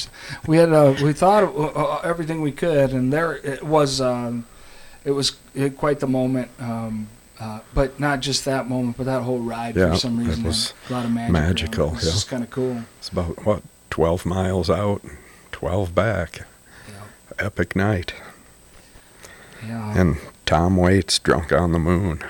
we 0.47 0.57
had 0.57 0.73
uh, 0.73 0.95
we 1.01 1.13
thought 1.13 1.43
of 1.43 1.57
uh, 1.57 1.63
uh, 1.67 2.01
everything 2.03 2.41
we 2.41 2.51
could, 2.51 2.91
and 2.91 3.11
there 3.11 3.37
it 3.37 3.63
was. 3.63 4.01
Um, 4.01 4.45
it 5.05 5.11
was 5.11 5.37
it, 5.55 5.77
quite 5.77 6.01
the 6.01 6.07
moment. 6.07 6.51
Um, 6.59 7.07
uh, 7.39 7.59
but 7.73 7.99
not 7.99 8.19
just 8.19 8.45
that 8.45 8.67
moment, 8.67 8.97
but 8.97 9.05
that 9.05 9.21
whole 9.23 9.39
ride 9.39 9.75
Yeah, 9.75 9.91
for 9.91 9.97
some 9.97 10.19
it 10.19 10.27
reason. 10.27 10.43
was 10.43 10.73
a 10.89 10.93
lot 10.93 11.05
of 11.05 11.11
magic. 11.11 11.31
magical, 11.33 11.87
It 11.89 11.93
was 11.95 12.05
yeah. 12.05 12.11
just 12.11 12.27
kind 12.29 12.43
of 12.43 12.49
cool. 12.49 12.83
It's 12.99 13.09
about 13.09 13.45
what 13.45 13.63
twelve 13.89 14.25
miles 14.25 14.69
out, 14.69 15.01
twelve 15.51 15.93
back. 15.95 16.41
Epic 17.37 17.73
night. 17.75 18.13
Yeah. 19.65 19.97
And 19.97 20.17
Tom 20.45 20.75
Waits, 20.77 21.19
"Drunk 21.19 21.51
on 21.53 21.71
the 21.71 21.79
Moon." 21.79 22.21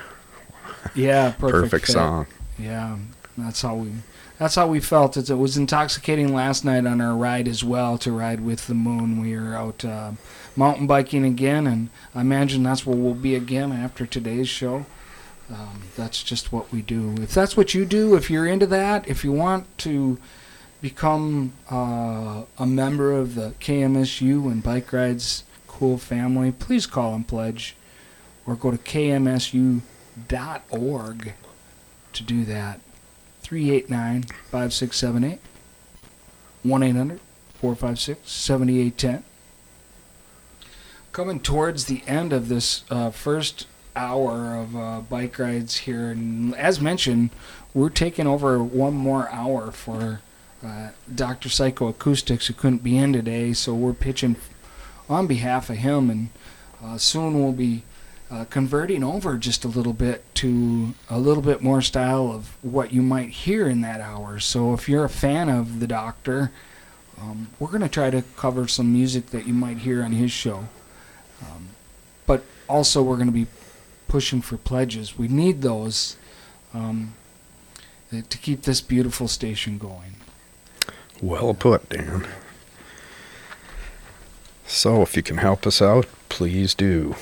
Yeah, 0.94 1.32
perfect, 1.32 1.62
Perfect 1.70 1.88
song. 1.88 2.26
Yeah, 2.58 2.96
that's 3.36 3.62
how 3.62 3.74
we 3.76 3.92
that's 4.38 4.54
how 4.54 4.66
we 4.68 4.80
felt. 4.80 5.16
It, 5.16 5.28
it 5.30 5.34
was 5.34 5.56
intoxicating 5.56 6.32
last 6.34 6.64
night 6.64 6.86
on 6.86 7.00
our 7.00 7.14
ride 7.16 7.48
as 7.48 7.62
well 7.64 7.98
to 7.98 8.12
ride 8.12 8.40
with 8.40 8.66
the 8.66 8.74
moon. 8.74 9.20
We 9.20 9.36
were 9.36 9.54
out 9.56 9.84
uh, 9.84 10.12
mountain 10.56 10.86
biking 10.86 11.24
again, 11.24 11.66
and 11.66 11.90
I 12.14 12.20
imagine 12.22 12.62
that's 12.62 12.86
where 12.86 12.96
we'll 12.96 13.14
be 13.14 13.34
again 13.34 13.72
after 13.72 14.06
today's 14.06 14.48
show. 14.48 14.86
Um, 15.50 15.82
that's 15.96 16.22
just 16.22 16.52
what 16.52 16.70
we 16.70 16.80
do. 16.82 17.14
If 17.20 17.34
that's 17.34 17.56
what 17.56 17.74
you 17.74 17.84
do, 17.84 18.14
if 18.14 18.30
you're 18.30 18.46
into 18.46 18.66
that, 18.66 19.08
if 19.08 19.24
you 19.24 19.32
want 19.32 19.66
to 19.78 20.18
become 20.80 21.52
uh, 21.70 22.44
a 22.58 22.66
member 22.66 23.12
of 23.12 23.34
the 23.34 23.54
KMSU 23.60 24.50
and 24.50 24.62
Bike 24.62 24.92
Rides 24.92 25.44
Cool 25.66 25.98
family, 25.98 26.52
please 26.52 26.86
call 26.86 27.14
and 27.14 27.26
pledge 27.26 27.74
or 28.46 28.54
go 28.54 28.70
to 28.70 28.78
kmsu.org 28.78 29.82
to 32.12 32.22
do 32.22 32.44
that. 32.44 32.80
389 33.42 34.22
5678 34.22 35.40
1 36.62 36.82
800 36.82 37.20
456 37.54 38.30
7810. 38.30 39.24
Coming 41.12 41.40
towards 41.40 41.86
the 41.86 42.02
end 42.06 42.32
of 42.32 42.48
this 42.48 42.84
uh, 42.90 43.10
first 43.10 43.66
hour 43.96 44.54
of 44.54 44.76
uh, 44.76 45.00
bike 45.00 45.38
rides 45.38 45.78
here, 45.78 46.10
and 46.10 46.54
as 46.56 46.80
mentioned, 46.80 47.30
we're 47.74 47.90
taking 47.90 48.26
over 48.26 48.62
one 48.62 48.94
more 48.94 49.28
hour 49.30 49.70
for 49.70 50.20
uh, 50.64 50.90
Dr. 51.12 51.48
Psycho 51.48 51.88
Acoustics, 51.88 52.46
who 52.46 52.54
couldn't 52.54 52.82
be 52.82 52.96
in 52.96 53.12
today, 53.12 53.52
so 53.52 53.74
we're 53.74 53.92
pitching 53.92 54.36
on 55.08 55.26
behalf 55.26 55.70
of 55.70 55.76
him, 55.76 56.10
and 56.10 56.28
uh, 56.82 56.98
soon 56.98 57.40
we'll 57.40 57.52
be 57.52 57.82
uh, 58.30 58.44
converting 58.44 59.02
over 59.02 59.36
just 59.36 59.64
a 59.64 59.68
little 59.68 59.92
bit 59.92 60.24
to 60.36 60.94
a 61.08 61.18
little 61.18 61.42
bit 61.42 61.60
more 61.62 61.82
style 61.82 62.30
of 62.30 62.56
what 62.62 62.92
you 62.92 63.02
might 63.02 63.30
hear 63.30 63.68
in 63.68 63.80
that 63.80 64.00
hour. 64.00 64.38
So 64.38 64.72
if 64.72 64.88
you're 64.88 65.04
a 65.04 65.10
fan 65.10 65.48
of 65.48 65.80
the 65.80 65.86
Doctor, 65.86 66.52
um, 67.20 67.48
we're 67.58 67.68
going 67.68 67.82
to 67.82 67.88
try 67.88 68.10
to 68.10 68.22
cover 68.36 68.68
some 68.68 68.92
music 68.92 69.26
that 69.30 69.46
you 69.46 69.52
might 69.52 69.78
hear 69.78 70.02
on 70.02 70.12
his 70.12 70.30
show. 70.30 70.68
Um, 71.42 71.70
but 72.26 72.44
also, 72.68 73.02
we're 73.02 73.16
going 73.16 73.26
to 73.26 73.32
be 73.32 73.46
pushing 74.10 74.42
for 74.42 74.56
pledges. 74.56 75.16
We 75.16 75.28
need 75.28 75.62
those 75.62 76.16
um, 76.74 77.14
to 78.10 78.38
keep 78.38 78.62
this 78.62 78.80
beautiful 78.80 79.28
station 79.28 79.78
going. 79.78 80.16
Well 81.22 81.54
put, 81.54 81.88
Dan. 81.88 82.26
So, 84.66 85.02
if 85.02 85.16
you 85.16 85.22
can 85.22 85.38
help 85.38 85.66
us 85.66 85.80
out, 85.80 86.06
please 86.28 86.74
do. 86.74 87.14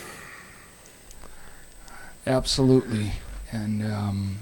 Absolutely. 2.26 3.12
And 3.52 3.84
um, 3.84 4.38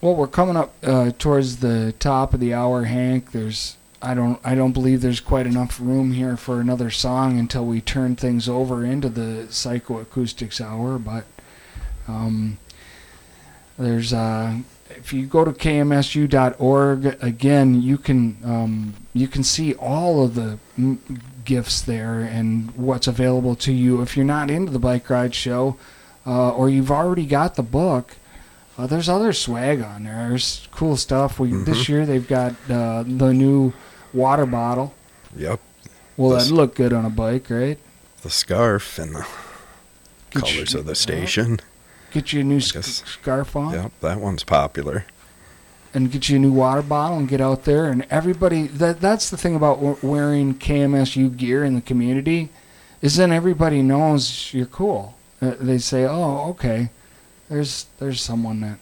well, 0.00 0.14
we're 0.14 0.26
coming 0.26 0.56
up 0.56 0.74
uh, 0.82 1.12
towards 1.18 1.58
the 1.58 1.94
top 1.98 2.34
of 2.34 2.40
the 2.40 2.52
hour, 2.52 2.84
Hank. 2.84 3.32
There's 3.32 3.76
I 4.00 4.14
don't 4.14 4.38
I 4.44 4.54
don't 4.54 4.72
believe 4.72 5.00
there's 5.00 5.20
quite 5.20 5.46
enough 5.46 5.80
room 5.80 6.12
here 6.12 6.36
for 6.36 6.60
another 6.60 6.90
song 6.90 7.38
until 7.38 7.64
we 7.64 7.80
turn 7.80 8.16
things 8.16 8.48
over 8.48 8.84
into 8.84 9.08
the 9.08 9.46
psychoacoustics 9.48 10.60
hour. 10.60 10.98
But 10.98 11.24
um, 12.08 12.58
there's 13.78 14.12
uh, 14.12 14.56
if 14.90 15.12
you 15.12 15.26
go 15.26 15.44
to 15.44 15.52
kmsu.org 15.52 17.06
again, 17.22 17.80
you 17.82 17.98
can 17.98 18.36
um, 18.44 18.94
you 19.14 19.28
can 19.28 19.44
see 19.44 19.74
all 19.74 20.24
of 20.24 20.34
the 20.34 20.58
m- 20.76 21.00
gifts 21.44 21.80
there 21.80 22.20
and 22.20 22.70
what's 22.72 23.06
available 23.06 23.54
to 23.56 23.72
you. 23.72 24.02
If 24.02 24.16
you're 24.16 24.26
not 24.26 24.50
into 24.50 24.72
the 24.72 24.78
bike 24.78 25.08
ride 25.10 25.34
show, 25.34 25.76
uh, 26.26 26.50
or 26.50 26.68
you've 26.68 26.90
already 26.90 27.26
got 27.26 27.54
the 27.54 27.62
book, 27.62 28.16
uh, 28.76 28.86
there's 28.86 29.08
other 29.08 29.32
swag 29.32 29.80
on 29.80 30.04
there. 30.04 30.28
There's 30.28 30.66
cool 30.72 30.96
stuff. 30.96 31.38
We 31.38 31.52
this 31.52 31.84
Mhm. 31.84 31.88
year 31.88 32.06
they've 32.06 32.26
got 32.28 32.52
uh, 32.70 33.04
the 33.06 33.32
new 33.32 33.72
water 34.12 34.46
bottle. 34.46 34.94
Yep. 35.36 35.60
Well, 36.16 36.30
This- 36.30 36.44
that'd 36.44 36.56
look 36.56 36.74
good 36.74 36.92
on 36.92 37.04
a 37.04 37.10
bike, 37.10 37.46
right? 37.50 37.78
The 38.22 38.30
scarf 38.30 38.98
and 38.98 39.14
the 39.14 39.24
colors 40.32 40.74
of 40.74 40.86
the 40.86 40.96
station. 40.96 41.60
Get 42.12 42.32
you 42.32 42.40
a 42.40 42.44
new 42.44 42.60
sc- 42.60 42.82
scarf 42.82 43.54
on, 43.56 43.72
Yep, 43.74 43.92
that 44.00 44.20
one's 44.20 44.44
popular. 44.44 45.04
and 45.94 46.10
get 46.10 46.28
you 46.28 46.36
a 46.36 46.38
new 46.38 46.52
water 46.52 46.82
bottle, 46.82 47.18
and 47.18 47.28
get 47.28 47.40
out 47.40 47.64
there. 47.64 47.86
And 47.86 48.06
everybody, 48.10 48.66
that 48.68 49.00
that's 49.00 49.30
the 49.30 49.36
thing 49.36 49.54
about 49.56 50.02
wearing 50.02 50.54
KMSU 50.54 51.36
gear 51.36 51.64
in 51.64 51.74
the 51.74 51.80
community, 51.80 52.48
is 53.02 53.16
then 53.16 53.32
everybody 53.32 53.82
knows 53.82 54.52
you're 54.54 54.66
cool. 54.66 55.16
Uh, 55.40 55.54
they 55.60 55.78
say, 55.78 56.04
"Oh, 56.04 56.48
okay, 56.50 56.90
there's 57.48 57.86
there's 57.98 58.20
someone 58.22 58.60
that 58.60 58.78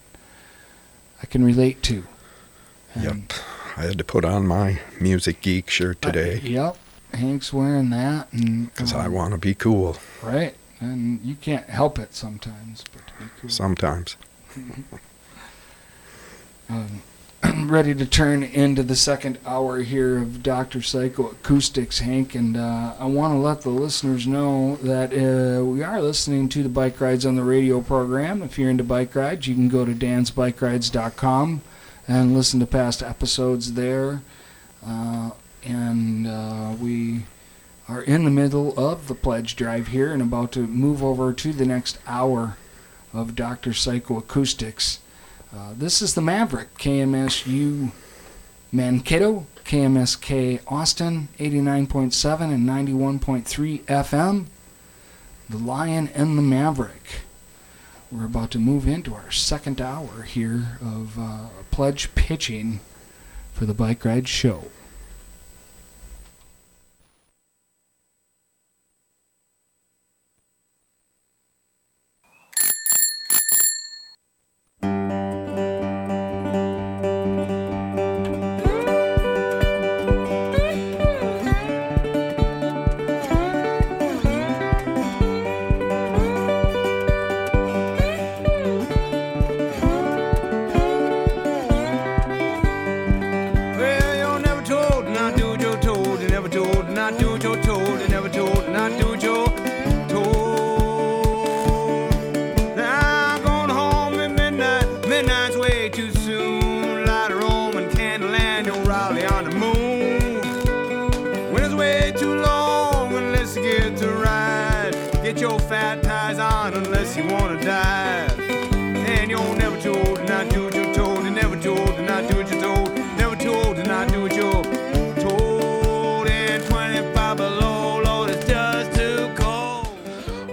I 1.22 1.27
can 1.27 1.45
relate 1.45 1.83
to." 1.85 2.05
Yep. 3.01 3.16
I 3.77 3.83
had 3.83 3.99
to 3.99 4.05
put 4.05 4.24
on 4.24 4.47
my 4.47 4.81
music 4.99 5.43
geek 5.43 5.68
shirt 5.68 6.01
today 6.01 6.39
Yep, 6.43 6.79
Hank's 7.12 7.53
wearing 7.53 7.91
that, 7.91 8.33
and 8.33 8.72
because 8.72 8.95
I 8.95 9.05
um, 9.05 9.12
want 9.12 9.33
to 9.33 9.39
be 9.39 9.53
cool 9.55 9.99
right, 10.22 10.55
and 10.81 11.20
you 11.22 11.35
can't 11.35 11.68
help 11.68 11.99
it 11.99 12.14
sometimes, 12.14 12.83
but 12.93 13.05
sometimes. 13.48 14.16
um, 16.68 17.02
ready 17.68 17.94
to 17.94 18.06
turn 18.06 18.42
into 18.42 18.82
the 18.82 18.96
second 18.96 19.38
hour 19.46 19.80
here 19.80 20.18
of 20.18 20.42
Dr. 20.42 20.82
Psycho 20.82 21.30
Acoustics, 21.30 22.00
Hank, 22.00 22.34
and 22.34 22.56
uh, 22.56 22.94
I 22.98 23.04
want 23.04 23.34
to 23.34 23.38
let 23.38 23.62
the 23.62 23.70
listeners 23.70 24.26
know 24.26 24.76
that 24.76 25.12
uh, 25.12 25.64
we 25.64 25.82
are 25.82 26.00
listening 26.00 26.48
to 26.50 26.62
the 26.62 26.68
Bike 26.68 27.00
Rides 27.00 27.26
on 27.26 27.36
the 27.36 27.42
Radio 27.42 27.80
program. 27.80 28.42
If 28.42 28.58
you're 28.58 28.70
into 28.70 28.84
bike 28.84 29.14
rides, 29.14 29.46
you 29.46 29.54
can 29.54 29.68
go 29.68 29.84
to 29.84 29.92
dansbikerides.com 29.92 31.62
and 32.08 32.34
listen 32.34 32.60
to 32.60 32.66
past 32.66 33.02
episodes 33.02 33.74
there. 33.74 34.22
Uh, 34.84 35.30
and 35.64 36.26
uh, 36.26 36.74
we 36.80 37.24
are 37.88 38.02
in 38.02 38.24
the 38.24 38.30
middle 38.30 38.78
of 38.78 39.08
the 39.08 39.14
pledge 39.14 39.56
drive 39.56 39.88
here 39.88 40.12
and 40.12 40.22
about 40.22 40.52
to 40.52 40.60
move 40.60 41.02
over 41.02 41.32
to 41.32 41.52
the 41.52 41.66
next 41.66 41.98
hour 42.06 42.56
of 43.16 43.34
Dr. 43.34 43.72
Psycho 43.72 44.18
Acoustics. 44.18 45.00
Uh, 45.54 45.72
this 45.76 46.02
is 46.02 46.14
the 46.14 46.20
Maverick, 46.20 46.76
KMSU 46.78 47.90
Mankato, 48.70 49.46
KMSK 49.64 50.60
Austin, 50.66 51.28
89.7 51.38 52.40
and 52.52 52.68
91.3 52.68 53.84
FM. 53.84 54.46
The 55.48 55.58
Lion 55.58 56.08
and 56.14 56.36
the 56.36 56.42
Maverick. 56.42 57.20
We're 58.10 58.26
about 58.26 58.50
to 58.52 58.58
move 58.58 58.86
into 58.86 59.14
our 59.14 59.30
second 59.30 59.80
hour 59.80 60.22
here 60.22 60.78
of 60.80 61.18
uh, 61.18 61.46
pledge 61.70 62.14
pitching 62.14 62.80
for 63.52 63.64
the 63.64 63.74
Bike 63.74 64.04
Ride 64.04 64.28
Show. 64.28 64.64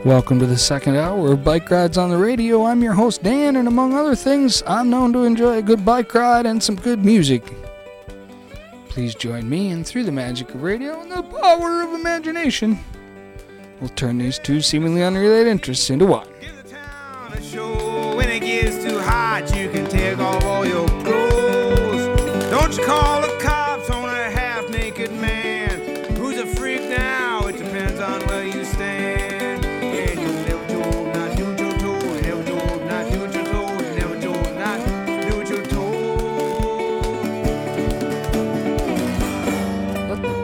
Welcome 0.05 0.37
to 0.39 0.45
the 0.45 0.57
second 0.57 0.97
hour 0.97 1.31
of 1.31 1.45
Bike 1.45 1.71
Rides 1.71 1.97
on 1.97 2.09
the 2.09 2.17
Radio. 2.17 2.65
I'm 2.65 2.83
your 2.83 2.91
host, 2.91 3.23
Dan, 3.23 3.55
and 3.55 3.69
among 3.69 3.93
other 3.93 4.17
things, 4.17 4.61
I'm 4.67 4.89
known 4.89 5.13
to 5.13 5.23
enjoy 5.23 5.59
a 5.59 5.61
good 5.61 5.85
bike 5.85 6.13
ride 6.13 6.45
and 6.45 6.61
some 6.61 6.75
good 6.75 7.05
music. 7.05 7.53
Please 8.89 9.15
join 9.15 9.49
me, 9.49 9.69
and 9.69 9.87
through 9.87 10.03
the 10.03 10.11
magic 10.11 10.53
of 10.53 10.61
radio 10.61 10.99
and 10.99 11.09
the 11.09 11.23
power 11.23 11.83
of 11.83 11.93
imagination, 11.93 12.77
we'll 13.79 13.91
turn 13.91 14.17
these 14.17 14.39
two 14.39 14.59
seemingly 14.59 15.03
unrelated 15.03 15.47
interests 15.47 15.89
into 15.89 16.05
one. 16.05 16.27
on 16.27 17.31
a 17.31 17.41
show. 17.41 18.17
When 18.17 18.27
it 18.27 18.41
gets 18.41 18.83
too 18.83 18.99
hot, 18.99 19.55
you 19.55 19.69
can 19.69 19.89
take 19.89 20.17
off 20.19 20.43
all 20.43 20.65
your 20.65 20.85
clothes. 20.85 22.49
Don't 22.51 22.77
you 22.77 22.83
call 22.83 23.21
the 23.21 23.37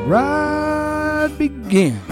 ride 0.09 1.29
begin. 1.37 2.08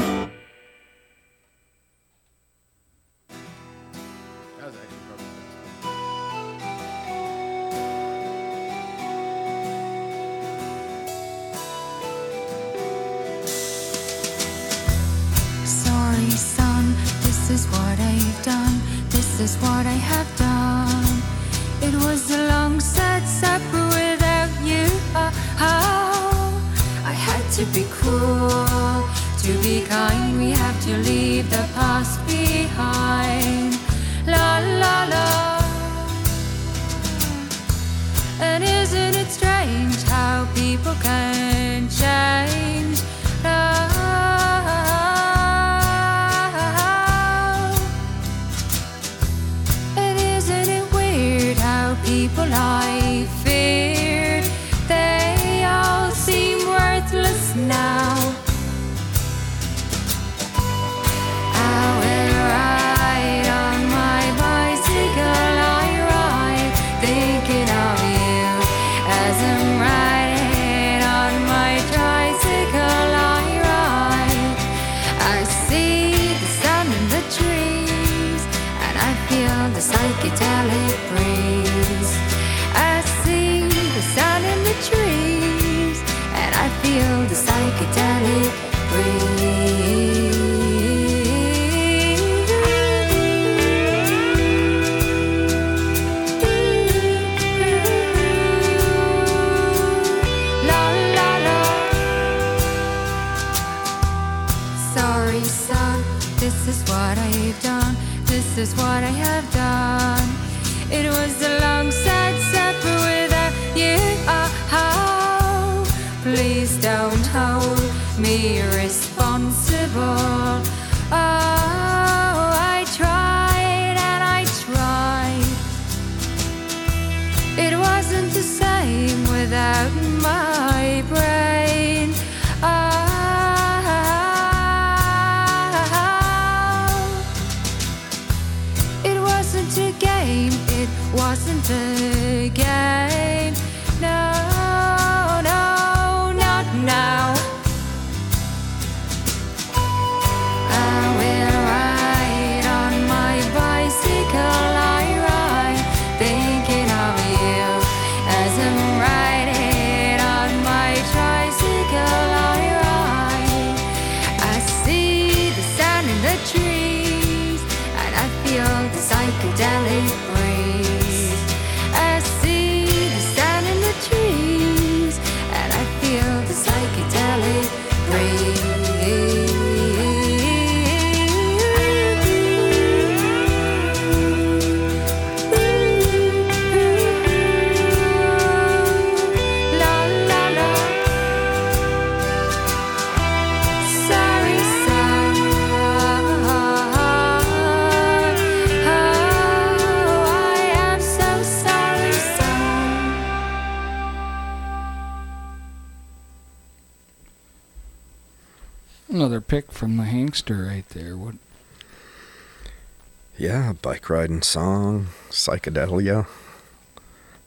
Bike 214.07 214.17
riding 214.17 214.41
song, 214.41 215.07
psychedelia, 215.29 216.27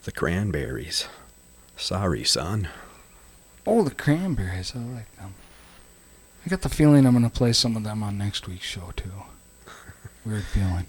the 0.04 0.12
cranberries. 0.12 1.08
Sorry, 1.74 2.22
son. 2.22 2.68
Oh, 3.66 3.82
the 3.82 3.94
Cranberries. 3.94 4.74
I 4.76 4.80
like 4.80 5.16
them. 5.16 5.32
I 6.44 6.50
got 6.50 6.60
the 6.60 6.68
feeling 6.68 7.06
I'm 7.06 7.14
going 7.14 7.24
to 7.24 7.34
play 7.34 7.54
some 7.54 7.76
of 7.76 7.84
them 7.84 8.02
on 8.02 8.18
next 8.18 8.46
week's 8.46 8.66
show, 8.66 8.92
too. 8.94 9.10
Weird 10.26 10.44
feeling. 10.44 10.86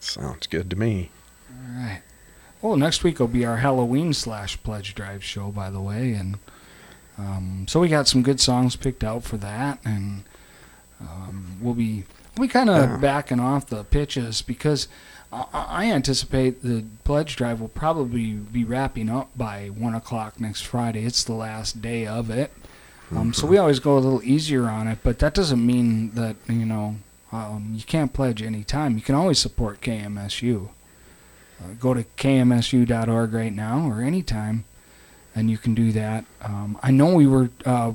Sounds 0.00 0.46
good 0.48 0.68
to 0.68 0.76
me. 0.76 1.10
All 1.50 1.82
right. 1.82 2.02
Well, 2.60 2.76
next 2.76 3.04
week 3.04 3.20
will 3.20 3.26
be 3.26 3.46
our 3.46 3.56
Halloween 3.56 4.12
slash 4.12 4.62
pledge 4.62 4.94
drive 4.94 5.24
show, 5.24 5.50
by 5.50 5.70
the 5.70 5.80
way, 5.80 6.12
and 6.12 6.38
um, 7.16 7.64
so 7.68 7.80
we 7.80 7.88
got 7.88 8.06
some 8.06 8.22
good 8.22 8.40
songs 8.40 8.76
picked 8.76 9.02
out 9.02 9.24
for 9.24 9.38
that, 9.38 9.78
and 9.82 10.24
um, 11.00 11.56
we'll 11.62 11.72
be 11.72 12.04
we 12.36 12.48
kind 12.48 12.70
of 12.70 12.90
Yeah. 12.90 12.96
backing 12.96 13.40
off 13.40 13.66
the 13.66 13.84
pitches 13.84 14.42
because 14.42 14.88
I, 15.32 15.44
I 15.52 15.84
anticipate 15.92 16.62
the 16.62 16.84
pledge 17.04 17.36
drive 17.36 17.60
will 17.60 17.68
probably 17.68 18.32
be 18.32 18.64
wrapping 18.64 19.08
up 19.10 19.30
by 19.36 19.68
one 19.68 19.94
o'clock 19.94 20.40
next 20.40 20.62
Friday. 20.62 21.04
It's 21.04 21.24
the 21.24 21.32
last 21.34 21.80
day 21.82 22.06
of 22.06 22.30
it, 22.30 22.52
um, 23.14 23.32
so 23.34 23.46
we 23.46 23.58
always 23.58 23.78
go 23.80 23.96
a 23.96 24.00
little 24.00 24.22
easier 24.22 24.68
on 24.68 24.86
it, 24.88 24.98
but 25.02 25.18
that 25.20 25.34
doesn't 25.34 25.64
mean 25.64 26.10
that 26.14 26.36
you 26.48 26.64
know 26.66 26.96
Um, 27.32 27.72
you 27.74 27.82
can't 27.82 28.12
pledge 28.12 28.42
any 28.42 28.62
time. 28.62 28.94
You 28.94 29.02
can 29.02 29.16
always 29.16 29.40
support 29.40 29.80
KMSU. 29.80 30.68
Uh, 31.60 31.72
go 31.80 31.92
to 31.92 32.04
kmsu.org 32.16 33.32
right 33.32 33.52
now 33.52 33.88
or 33.90 34.02
anytime, 34.02 34.62
and 35.34 35.50
you 35.50 35.58
can 35.58 35.74
do 35.74 35.90
that. 35.90 36.24
Um, 36.42 36.78
I 36.80 36.92
know 36.92 37.12
we 37.12 37.26
were 37.26 37.50
uh, 37.66 37.92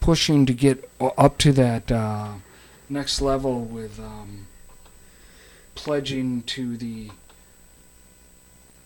pushing 0.00 0.46
to 0.46 0.54
get 0.54 0.88
up 1.18 1.36
to 1.38 1.52
that 1.52 1.92
uh, 1.92 2.28
next 2.88 3.20
level 3.20 3.60
with 3.62 3.98
um, 3.98 4.46
pledging 5.74 6.42
to 6.44 6.76
the. 6.76 7.10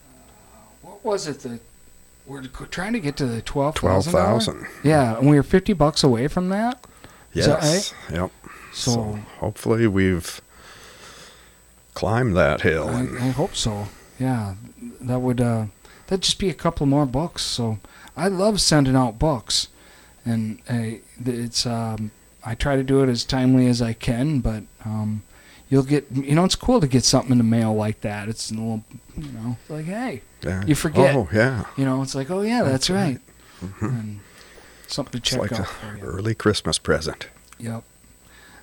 Uh, 0.04 0.16
what 0.82 1.04
was 1.04 1.26
it? 1.26 1.40
The 1.40 1.60
we're 2.26 2.42
trying 2.44 2.92
to 2.92 3.00
get 3.00 3.16
to 3.16 3.26
the 3.26 3.42
twelve 3.42 3.76
thousand. 3.76 4.12
12,000. 4.12 4.66
Yeah, 4.84 5.18
and 5.18 5.28
we 5.28 5.36
were 5.36 5.42
fifty 5.42 5.72
bucks 5.72 6.02
away 6.04 6.28
from 6.28 6.48
that. 6.50 6.84
Is 7.34 7.46
that 7.46 7.62
Yes. 7.62 7.94
Yep. 8.10 8.30
So- 8.72 8.90
So, 8.92 9.18
hopefully 9.40 9.86
we've 9.88 10.40
climbed 11.94 12.36
that 12.36 12.60
hill. 12.60 12.88
I, 12.88 13.00
I 13.26 13.30
hope 13.30 13.56
so. 13.56 13.86
Yeah, 14.18 14.54
that 15.00 15.18
would 15.20 15.40
uh, 15.40 15.66
that'd 16.06 16.22
just 16.22 16.38
be 16.38 16.48
a 16.50 16.54
couple 16.54 16.86
more 16.86 17.06
books. 17.06 17.42
So 17.42 17.78
I 18.16 18.28
love 18.28 18.60
sending 18.60 18.94
out 18.94 19.18
books, 19.18 19.66
and 20.24 20.60
uh, 20.70 20.98
it's 21.24 21.66
um, 21.66 22.12
I 22.44 22.54
try 22.54 22.76
to 22.76 22.82
do 22.82 23.02
it 23.02 23.08
as 23.08 23.24
timely 23.24 23.66
as 23.66 23.80
I 23.82 23.92
can. 23.92 24.40
But 24.40 24.62
um, 24.84 25.22
you'll 25.68 25.82
get 25.84 26.06
you 26.12 26.34
know 26.34 26.44
it's 26.44 26.56
cool 26.56 26.80
to 26.80 26.86
get 26.88 27.04
something 27.04 27.32
in 27.32 27.38
the 27.38 27.44
mail 27.44 27.74
like 27.74 28.00
that. 28.02 28.28
It's 28.28 28.50
a 28.50 28.54
little 28.54 28.84
you 29.16 29.30
know 29.32 29.56
like 29.68 29.84
hey 29.86 30.22
Yeah. 30.42 30.64
you 30.66 30.74
forget. 30.74 31.14
Oh, 31.14 31.28
yeah. 31.32 31.64
You 31.76 31.84
know 31.84 32.02
it's 32.02 32.14
like 32.14 32.30
oh 32.30 32.42
yeah 32.42 32.62
that's, 32.62 32.88
That's 32.88 32.90
right. 32.90 33.20
right. 33.62 33.70
Mhm. 33.80 34.00
And 34.00 34.20
something 34.86 35.20
to 35.20 35.20
check 35.20 35.40
It's 35.42 35.52
like 35.52 35.60
out 35.60 35.68
a 35.98 36.00
early 36.02 36.34
Christmas 36.34 36.78
present. 36.78 37.28
Yep. 37.58 37.84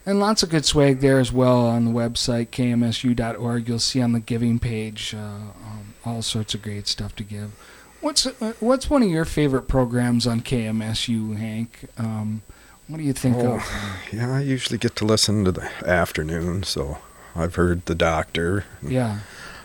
And 0.05 0.19
lots 0.21 0.41
of 0.41 0.49
good 0.49 0.63
swag 0.65 1.01
there 1.01 1.19
as 1.19 1.33
well 1.33 1.65
on 1.67 1.83
the 1.83 1.91
website, 1.91 2.47
kmsu.org. 2.47 3.67
You'll 3.67 3.77
see 3.79 4.01
on 4.01 4.13
the 4.13 4.21
giving 4.21 4.57
page 4.57 5.13
uh, 5.13 5.17
um, 5.19 5.93
all 6.05 6.21
sorts 6.21 6.53
of 6.53 6.61
great 6.61 6.87
stuff 6.87 7.13
to 7.17 7.23
give. 7.23 7.51
What's 7.99 8.25
uh, 8.25 8.53
what's 8.61 8.89
one 8.89 9.03
of 9.03 9.09
your 9.09 9.25
favorite 9.25 9.67
programs 9.67 10.25
on 10.25 10.41
KMSU, 10.41 11.35
Hank? 11.37 11.89
Um, 11.97 12.41
what 12.87 12.97
do 12.97 13.03
you 13.03 13.13
think 13.13 13.37
Oh, 13.37 13.55
of? 13.55 13.63
yeah, 14.11 14.33
I 14.35 14.41
usually 14.41 14.77
get 14.77 14.95
to 14.97 15.05
listen 15.05 15.43
to 15.45 15.51
the 15.51 15.69
afternoon, 15.85 16.63
so 16.63 16.97
I've 17.35 17.55
heard 17.55 17.85
The 17.85 17.95
Doctor. 17.95 18.65
and, 18.81 18.91
Yeah. 18.91 19.19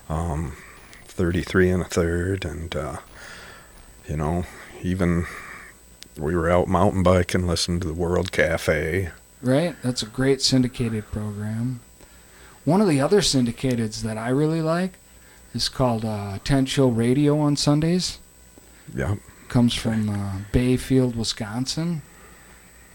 Um, 0.08 0.56
33 1.06 1.70
and 1.70 1.82
a 1.82 1.86
third, 1.86 2.44
and, 2.44 2.74
uh, 2.74 2.96
you 4.08 4.16
know, 4.16 4.44
even 4.82 5.26
we 6.18 6.34
were 6.36 6.50
out 6.50 6.68
mountain 6.68 7.02
biking, 7.02 7.46
listening 7.46 7.80
to 7.80 7.86
the 7.86 7.94
World 7.94 8.32
Cafe. 8.32 9.10
Right? 9.40 9.74
That's 9.82 10.02
a 10.02 10.06
great 10.06 10.42
syndicated 10.42 11.10
program. 11.10 11.80
One 12.64 12.80
of 12.80 12.88
the 12.88 13.00
other 13.00 13.20
syndicateds 13.20 14.02
that 14.02 14.16
I 14.18 14.28
really 14.28 14.60
like 14.62 14.94
is 15.54 15.68
called 15.68 16.04
uh, 16.04 16.38
Tent 16.44 16.68
Show 16.68 16.88
Radio 16.88 17.38
on 17.40 17.56
Sundays. 17.56 18.18
Yeah. 18.94 19.16
Comes 19.48 19.74
from 19.74 20.08
uh, 20.08 20.32
Bayfield, 20.52 21.16
Wisconsin. 21.16 22.02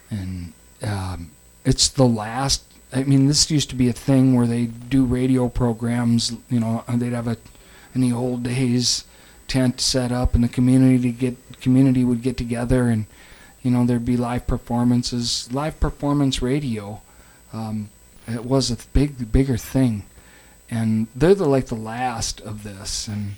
And 0.10 0.54
um, 0.82 1.32
it's 1.66 1.90
the 1.90 2.06
last. 2.06 2.64
I 2.94 3.04
mean, 3.04 3.28
this 3.28 3.52
used 3.52 3.70
to 3.72 3.76
be 3.76 3.90
a 3.90 3.94
thing 3.94 4.36
where 4.36 4.48
they 4.48 4.66
do 4.66 5.06
radio 5.06 5.50
programs. 5.50 6.34
You 6.50 6.60
know, 6.60 6.84
they'd 6.88 7.14
have 7.14 7.28
a 7.28 7.38
in 7.94 8.02
the 8.02 8.14
old 8.14 8.44
days 8.44 9.06
tent 9.48 9.80
set 9.82 10.12
up, 10.12 10.36
and 10.36 10.44
the 10.44 10.50
community 10.50 11.00
to 11.00 11.12
get 11.12 11.62
community 11.62 12.04
would 12.04 12.22
get 12.22 12.38
together, 12.38 12.84
and 12.88 13.06
you 13.62 13.72
know 13.72 13.86
there'd 13.86 14.06
be 14.06 14.18
live 14.18 14.48
performances, 14.48 15.50
live 15.52 15.80
performance 15.80 16.42
radio. 16.42 17.02
Um, 17.54 17.90
it 18.28 18.46
was 18.46 18.70
a 18.70 18.78
big, 18.94 19.32
bigger 19.32 19.58
thing, 19.58 20.04
and 20.70 21.08
they're 21.16 21.36
the 21.36 21.48
like 21.48 21.68
the 21.68 21.76
last 21.76 22.42
of 22.42 22.64
this. 22.64 23.08
And 23.08 23.36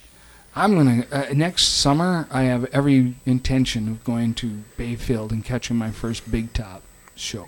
I'm 0.59 0.75
gonna 0.75 1.05
uh, 1.11 1.25
next 1.33 1.63
summer. 1.63 2.27
I 2.29 2.43
have 2.43 2.65
every 2.65 3.15
intention 3.25 3.87
of 3.87 4.03
going 4.03 4.33
to 4.35 4.63
Bayfield 4.77 5.31
and 5.31 5.43
catching 5.43 5.77
my 5.77 5.89
first 5.91 6.29
Big 6.29 6.51
Top 6.53 6.83
show. 7.15 7.47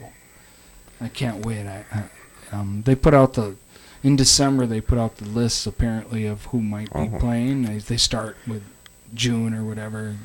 I 1.02 1.10
can't 1.10 1.46
wait. 1.46 1.68
I, 1.68 1.84
I 1.92 2.56
um, 2.56 2.84
they 2.86 2.96
put 2.96 3.14
out 3.14 3.34
the 3.34 3.56
in 4.02 4.16
December. 4.16 4.66
They 4.66 4.80
put 4.82 4.98
out 4.98 5.18
the 5.18 5.26
lists 5.26 5.66
apparently 5.66 6.26
of 6.26 6.46
who 6.46 6.62
might 6.62 6.92
be 6.94 7.00
Oh. 7.14 7.20
playing. 7.20 7.64
They, 7.64 7.80
they 7.80 7.98
start 7.98 8.38
with 8.48 8.64
June 9.14 9.54
or 9.54 9.66
whatever, 9.66 10.16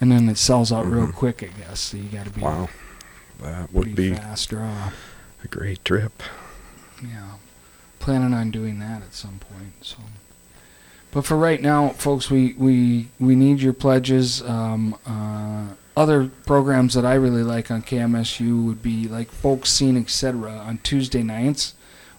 and 0.00 0.10
then 0.10 0.26
it 0.30 0.38
sells 0.38 0.72
out 0.72 0.86
real 0.86 1.06
Mhm. 1.08 1.14
quick. 1.14 1.42
I 1.42 1.48
guess 1.60 1.80
so. 1.80 1.98
You 1.98 2.04
got 2.04 2.24
to 2.24 2.30
be 2.32 2.40
Wow. 2.40 2.70
That 3.42 3.72
would 3.74 3.94
pretty 3.94 4.10
be 4.10 4.14
fast 4.14 4.48
draw. 4.50 4.90
a 5.44 5.48
great 5.48 5.84
trip. 5.84 6.22
Yeah, 7.02 7.32
planning 7.98 8.32
on 8.34 8.50
doing 8.50 8.78
that 8.80 9.02
at 9.02 9.14
some 9.14 9.38
point. 9.38 9.72
So, 9.82 9.96
but 11.12 11.24
for 11.24 11.36
right 11.36 11.60
now, 11.60 11.90
folks, 11.90 12.30
we 12.30 12.54
we 12.54 13.08
we 13.18 13.34
need 13.34 13.60
your 13.60 13.72
pledges. 13.72 14.42
Um, 14.42 14.96
uh, 15.06 15.74
other 15.96 16.30
programs 16.46 16.94
that 16.94 17.04
I 17.04 17.14
really 17.14 17.42
like 17.42 17.70
on 17.70 17.82
KMSU 17.82 18.64
would 18.64 18.82
be 18.82 19.08
like 19.08 19.30
folk 19.30 19.66
scene, 19.66 19.96
etc. 19.96 20.52
On 20.52 20.78
Tuesday 20.78 21.22
nights 21.22 21.74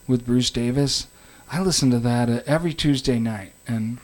with 0.08 0.26
Bruce 0.26 0.50
Davis. 0.50 1.08
I 1.50 1.62
listen 1.62 1.90
to 1.92 2.00
that 2.00 2.30
every 2.48 2.74
Tuesday 2.74 3.20
night, 3.20 3.54
and 3.68 3.98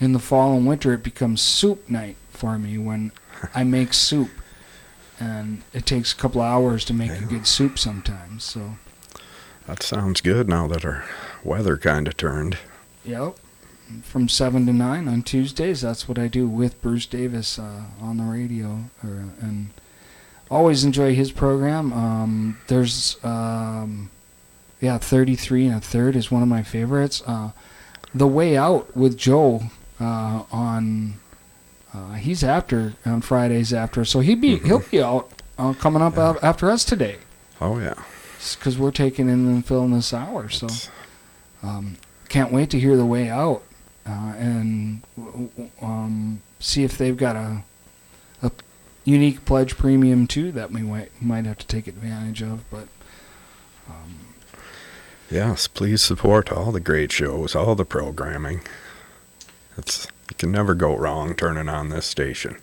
in 0.00 0.12
the 0.12 0.18
fall 0.18 0.56
and 0.56 0.66
winter, 0.66 0.92
it 0.94 1.02
becomes 1.02 1.42
soup 1.42 1.88
night 1.88 2.16
for 2.30 2.58
me 2.58 2.78
when 2.78 3.12
I 3.54 3.64
make 3.64 3.92
soup, 3.94 4.30
and 5.18 5.62
it 5.72 5.84
takes 5.84 6.12
a 6.12 6.16
couple 6.16 6.40
hours 6.40 6.84
to 6.86 6.94
make 6.94 7.12
a 7.12 7.24
good 7.24 7.46
soup 7.46 7.78
sometimes. 7.78 8.44
So. 8.44 8.76
That 9.66 9.82
sounds 9.82 10.22
good 10.22 10.48
now 10.48 10.66
that 10.68 10.82
our 10.82 11.04
weather 11.44 11.76
kind 11.76 12.08
of 12.08 12.16
turned. 12.16 12.56
Yep. 13.04 13.36
From 14.02 14.28
seven 14.28 14.66
to 14.66 14.72
nine 14.72 15.08
on 15.08 15.22
Tuesdays. 15.22 15.80
That's 15.80 16.08
what 16.08 16.18
I 16.18 16.28
do 16.28 16.46
with 16.46 16.80
Bruce 16.82 17.06
Davis 17.06 17.58
uh, 17.58 17.82
on 18.00 18.18
the 18.18 18.24
radio, 18.24 18.84
or, 19.02 19.24
and 19.40 19.70
always 20.50 20.84
enjoy 20.84 21.14
his 21.14 21.32
program. 21.32 21.92
Um, 21.92 22.58
there's, 22.68 23.16
um, 23.24 24.10
yeah, 24.80 24.98
thirty 24.98 25.36
three 25.36 25.66
and 25.66 25.76
a 25.76 25.80
third 25.80 26.16
is 26.16 26.30
one 26.30 26.42
of 26.42 26.48
my 26.48 26.62
favorites. 26.62 27.22
Uh, 27.26 27.50
the 28.14 28.26
Way 28.26 28.56
Out 28.56 28.96
with 28.96 29.16
Joe 29.16 29.62
uh, 30.00 30.44
on. 30.52 31.14
Uh, 31.94 32.12
he's 32.14 32.44
after 32.44 32.92
on 33.06 33.22
Fridays 33.22 33.72
after, 33.72 34.04
so 34.04 34.20
he 34.20 34.34
be 34.34 34.58
he'll 34.58 34.84
be 34.90 35.02
out 35.02 35.30
uh, 35.58 35.72
coming 35.72 36.02
up 36.02 36.18
af- 36.18 36.42
after 36.42 36.70
us 36.70 36.84
today 36.84 37.16
Oh, 37.60 37.78
yeah. 37.78 37.94
because 38.58 38.76
we're 38.78 38.90
taking 38.90 39.28
in 39.30 39.46
and 39.46 39.64
filling 39.64 39.92
this 39.92 40.12
hour. 40.12 40.50
So 40.50 40.66
um, 41.62 41.96
can't 42.28 42.52
wait 42.52 42.68
to 42.70 42.78
hear 42.78 42.94
the 42.96 43.06
way 43.06 43.30
out 43.30 43.62
uh, 44.08 44.34
and 44.38 45.02
um, 45.82 46.40
see 46.58 46.84
if 46.84 46.96
they've 46.96 47.16
got 47.16 47.36
a 47.36 47.62
a 48.42 48.50
unique 49.04 49.44
pledge 49.44 49.76
premium 49.76 50.26
too 50.26 50.52
that 50.52 50.70
we 50.70 50.82
might 50.82 51.10
might 51.20 51.44
have 51.44 51.58
to 51.58 51.66
take 51.66 51.86
advantage 51.86 52.42
of. 52.42 52.68
But 52.70 52.88
Yes, 55.30 55.68
please 55.68 56.00
support 56.00 56.50
all 56.50 56.72
the 56.72 56.80
great 56.80 57.12
shows, 57.12 57.54
all 57.54 57.74
the 57.74 57.84
programming. 57.84 58.62
It's 59.76 60.08
you 60.30 60.36
can 60.36 60.50
never 60.50 60.74
go 60.74 60.96
wrong 60.96 61.34
turning 61.34 61.68
on 61.68 61.90
this 61.90 62.06
station. 62.06 62.56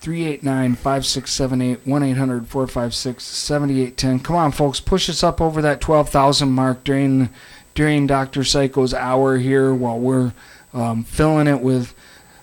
389 0.00 0.74
5678 0.74 1.86
1 1.86 2.02
800 2.02 2.48
456 2.48 3.24
7810. 3.24 4.20
Come 4.20 4.36
on, 4.36 4.52
folks, 4.52 4.80
push 4.80 5.08
us 5.08 5.22
up 5.22 5.40
over 5.40 5.60
that 5.62 5.80
12,000 5.80 6.50
mark 6.50 6.84
during 6.84 7.28
during 7.74 8.06
Dr. 8.06 8.44
Psycho's 8.44 8.94
hour 8.94 9.38
here 9.38 9.74
while 9.74 9.98
we're 9.98 10.32
um, 10.74 11.04
filling 11.04 11.46
it 11.46 11.60
with 11.60 11.94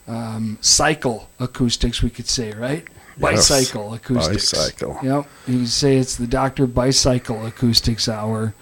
um, 0.08 0.58
cycle 0.62 1.30
acoustics, 1.40 2.02
we 2.02 2.10
could 2.10 2.28
say, 2.28 2.52
right? 2.52 2.86
Yes, 3.18 3.50
Bicycle 3.50 3.94
acoustics. 3.94 4.54
bicycle. 4.54 4.98
Yep. 5.04 5.28
You 5.48 5.58
can 5.58 5.68
say 5.68 5.98
it's 5.98 6.16
the 6.16 6.28
Dr. 6.28 6.68
Bicycle 6.68 7.46
Acoustics 7.46 8.08
Hour. 8.08 8.54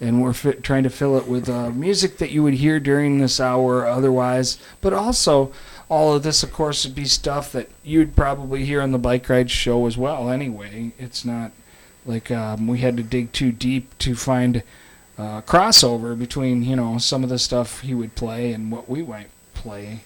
And 0.00 0.22
we're 0.22 0.32
fi- 0.32 0.52
trying 0.52 0.82
to 0.82 0.90
fill 0.90 1.16
it 1.16 1.26
with 1.26 1.48
uh, 1.48 1.70
music 1.70 2.18
that 2.18 2.30
you 2.30 2.42
would 2.42 2.54
hear 2.54 2.78
during 2.78 3.18
this 3.18 3.40
hour 3.40 3.86
otherwise. 3.86 4.58
But 4.80 4.92
also, 4.92 5.52
all 5.88 6.14
of 6.14 6.22
this, 6.22 6.42
of 6.42 6.52
course, 6.52 6.84
would 6.84 6.94
be 6.94 7.04
stuff 7.06 7.52
that 7.52 7.70
you'd 7.82 8.16
probably 8.16 8.64
hear 8.64 8.82
on 8.82 8.92
the 8.92 8.98
Bike 8.98 9.28
Ride 9.28 9.50
show 9.50 9.86
as 9.86 9.96
well, 9.96 10.28
anyway. 10.28 10.92
It's 10.98 11.24
not 11.24 11.52
like 12.04 12.30
um, 12.30 12.66
we 12.66 12.78
had 12.78 12.96
to 12.96 13.02
dig 13.02 13.32
too 13.32 13.52
deep 13.52 13.96
to 13.98 14.14
find 14.14 14.62
uh, 15.18 15.40
crossover 15.42 16.18
between, 16.18 16.62
you 16.64 16.76
know, 16.76 16.98
some 16.98 17.22
of 17.22 17.30
the 17.30 17.38
stuff 17.38 17.80
he 17.80 17.94
would 17.94 18.14
play 18.14 18.52
and 18.52 18.70
what 18.70 18.88
we 18.88 19.02
might 19.02 19.28
play. 19.54 20.00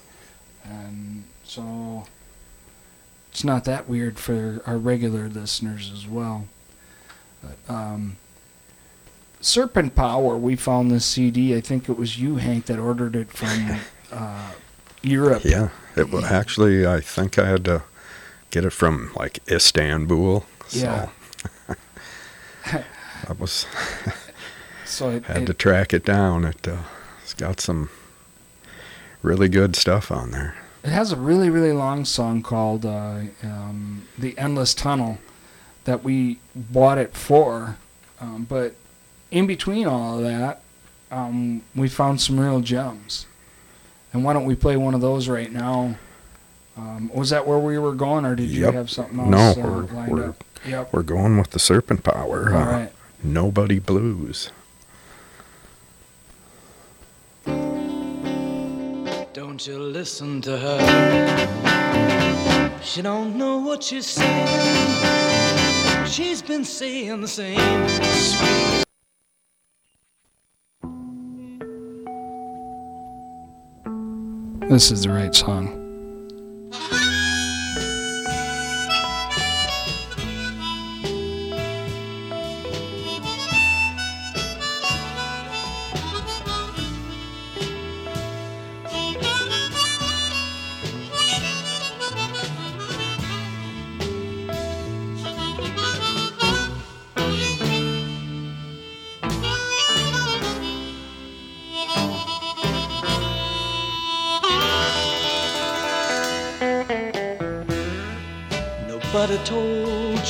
And 0.65 1.25
so 1.45 2.07
it's 3.31 3.45
not 3.45 3.65
that 3.65 3.89
weird 3.89 4.19
for 4.19 4.63
our 4.67 4.77
regular 4.77 5.29
listeners 5.29 5.91
as 5.93 6.07
well. 6.07 6.47
But, 7.43 7.75
um, 7.75 8.17
Serpent 9.41 9.95
Power, 9.95 10.37
we 10.37 10.57
found 10.57 10.91
this 10.91 11.05
CD. 11.07 11.57
I 11.57 11.61
think 11.61 11.89
it 11.89 11.97
was 11.97 12.19
you, 12.19 12.37
Hank, 12.37 12.67
that 12.67 12.79
ordered 12.79 13.15
it 13.15 13.31
from 13.31 13.79
uh, 14.13 14.51
Europe. 15.03 15.45
Yeah, 15.45 15.69
it 15.97 16.11
was 16.11 16.25
actually. 16.25 16.85
I 16.87 17.01
think 17.01 17.39
I 17.39 17.47
had 17.49 17.65
to 17.67 17.83
get 18.51 18.65
it 18.65 18.71
from 18.71 19.13
like 19.15 19.39
Istanbul. 19.49 20.45
So, 20.67 20.79
Yeah. 20.79 21.09
That 23.27 23.41
was 23.41 23.67
So 24.89 25.11
it, 25.11 25.25
had 25.25 25.43
it- 25.43 25.47
to 25.47 25.55
track 25.55 25.93
it 25.93 26.05
down. 26.05 26.45
It 26.45 26.67
uh, 26.67 26.79
it's 27.23 27.35
got 27.35 27.61
some 27.61 27.91
really 29.23 29.49
good 29.49 29.77
stuff 29.77 30.11
on 30.11 30.31
there. 30.31 30.55
It 30.85 30.91
has 30.91 31.13
a 31.13 31.17
really, 31.17 31.51
really 31.51 31.73
long 31.73 32.05
song 32.05 32.43
called 32.43 32.87
uh, 32.87 33.21
um, 33.43 34.05
"The 34.19 34.37
Endless 34.39 34.75
Tunnel" 34.75 35.19
that 35.85 36.03
we 36.05 36.39
bought 36.55 36.99
it 36.99 37.15
for, 37.15 37.77
um, 38.21 38.45
but 38.49 38.75
in 39.31 39.47
between 39.47 39.87
all 39.87 40.19
of 40.19 40.25
that, 40.25 40.63
um, 41.11 41.63
we 41.75 41.89
found 41.89 42.21
some 42.21 42.39
real 42.41 42.61
gems. 42.61 43.27
And 44.13 44.25
why 44.25 44.33
don't 44.33 44.45
we 44.47 44.55
play 44.55 44.77
one 44.77 44.95
of 44.95 45.01
those 45.03 45.29
right 45.29 45.53
now? 45.53 45.97
Um, 46.77 47.11
was 47.13 47.31
that 47.31 47.47
where 47.47 47.59
we 47.59 47.79
were 47.79 47.93
going, 47.95 48.25
or 48.25 48.35
did 48.37 48.49
you 48.51 48.65
Yep. 48.67 48.75
have 48.75 48.91
something 48.91 49.31
No, 49.31 49.37
else 49.37 49.59
uh, 49.59 49.61
we're, 49.63 49.83
lined 49.95 50.13
we're, 50.13 50.29
up? 50.31 50.45
Yep. 50.67 50.93
we're 50.93 51.03
going 51.03 51.37
with 51.39 51.51
the 51.51 51.59
Serpent 51.59 52.05
Power. 52.05 52.51
All 52.55 52.59
uh, 52.63 52.67
right. 52.67 52.93
Nobody 53.23 53.79
Blues. 53.81 54.51
Don't 59.33 59.67
you 59.67 59.79
listen 59.79 60.41
to 60.43 60.57
her. 60.57 60.79
She 62.83 63.03
don't 63.03 63.37
know 63.37 63.59
what 63.59 63.83
she's 63.83 64.07
saying. 64.07 64.47
She's 66.07 66.43
been 66.43 66.65
saying 66.65 67.21
the 67.21 67.29
same 67.29 67.59
This 74.69 74.91
is 74.91 75.05
the 75.05 75.09
right 75.09 75.35
song. 75.35 75.88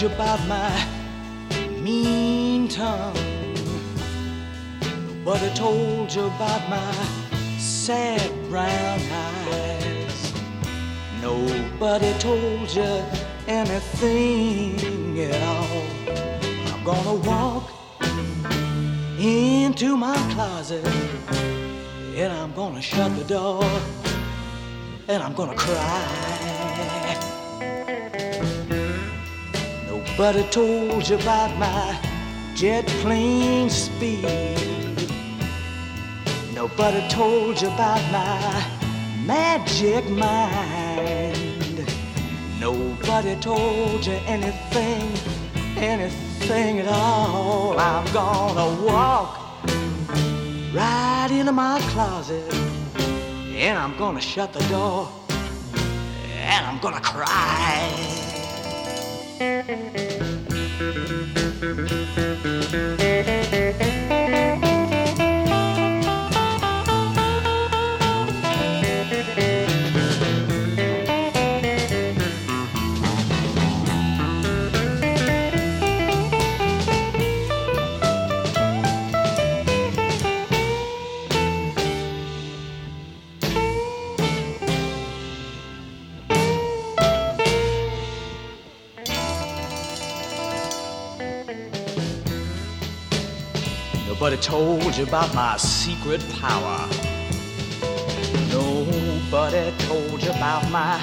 About 0.02 0.46
my 0.46 0.86
mean 1.82 2.68
tongue. 2.68 3.16
Nobody 5.24 5.52
told 5.54 6.14
you 6.14 6.26
about 6.26 6.68
my 6.70 6.92
sad 7.58 8.30
brown 8.48 9.00
eyes. 9.10 10.32
Nobody 11.20 12.12
told 12.20 12.72
you 12.72 13.02
anything 13.48 15.18
at 15.20 15.42
all. 15.42 15.82
I'm 16.72 16.84
gonna 16.84 17.14
walk 17.14 17.70
into 19.18 19.96
my 19.96 20.16
closet 20.32 20.86
and 22.14 22.32
I'm 22.32 22.52
gonna 22.54 22.82
shut 22.82 23.16
the 23.16 23.24
door 23.24 23.64
and 25.08 25.22
I'm 25.22 25.34
gonna 25.34 25.56
cry. 25.56 26.27
Nobody 30.18 30.42
told 30.50 31.08
you 31.08 31.14
about 31.14 31.56
my 31.58 31.96
jet 32.56 32.84
plane 33.02 33.70
speed. 33.70 34.26
Nobody 36.52 37.06
told 37.08 37.62
you 37.62 37.68
about 37.68 38.02
my 38.10 38.66
magic 39.24 40.04
mind. 40.10 41.86
Nobody 42.58 43.36
told 43.36 44.04
you 44.04 44.18
anything, 44.26 45.08
anything 45.76 46.80
at 46.80 46.88
all. 46.88 47.78
I'm 47.78 48.12
gonna 48.12 48.84
walk 48.84 49.62
right 50.74 51.28
into 51.30 51.52
my 51.52 51.78
closet 51.92 52.52
and 53.54 53.78
I'm 53.78 53.96
gonna 53.96 54.20
shut 54.20 54.52
the 54.52 54.66
door 54.66 55.08
and 56.40 56.66
I'm 56.66 56.80
gonna 56.80 57.00
cry. 57.00 58.27
Nobody 59.40 60.18
told 94.58 94.96
you 94.96 95.04
about 95.04 95.32
my 95.36 95.56
secret 95.56 96.20
power. 96.40 96.78
Nobody 98.50 99.70
told 99.86 100.20
you 100.20 100.30
about 100.30 100.68
my 100.72 100.96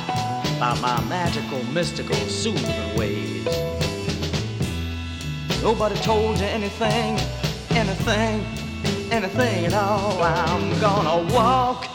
about 0.57 0.81
my 0.81 1.01
magical, 1.07 1.63
mystical, 1.71 2.17
soothing 2.27 2.97
ways. 2.97 3.45
Nobody 5.61 5.95
told 6.01 6.37
you 6.37 6.47
anything, 6.47 7.17
anything, 7.69 8.43
anything 9.09 9.67
at 9.67 9.73
all. 9.73 10.21
I'm 10.21 10.77
gonna 10.81 11.33
walk 11.33 11.87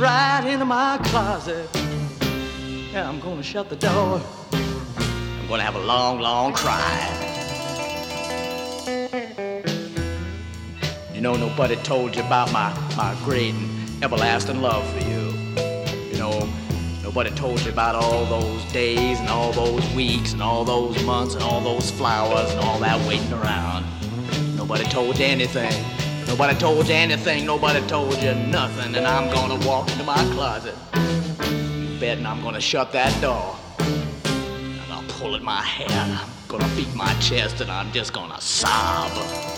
right 0.00 0.44
into 0.44 0.64
my 0.64 0.98
closet. 1.04 1.68
Yeah, 2.92 3.08
I'm 3.08 3.20
gonna 3.20 3.44
shut 3.44 3.68
the 3.68 3.76
door. 3.76 4.20
I'm 4.52 5.46
gonna 5.48 5.62
have 5.62 5.76
a 5.76 5.84
long, 5.92 6.18
long 6.18 6.52
cry. 6.52 7.23
Know, 11.24 11.36
nobody 11.36 11.74
told 11.76 12.14
you 12.14 12.22
about 12.22 12.52
my, 12.52 12.70
my 12.98 13.16
great 13.24 13.54
and 13.54 14.04
everlasting 14.04 14.60
love 14.60 14.86
for 14.92 15.08
you. 15.08 15.32
You 16.12 16.18
know, 16.18 16.46
nobody 17.02 17.30
told 17.30 17.64
you 17.64 17.72
about 17.72 17.94
all 17.94 18.26
those 18.26 18.62
days 18.74 19.18
and 19.20 19.30
all 19.30 19.50
those 19.50 19.82
weeks 19.94 20.34
and 20.34 20.42
all 20.42 20.66
those 20.66 21.02
months 21.04 21.32
and 21.32 21.42
all 21.42 21.62
those 21.62 21.90
flowers 21.90 22.50
and 22.50 22.60
all 22.60 22.78
that 22.80 23.00
waiting 23.08 23.32
around. 23.32 23.86
Nobody 24.54 24.84
told 24.84 25.18
you 25.18 25.24
anything. 25.24 25.72
Nobody 26.26 26.58
told 26.58 26.88
you 26.88 26.94
anything. 26.94 27.46
Nobody 27.46 27.80
told 27.86 28.22
you 28.22 28.34
nothing. 28.34 28.94
And 28.94 29.06
I'm 29.06 29.32
gonna 29.32 29.66
walk 29.66 29.90
into 29.92 30.04
my 30.04 30.22
closet. 30.34 30.74
You 30.94 32.26
I'm 32.26 32.42
gonna 32.42 32.60
shut 32.60 32.92
that 32.92 33.18
door. 33.22 33.56
And 33.78 34.92
I'll 34.92 35.08
pull 35.08 35.34
at 35.34 35.42
my 35.42 35.62
hair. 35.62 35.88
I'm 35.90 36.28
gonna 36.48 36.68
beat 36.76 36.94
my 36.94 37.14
chest 37.14 37.62
and 37.62 37.70
I'm 37.70 37.90
just 37.92 38.12
gonna 38.12 38.38
sob. 38.42 39.53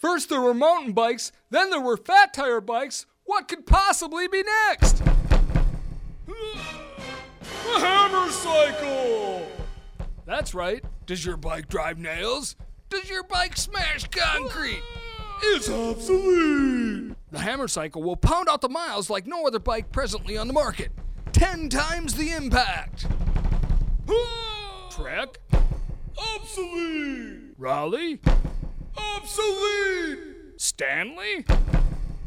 First 0.00 0.30
there 0.30 0.40
were 0.40 0.54
mountain 0.54 0.94
bikes, 0.94 1.30
then 1.50 1.68
there 1.68 1.80
were 1.80 1.98
fat 1.98 2.32
tire 2.32 2.62
bikes. 2.62 3.04
What 3.24 3.48
could 3.48 3.66
possibly 3.66 4.28
be 4.28 4.42
next? 4.70 5.02
A 6.26 7.78
hammer 7.78 8.30
cycle! 8.30 9.46
That's 10.24 10.54
right. 10.54 10.82
Does 11.04 11.22
your 11.22 11.36
bike 11.36 11.68
drive 11.68 11.98
nails? 11.98 12.56
Does 12.88 13.10
your 13.10 13.24
bike 13.24 13.58
smash 13.58 14.08
concrete? 14.08 14.82
It's 15.42 15.68
obsolete. 15.68 17.14
The 17.30 17.38
Hammer 17.38 17.68
Cycle 17.68 18.02
will 18.02 18.16
pound 18.16 18.48
out 18.48 18.62
the 18.62 18.68
miles 18.70 19.10
like 19.10 19.26
no 19.26 19.46
other 19.46 19.58
bike 19.58 19.92
presently 19.92 20.38
on 20.38 20.46
the 20.46 20.54
market. 20.54 20.92
Ten 21.32 21.68
times 21.68 22.14
the 22.14 22.30
impact. 22.30 23.06
Trek? 24.90 25.38
Obsolete. 26.16 27.54
Raleigh? 27.58 28.20
Obsolete. 29.16 30.18
Stanley? 30.56 31.44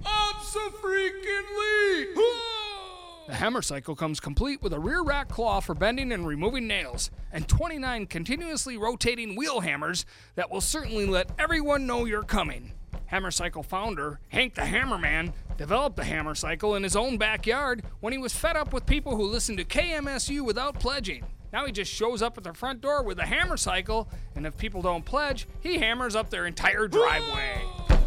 Obso-freaking-lete. 0.04 2.16
The 3.28 3.36
Hammer 3.36 3.62
Cycle 3.62 3.96
comes 3.96 4.20
complete 4.20 4.62
with 4.62 4.74
a 4.74 4.80
rear 4.80 5.02
rack 5.02 5.30
claw 5.30 5.62
for 5.62 5.74
bending 5.74 6.12
and 6.12 6.28
removing 6.28 6.68
nails, 6.68 7.10
and 7.32 7.48
29 7.48 8.06
continuously 8.08 8.78
rotating 8.78 9.36
wheel 9.36 9.62
hammers 9.62 10.06
that 10.36 10.52
will 10.52 10.62
certainly 10.62 11.06
let 11.06 11.30
everyone 11.40 11.88
know 11.88 12.06
you're 12.06 12.24
coming. 12.24 12.74
Hammer 13.06 13.32
Cycle 13.32 13.64
founder, 13.64 14.20
Hank 14.30 14.56
the 14.56 14.62
Hammerman, 14.62 15.34
developed 15.58 15.96
the 15.96 16.04
Hammer 16.04 16.36
Cycle 16.36 16.76
in 16.76 16.84
his 16.84 16.96
own 16.96 17.18
backyard 17.18 17.84
when 18.02 18.12
he 18.12 18.20
was 18.20 18.34
fed 18.34 18.58
up 18.58 18.74
with 18.74 18.86
people 18.86 19.16
who 19.16 19.24
listened 19.24 19.60
to 19.60 19.66
KMSU 19.66 20.42
without 20.42 20.80
pledging. 20.80 21.24
Now 21.54 21.68
he 21.68 21.72
just 21.72 21.94
shows 21.94 22.24
up 22.24 22.38
at 22.38 22.44
their 22.44 22.56
front 22.56 22.82
door 22.82 23.04
with 23.04 23.20
a 23.20 23.26
Hammer 23.26 23.58
Cycle, 23.58 24.10
and 24.36 24.48
if 24.48 24.58
people 24.58 24.82
don't 24.82 25.06
pledge, 25.06 25.48
he 25.62 25.78
hammers 25.78 26.16
up 26.16 26.32
their 26.32 26.48
entire 26.48 26.88
driveway. 26.88 27.62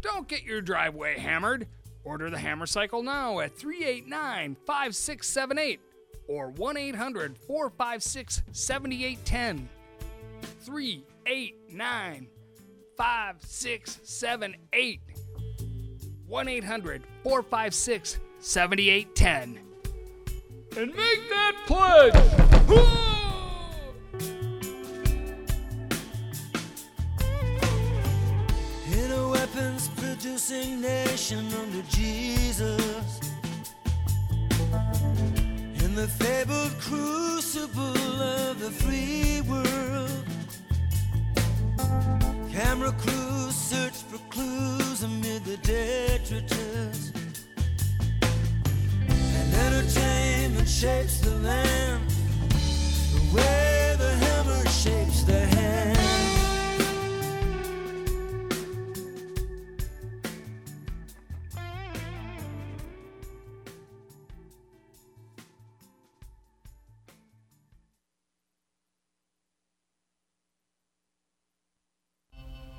Don't 0.00 0.26
get 0.26 0.44
your 0.44 0.62
driveway 0.62 1.18
hammered. 1.18 1.68
Order 2.04 2.30
the 2.30 2.38
Hammer 2.38 2.64
Cycle 2.64 3.02
now 3.02 3.40
at 3.40 3.54
389 3.54 4.56
5678 4.66 5.80
or 6.26 6.48
1 6.48 6.76
800 6.78 7.36
456 7.36 8.42
7810. 8.50 9.68
389 10.62 12.26
5678. 12.96 15.00
1 16.26 16.48
800 16.48 17.02
456 17.22 18.18
7810. 18.38 19.69
And 20.76 20.94
make 20.94 21.28
that 21.30 21.54
pledge! 21.66 22.14
In 28.92 29.10
a 29.10 29.28
weapons 29.28 29.88
producing 29.96 30.80
nation 30.80 31.46
under 31.54 31.82
Jesus. 31.88 33.20
In 35.84 35.94
the 35.96 36.06
fabled 36.06 36.78
crucible 36.78 38.22
of 38.22 38.60
the 38.60 38.70
free 38.70 39.40
world. 39.48 40.24
Camera 42.52 42.92
crews 42.92 43.56
search 43.56 44.04
for 44.08 44.18
clues 44.30 45.02
amid 45.02 45.44
the 45.44 45.56
detritus. 45.56 47.10
Entertainment 49.54 50.68
shapes 50.68 51.20
the 51.20 51.34
land 51.36 52.10
the 53.14 53.34
way 53.34 53.96
the 53.98 54.10
hammer 54.24 54.66
shapes 54.66 55.22
the 55.24 55.46
hand. 55.46 55.70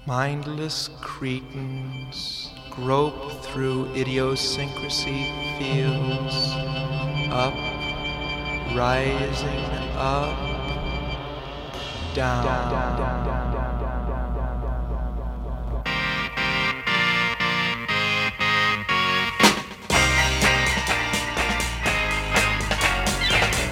Mindless 0.08 0.90
cretins 1.00 2.51
grope 2.72 3.32
through 3.44 3.86
idiosyncrasy 3.94 5.26
fields, 5.58 6.36
up, 7.30 7.54
rising 8.74 9.66
up, 9.96 10.38
down. 12.16 12.46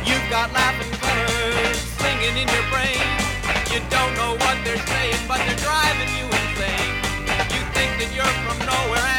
You've 0.05 0.29
got 0.29 0.51
laughing 0.53 0.91
colors 0.99 1.77
singing 1.77 2.37
in 2.37 2.47
your 2.47 2.65
brain. 2.69 2.99
You 3.71 3.79
don't 3.89 4.13
know 4.15 4.35
what 4.45 4.57
they're 4.65 4.77
saying, 4.77 5.15
but 5.27 5.37
they're 5.37 5.55
driving 5.55 5.88
that 7.99 8.15
you're 8.15 8.23
from 8.47 8.57
nowhere 8.65 9.18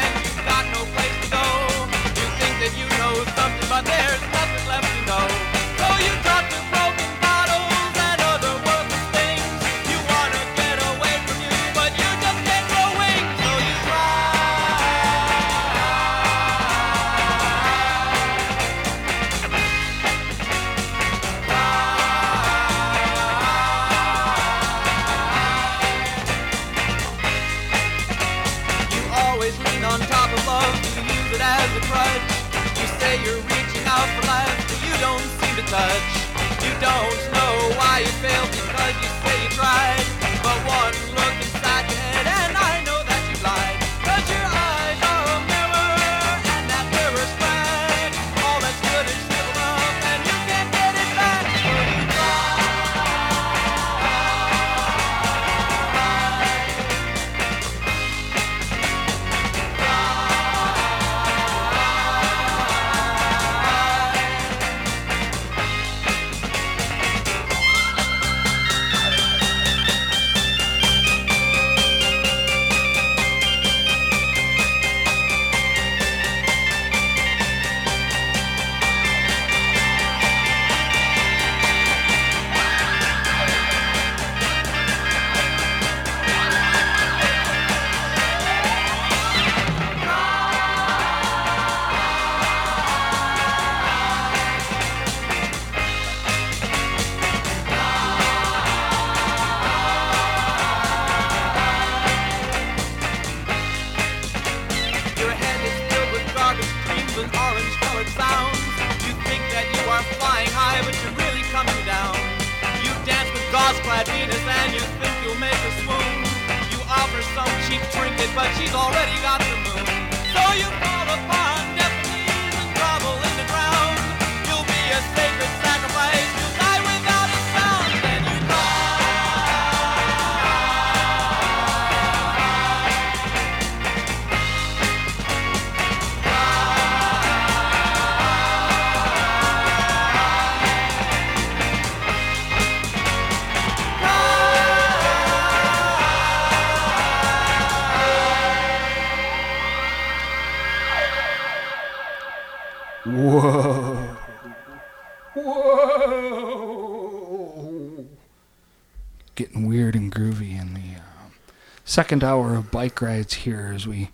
second 161.91 162.23
hour 162.23 162.55
of 162.55 162.71
bike 162.71 163.01
rides 163.01 163.33
here 163.33 163.71
as 163.75 163.85
we 163.85 164.09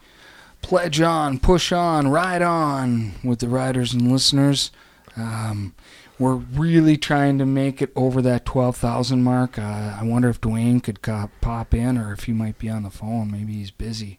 pledge 0.63 0.99
on, 0.99 1.37
push 1.37 1.71
on, 1.71 2.07
ride 2.07 2.41
on 2.41 3.13
with 3.23 3.37
the 3.39 3.47
riders 3.47 3.93
and 3.93 4.11
listeners. 4.11 4.71
Um, 5.15 5.75
we're 6.17 6.33
really 6.35 6.97
trying 6.97 7.37
to 7.37 7.45
make 7.45 7.79
it 7.79 7.91
over 7.95 8.19
that 8.23 8.45
12,000 8.45 9.21
mark. 9.23 9.59
Uh, 9.59 9.95
I 9.99 10.03
wonder 10.03 10.27
if 10.29 10.41
Dwayne 10.41 10.81
could 10.81 11.03
co- 11.03 11.29
pop 11.41 11.75
in 11.75 11.97
or 11.99 12.11
if 12.13 12.23
he 12.23 12.33
might 12.33 12.57
be 12.57 12.67
on 12.69 12.81
the 12.81 12.89
phone. 12.89 13.31
Maybe 13.31 13.53
he's 13.53 13.69
busy. 13.69 14.17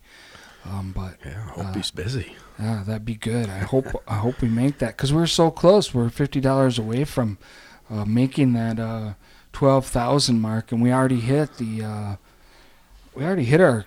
Um, 0.64 0.93
but 0.94 1.16
Yeah, 1.26 1.43
I 1.47 1.51
hope 1.51 1.66
uh, 1.66 1.72
he's 1.72 1.90
busy. 1.90 2.36
yeah, 2.60 2.85
that'd 2.86 3.05
be 3.05 3.14
good. 3.16 3.48
I 3.48 3.59
hope 3.59 3.86
I 4.06 4.16
hope 4.18 4.40
we 4.40 4.48
make 4.48 4.78
that 4.78 4.97
because 4.97 5.12
we're 5.12 5.26
so 5.26 5.51
close. 5.51 5.93
We're 5.94 6.10
fifty 6.10 6.40
dollars 6.40 6.78
away 6.78 7.05
from 7.05 7.39
uh, 7.90 8.05
making 8.05 8.52
that 8.52 8.78
uh, 8.78 9.14
twelve 9.52 9.86
thousand 9.86 10.40
mark, 10.40 10.70
and 10.70 10.82
we 10.82 10.93
already 10.93 11.20
hit 11.20 11.56
the 11.56 11.82
uh, 11.85 12.16
we 13.19 13.24
already 13.24 13.45
hit 13.45 13.61
our 13.61 13.85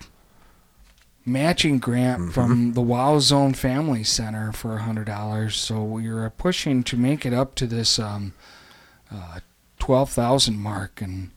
matching 1.24 1.78
grant 1.78 2.34
from 2.34 2.74
the 2.74 2.82
Wow 2.82 3.18
Zone 3.18 3.54
Family 3.54 4.04
Center 4.04 4.52
for 4.52 4.76
hundred 4.76 5.06
dollars. 5.06 5.56
So 5.56 5.82
we 5.82 6.06
are 6.08 6.28
pushing 6.28 6.82
to 6.84 6.98
make 6.98 7.24
it 7.24 7.32
up 7.32 7.54
to 7.54 7.66
this 7.66 7.98
um, 7.98 8.34
uh, 9.10 9.40
twelve 9.78 10.10
thousand 10.10 10.58
mark, 10.58 11.00
and 11.00 11.30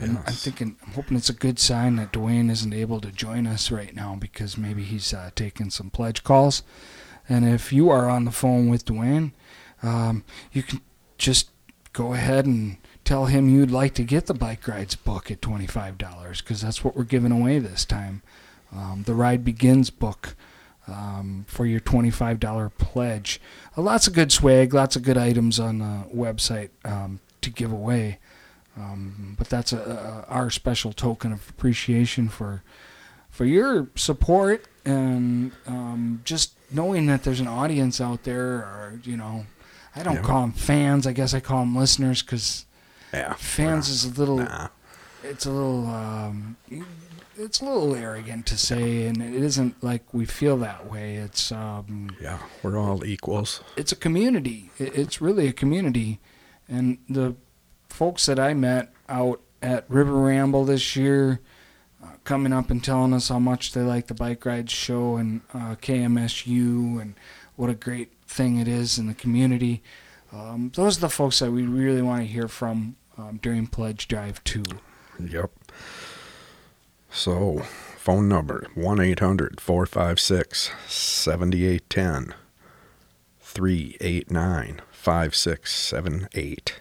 I'm, 0.00 0.16
I'm 0.26 0.32
thinking, 0.32 0.76
I'm 0.84 0.94
hoping 0.94 1.16
it's 1.16 1.28
a 1.28 1.34
good 1.34 1.60
sign 1.60 1.94
that 1.96 2.12
Dwayne 2.12 2.50
isn't 2.50 2.74
able 2.74 3.00
to 3.00 3.12
join 3.12 3.46
us 3.46 3.70
right 3.70 3.94
now 3.94 4.16
because 4.18 4.58
maybe 4.58 4.82
he's 4.82 5.14
uh, 5.14 5.30
taking 5.36 5.70
some 5.70 5.88
pledge 5.88 6.24
calls. 6.24 6.64
And 7.28 7.48
if 7.48 7.72
you 7.72 7.90
are 7.90 8.08
on 8.08 8.24
the 8.24 8.32
phone 8.32 8.68
with 8.68 8.84
Dwayne, 8.84 9.30
um, 9.84 10.24
you 10.52 10.64
can 10.64 10.80
just 11.16 11.50
go 11.92 12.12
ahead 12.12 12.44
and 12.44 12.78
tell 13.06 13.26
him 13.26 13.48
you'd 13.48 13.70
like 13.70 13.94
to 13.94 14.02
get 14.04 14.26
the 14.26 14.34
bike 14.34 14.66
rides 14.68 14.96
book 14.96 15.30
at 15.30 15.40
$25 15.40 16.38
because 16.38 16.60
that's 16.60 16.82
what 16.84 16.96
we're 16.96 17.04
giving 17.04 17.32
away 17.32 17.58
this 17.58 17.84
time. 17.86 18.20
Um, 18.74 19.04
the 19.06 19.14
Ride 19.14 19.44
Begins 19.44 19.90
book 19.90 20.34
um, 20.88 21.44
for 21.48 21.64
your 21.66 21.80
$25 21.80 22.72
pledge. 22.78 23.40
Uh, 23.76 23.82
lots 23.82 24.06
of 24.08 24.12
good 24.12 24.32
swag, 24.32 24.74
lots 24.74 24.96
of 24.96 25.02
good 25.02 25.16
items 25.16 25.58
on 25.60 25.78
the 25.78 26.04
website 26.14 26.70
um, 26.84 27.20
to 27.42 27.48
give 27.50 27.72
away. 27.72 28.18
Um, 28.76 29.36
but 29.38 29.48
that's 29.48 29.72
a, 29.72 30.24
a, 30.28 30.30
our 30.30 30.50
special 30.50 30.92
token 30.92 31.32
of 31.32 31.48
appreciation 31.48 32.28
for 32.28 32.62
for 33.30 33.44
your 33.46 33.88
support 33.96 34.66
and 34.84 35.52
um, 35.66 36.20
just 36.24 36.52
knowing 36.70 37.06
that 37.06 37.22
there's 37.22 37.40
an 37.40 37.46
audience 37.46 38.00
out 38.00 38.24
there, 38.24 38.56
or 38.58 39.00
you 39.04 39.16
know, 39.16 39.46
I 39.94 40.02
don't 40.02 40.16
Yeah. 40.16 40.22
call 40.22 40.40
them 40.42 40.52
fans. 40.52 41.06
I 41.06 41.12
guess 41.12 41.32
I 41.32 41.40
call 41.40 41.60
them 41.60 41.74
listeners 41.76 42.20
because 42.22 42.65
Yeah, 43.12 43.34
fans 43.34 43.88
is 43.88 44.04
a 44.04 44.10
little. 44.10 44.46
It's 45.22 45.46
a 45.46 45.50
little. 45.50 45.86
Um, 45.88 46.56
it's 47.38 47.60
a 47.60 47.64
little 47.64 47.94
arrogant 47.94 48.46
to 48.46 48.56
say, 48.58 49.06
and 49.06 49.20
it 49.22 49.34
isn't 49.34 49.82
like 49.82 50.12
we 50.14 50.24
feel 50.24 50.56
that 50.58 50.90
way. 50.90 51.16
It's 51.16 51.52
um, 51.52 52.10
Yeah, 52.20 52.38
we're 52.62 52.78
all 52.78 53.04
equals. 53.04 53.62
it's 53.76 53.92
a 53.92 53.96
community. 53.96 54.70
It's 54.78 55.20
really 55.20 55.46
a 55.48 55.52
community, 55.52 56.20
and 56.68 56.98
the 57.08 57.34
folks 57.88 58.26
that 58.26 58.38
I 58.38 58.54
met 58.54 58.92
out 59.08 59.40
at 59.62 59.84
River 59.88 60.14
Ramble 60.14 60.64
this 60.64 60.96
year, 60.96 61.40
uh, 62.02 62.08
coming 62.24 62.52
up 62.52 62.70
and 62.70 62.82
telling 62.84 63.12
us 63.14 63.28
how 63.28 63.38
much 63.38 63.72
they 63.72 63.80
like 63.82 64.06
the 64.06 64.14
bike 64.14 64.44
rides 64.44 64.72
show 64.72 65.16
and 65.16 65.40
uh, 65.54 65.76
KMSU 65.76 67.00
and 67.00 67.14
what 67.56 67.70
a 67.70 67.74
great 67.74 68.12
thing 68.26 68.58
it 68.58 68.68
is 68.68 68.98
in 68.98 69.06
the 69.06 69.14
community. 69.14 69.82
Um, 70.32 70.72
those 70.74 70.98
are 70.98 71.02
the 71.02 71.08
folks 71.08 71.38
that 71.38 71.52
we 71.52 71.62
really 71.62 72.02
want 72.02 72.22
to 72.22 72.26
hear 72.26 72.48
from 72.48 72.96
um, 73.16 73.38
during 73.42 73.66
Pledge 73.66 74.08
Drive 74.08 74.42
too. 74.44 74.64
Yep. 75.18 75.50
So, 77.10 77.60
phone 77.96 78.28
number 78.28 78.66
1 78.74 79.00
800 79.00 79.60
456 79.60 80.70
7810 80.86 82.34
389 83.40 84.80
5678 84.90 86.80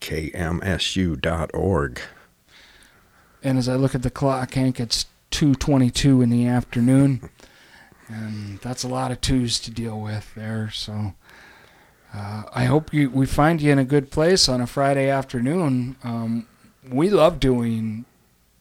kmsu.org. 0.00 2.00
And 3.42 3.58
as 3.58 3.68
I 3.68 3.76
look 3.76 3.94
at 3.94 4.02
the 4.02 4.10
clock, 4.10 4.54
Hank, 4.54 4.80
it's 4.80 5.06
2:22 5.30 6.22
in 6.22 6.30
the 6.30 6.46
afternoon, 6.46 7.30
and 8.08 8.58
that's 8.60 8.82
a 8.82 8.88
lot 8.88 9.10
of 9.10 9.20
twos 9.20 9.60
to 9.60 9.70
deal 9.70 10.00
with 10.00 10.34
there. 10.34 10.70
So 10.70 11.14
uh, 12.14 12.42
I 12.52 12.64
hope 12.64 12.92
you 12.92 13.10
we 13.10 13.26
find 13.26 13.60
you 13.60 13.72
in 13.72 13.78
a 13.78 13.84
good 13.84 14.10
place 14.10 14.48
on 14.48 14.60
a 14.60 14.66
Friday 14.66 15.08
afternoon. 15.08 15.96
Um, 16.02 16.46
we 16.88 17.10
love 17.10 17.38
doing 17.38 18.04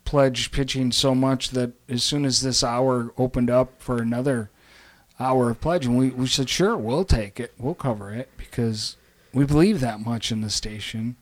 pledge 0.05 0.51
pitching 0.51 0.91
so 0.91 1.13
much 1.13 1.51
that 1.51 1.71
as 1.88 2.03
soon 2.03 2.26
as 2.26 2.41
this 2.41 2.63
hour 2.63 3.13
opened 3.17 3.49
up 3.49 3.81
for 3.81 4.01
another 4.01 4.49
hour 5.19 5.51
of 5.51 5.61
pledging, 5.61 5.95
we, 5.95 6.09
we 6.09 6.27
said 6.27 6.49
sure 6.49 6.76
we'll 6.77 7.05
take 7.05 7.39
it, 7.39 7.53
we'll 7.57 7.76
cover 7.76 8.11
it 8.13 8.30
because 8.38 8.95
we 9.34 9.45
believe 9.45 9.80
that 9.80 9.99
much 9.99 10.31
in 10.31 10.41
the 10.41 10.49
station 10.49 11.15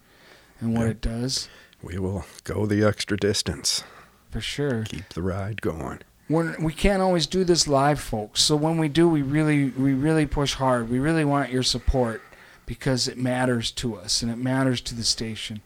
and 0.59 0.77
what 0.77 0.87
it 0.87 1.01
does. 1.01 1.49
We 1.81 1.97
will 1.99 2.25
go 2.43 2.65
the 2.65 2.83
extra 2.83 3.17
distance. 3.17 3.83
For 4.31 4.41
sure. 4.41 4.83
Keep 4.83 5.09
the 5.09 5.21
ride 5.21 5.61
going. 5.61 5.99
We're, 6.29 6.55
we 6.59 6.73
can't 6.73 7.01
always 7.01 7.25
do 7.27 7.43
this 7.43 7.67
live, 7.67 7.99
folks. 7.99 8.41
So 8.41 8.55
when 8.55 8.77
we 8.77 8.89
do, 8.89 9.07
we 9.07 9.21
really 9.21 9.69
we 9.69 9.93
really 9.93 10.25
push 10.25 10.55
hard. 10.55 10.89
We 10.89 10.99
really 10.99 11.25
want 11.25 11.51
your 11.51 11.63
support 11.63 12.21
because 12.65 13.07
it 13.07 13.17
matters 13.17 13.71
to 13.71 13.95
us 13.95 14.21
and 14.21 14.31
it 14.31 14.37
matters 14.37 14.81
to 14.81 14.95
the 14.95 15.03
station. 15.03 15.61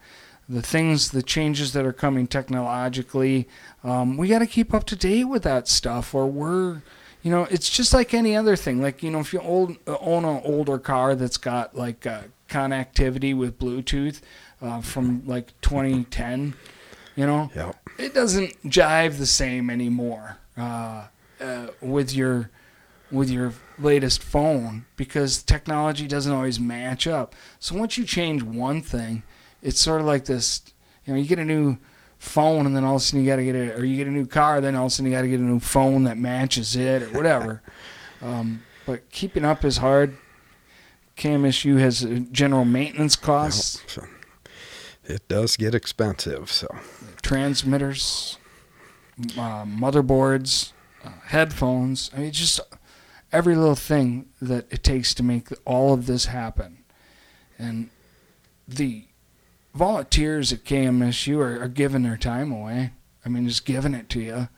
The 0.47 0.61
things, 0.61 1.11
the 1.11 1.23
changes 1.23 1.73
that 1.73 1.85
are 1.85 1.93
coming 1.93 2.27
technologically, 2.27 3.47
um, 3.83 4.17
we 4.17 4.27
got 4.27 4.39
to 4.39 4.47
keep 4.47 4.73
up 4.73 4.83
to 4.85 4.95
date 4.95 5.23
with 5.23 5.43
that 5.43 5.67
stuff, 5.67 6.13
or 6.13 6.27
we're, 6.27 6.81
you 7.23 7.31
know, 7.31 7.47
it's 7.49 7.69
just 7.69 7.93
like 7.93 8.13
any 8.13 8.35
other 8.35 8.55
thing. 8.55 8.81
Like 8.81 9.01
you 9.01 9.09
know, 9.11 9.19
if 9.19 9.33
you 9.33 9.39
old, 9.39 9.77
own 9.88 10.25
an 10.25 10.41
older 10.43 10.77
car 10.77 11.15
that's 11.15 11.38
got 11.38 11.75
like 11.75 12.05
uh, 12.05 12.23
connectivity 12.49 13.35
with 13.35 13.57
Bluetooth 13.57 14.21
uh, 14.61 14.81
from 14.81 15.23
like 15.25 15.59
2010, 15.61 16.53
you 17.15 17.25
know, 17.25 17.49
Yep. 17.55 17.75
it 17.97 18.13
doesn't 18.13 18.61
jive 18.69 19.17
the 19.17 19.25
same 19.25 19.69
anymore 19.69 20.38
uh, 20.57 21.07
uh, 21.40 21.68
with 21.82 22.14
your 22.14 22.49
with 23.11 23.30
your 23.30 23.53
latest 23.78 24.23
phone 24.23 24.86
because 24.95 25.44
technology 25.44 26.07
doesn't 26.07 26.32
always 26.32 26.60
match 26.60 27.07
up. 27.07 27.36
So 27.60 27.76
once 27.76 27.98
you 27.98 28.06
change 28.06 28.41
one 28.41 28.82
thing, 28.82 29.23
it's 29.61 29.80
sort 29.80 29.99
of 30.02 30.07
like 30.07 30.26
this. 30.26 30.61
You 31.06 31.14
know, 31.14 31.19
you 31.19 31.28
get 31.28 31.40
a 31.40 31.45
new 31.45 31.78
phone, 32.19 32.65
and 32.68 32.76
then 32.76 32.84
all 32.84 32.95
of 32.95 33.02
a 33.02 33.03
sudden 33.03 33.22
you 33.22 33.28
got 33.28 33.38
to 33.38 33.44
get 33.44 33.56
a, 33.56 33.76
or 33.76 33.84
you 33.84 33.98
get 33.98 34.07
a 34.07 34.11
new 34.11 34.28
car, 34.28 34.61
then 34.61 34.76
all 34.76 34.86
of 34.86 34.91
a 34.91 34.95
sudden 34.95 35.11
you 35.11 35.18
got 35.18 35.23
to 35.23 35.28
get 35.28 35.40
a 35.40 35.44
new 35.44 35.60
phone 35.60 36.03
that 36.03 36.18
matches 36.18 36.76
it 36.76 37.02
or 37.02 37.07
whatever. 37.07 37.61
um, 38.22 38.61
but 38.86 39.10
keeping 39.10 39.44
up 39.44 39.65
is 39.65 39.78
hard. 39.78 40.15
KMSU 41.18 41.80
has 41.80 42.06
uh, 42.06 42.19
general 42.32 42.65
maintenance 42.65 43.15
costs, 43.15 43.82
So 43.88 44.06
it 45.03 45.28
does 45.28 45.57
get 45.57 45.76
expensive, 45.76 46.52
so 46.52 46.68
transmitters, 47.22 48.38
uh, 49.38 49.65
motherboards, 49.65 50.72
uh, 51.03 51.10
headphones. 51.26 52.10
I 52.15 52.19
mean, 52.19 52.31
just 52.31 52.60
every 53.31 53.56
little 53.56 53.76
thing 53.76 54.27
that 54.41 54.72
it 54.72 54.84
takes 54.84 55.14
to 55.15 55.23
make 55.23 55.48
all 55.65 55.93
of 55.93 56.06
this 56.06 56.26
happen. 56.26 56.84
And 57.57 57.89
the 58.68 59.06
volunteers 59.73 60.52
at 60.52 60.64
KMSU 60.64 61.38
are, 61.38 61.64
are 61.64 61.68
giving 61.68 62.03
their 62.03 62.18
time 62.18 62.52
away. 62.52 62.91
I 63.26 63.30
mean, 63.30 63.48
just 63.48 63.65
giving 63.65 63.93
it 63.93 64.10
to 64.10 64.19
you. 64.19 64.49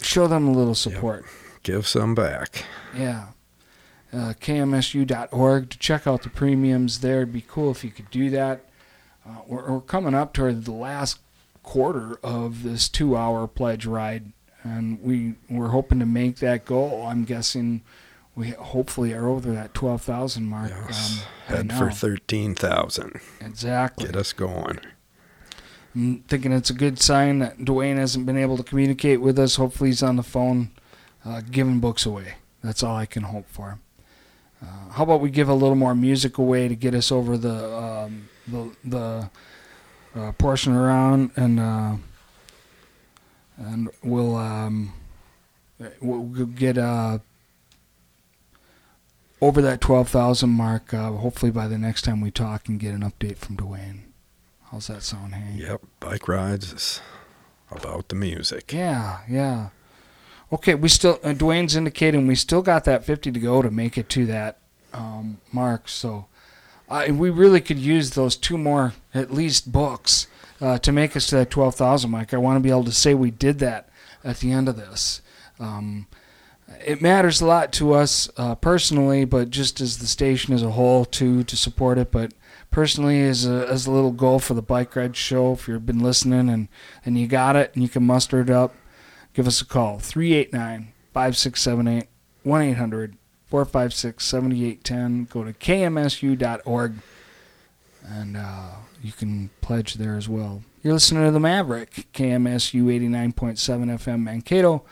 Show 0.00 0.26
them 0.26 0.48
a 0.48 0.52
little 0.52 0.74
support. 0.74 1.24
give 1.62 1.86
some 1.86 2.14
back. 2.14 2.64
Yeah. 2.96 3.28
Uh, 4.12 4.34
KMSU.org 4.40 5.70
to 5.70 5.78
check 5.78 6.06
out 6.06 6.22
the 6.22 6.28
premiums 6.28 7.00
there. 7.00 7.22
It'd 7.22 7.32
be 7.32 7.44
cool 7.46 7.70
if 7.70 7.82
you 7.82 7.90
could 7.90 8.10
do 8.10 8.28
that. 8.30 8.66
Uh, 9.26 9.36
we're, 9.46 9.72
we're 9.72 9.80
coming 9.80 10.14
up 10.14 10.34
toward 10.34 10.64
the 10.64 10.72
last 10.72 11.18
quarter 11.62 12.18
of 12.22 12.62
this 12.62 12.88
two 12.88 13.16
hour 13.16 13.46
pledge 13.46 13.86
ride, 13.86 14.32
and 14.62 15.00
we, 15.02 15.34
we're 15.50 15.68
hoping 15.68 15.98
to 16.00 16.06
make 16.06 16.36
that 16.36 16.64
goal. 16.64 17.06
I'm 17.06 17.24
guessing 17.24 17.82
we 18.34 18.50
hopefully 18.50 19.12
are 19.12 19.28
over 19.28 19.52
that 19.52 19.74
12,000 19.74 20.44
mark. 20.44 20.72
Um, 20.72 20.92
Head 21.46 21.72
for 21.72 21.86
now. 21.86 21.90
13,000. 21.90 23.20
Exactly. 23.40 24.06
Get 24.06 24.16
us 24.16 24.32
going. 24.32 24.80
I'm 25.94 26.20
thinking 26.28 26.52
it's 26.52 26.70
a 26.70 26.74
good 26.74 27.00
sign 27.00 27.40
that 27.40 27.58
Dwayne 27.58 27.96
hasn't 27.96 28.24
been 28.24 28.38
able 28.38 28.56
to 28.56 28.62
communicate 28.62 29.20
with 29.20 29.38
us. 29.38 29.56
Hopefully, 29.56 29.90
he's 29.90 30.02
on 30.02 30.16
the 30.16 30.22
phone 30.22 30.70
uh, 31.24 31.42
giving 31.50 31.80
books 31.80 32.06
away. 32.06 32.34
That's 32.64 32.82
all 32.82 32.96
I 32.96 33.06
can 33.06 33.24
hope 33.24 33.48
for. 33.48 33.78
Uh, 34.62 34.92
how 34.92 35.02
about 35.02 35.20
we 35.20 35.30
give 35.30 35.48
a 35.48 35.54
little 35.54 35.74
more 35.74 35.94
music 35.94 36.38
away 36.38 36.68
to 36.68 36.76
get 36.76 36.94
us 36.94 37.10
over 37.12 37.36
the 37.36 37.76
um, 37.76 38.28
the, 38.46 38.70
the 38.84 39.30
uh, 40.14 40.32
portion 40.32 40.74
around, 40.74 41.30
and 41.36 41.60
uh, 41.60 41.96
and 43.56 43.88
we'll 44.02 44.36
um, 44.36 44.92
we'll 46.00 46.46
get 46.46 46.78
uh, 46.78 47.18
over 49.40 49.62
that 49.62 49.80
twelve 49.80 50.08
thousand 50.08 50.50
mark. 50.50 50.92
Uh, 50.92 51.12
hopefully, 51.12 51.50
by 51.50 51.68
the 51.68 51.78
next 51.78 52.02
time 52.02 52.20
we 52.20 52.30
talk, 52.30 52.68
and 52.68 52.78
get 52.80 52.94
an 52.94 53.00
update 53.00 53.38
from 53.38 53.56
Dwayne. 53.56 54.00
How's 54.70 54.86
that 54.86 55.02
sound, 55.02 55.34
Hank? 55.34 55.60
Yep, 55.60 55.82
bike 56.00 56.26
rides 56.28 56.72
is 56.72 57.00
about 57.70 58.08
the 58.08 58.14
music. 58.14 58.72
Yeah, 58.72 59.20
yeah. 59.28 59.68
Okay, 60.52 60.74
we 60.74 60.88
still 60.88 61.18
uh, 61.22 61.32
Dwayne's 61.32 61.76
indicating 61.76 62.26
we 62.26 62.34
still 62.34 62.62
got 62.62 62.84
that 62.84 63.04
50 63.04 63.32
to 63.32 63.40
go 63.40 63.62
to 63.62 63.70
make 63.70 63.96
it 63.96 64.08
to 64.10 64.26
that 64.26 64.58
um, 64.92 65.38
mark. 65.50 65.88
So 65.88 66.26
We 66.92 67.30
really 67.30 67.60
could 67.60 67.78
use 67.78 68.10
those 68.10 68.36
two 68.36 68.58
more 68.58 68.92
at 69.14 69.32
least 69.32 69.72
books 69.72 70.26
uh, 70.60 70.78
to 70.78 70.92
make 70.92 71.16
us 71.16 71.26
to 71.28 71.36
that 71.36 71.50
12,000 71.50 72.10
Mike. 72.10 72.34
I 72.34 72.36
want 72.36 72.56
to 72.56 72.60
be 72.60 72.70
able 72.70 72.84
to 72.84 72.92
say 72.92 73.14
we 73.14 73.30
did 73.30 73.58
that 73.60 73.88
at 74.22 74.38
the 74.38 74.52
end 74.52 74.68
of 74.68 74.76
this. 74.76 75.22
Um, 75.58 76.06
it 76.84 77.02
matters 77.02 77.40
a 77.40 77.46
lot 77.46 77.72
to 77.74 77.92
us 77.92 78.30
uh, 78.36 78.54
personally, 78.54 79.24
but 79.24 79.50
just 79.50 79.80
as 79.80 79.98
the 79.98 80.06
station 80.06 80.54
as 80.54 80.62
a 80.62 80.70
whole 80.70 81.04
too 81.04 81.44
to 81.44 81.56
support 81.56 81.98
it. 81.98 82.10
But 82.10 82.32
personally, 82.70 83.22
as 83.22 83.46
a 83.46 83.66
as 83.68 83.86
a 83.86 83.90
little 83.90 84.12
goal 84.12 84.38
for 84.38 84.54
the 84.54 84.62
bike 84.62 84.94
ride 84.96 85.16
show, 85.16 85.52
if 85.52 85.68
you've 85.68 85.86
been 85.86 86.00
listening 86.00 86.48
and 86.48 86.68
and 87.04 87.18
you 87.18 87.26
got 87.26 87.56
it 87.56 87.72
and 87.74 87.82
you 87.82 87.88
can 87.88 88.04
muster 88.04 88.40
it 88.40 88.50
up, 88.50 88.74
give 89.34 89.46
us 89.46 89.60
a 89.60 89.66
call 89.66 89.98
389 89.98 90.92
5678 91.12 92.08
1 92.42 92.62
800 92.62 93.16
456 93.52 94.24
7810. 94.24 95.26
Go 95.26 95.44
to 95.44 95.52
kmsu.org 95.52 96.94
and 98.02 98.34
uh, 98.34 98.70
you 99.02 99.12
can 99.12 99.50
pledge 99.60 99.94
there 99.94 100.16
as 100.16 100.26
well. 100.26 100.62
You're 100.82 100.94
listening 100.94 101.26
to 101.26 101.30
the 101.30 101.38
Maverick, 101.38 102.06
KMSU 102.14 102.84
89.7 102.84 103.34
FM 103.34 104.22
Mankato 104.22 104.84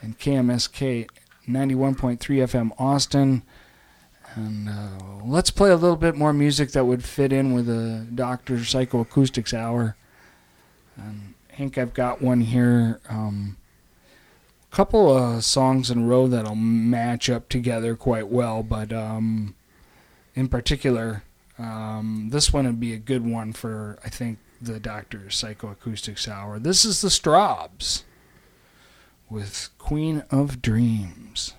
and 0.00 0.16
KMSK 0.16 1.08
91.3 1.48 2.18
FM 2.18 2.70
Austin. 2.78 3.42
And 4.36 4.68
uh, 4.68 5.24
let's 5.24 5.50
play 5.50 5.70
a 5.70 5.76
little 5.76 5.96
bit 5.96 6.14
more 6.14 6.32
music 6.32 6.70
that 6.72 6.84
would 6.84 7.02
fit 7.02 7.32
in 7.32 7.52
with 7.52 7.66
the 7.66 8.06
Doctor 8.14 8.58
Psychoacoustics 8.58 9.52
Hour. 9.52 9.96
And 10.96 11.34
Hank, 11.48 11.76
I've 11.76 11.94
got 11.94 12.22
one 12.22 12.42
here. 12.42 13.00
Um, 13.08 13.56
couple 14.70 15.16
of 15.16 15.44
songs 15.44 15.90
in 15.90 16.04
a 16.04 16.06
row 16.06 16.26
that'll 16.26 16.54
match 16.54 17.30
up 17.30 17.48
together 17.48 17.96
quite 17.96 18.28
well, 18.28 18.62
but 18.62 18.92
um, 18.92 19.54
in 20.34 20.48
particular, 20.48 21.22
um, 21.58 22.28
this 22.30 22.52
one 22.52 22.66
would 22.66 22.80
be 22.80 22.92
a 22.92 22.98
good 22.98 23.26
one 23.26 23.52
for 23.52 23.98
I 24.04 24.08
think 24.08 24.38
the 24.60 24.78
Doctor's 24.78 25.40
Psychoacoustics 25.40 26.28
Hour. 26.28 26.58
This 26.58 26.84
is 26.84 27.00
the 27.00 27.08
Strawbs 27.08 28.02
with 29.30 29.70
Queen 29.78 30.24
of 30.30 30.62
Dreams. 30.62 31.54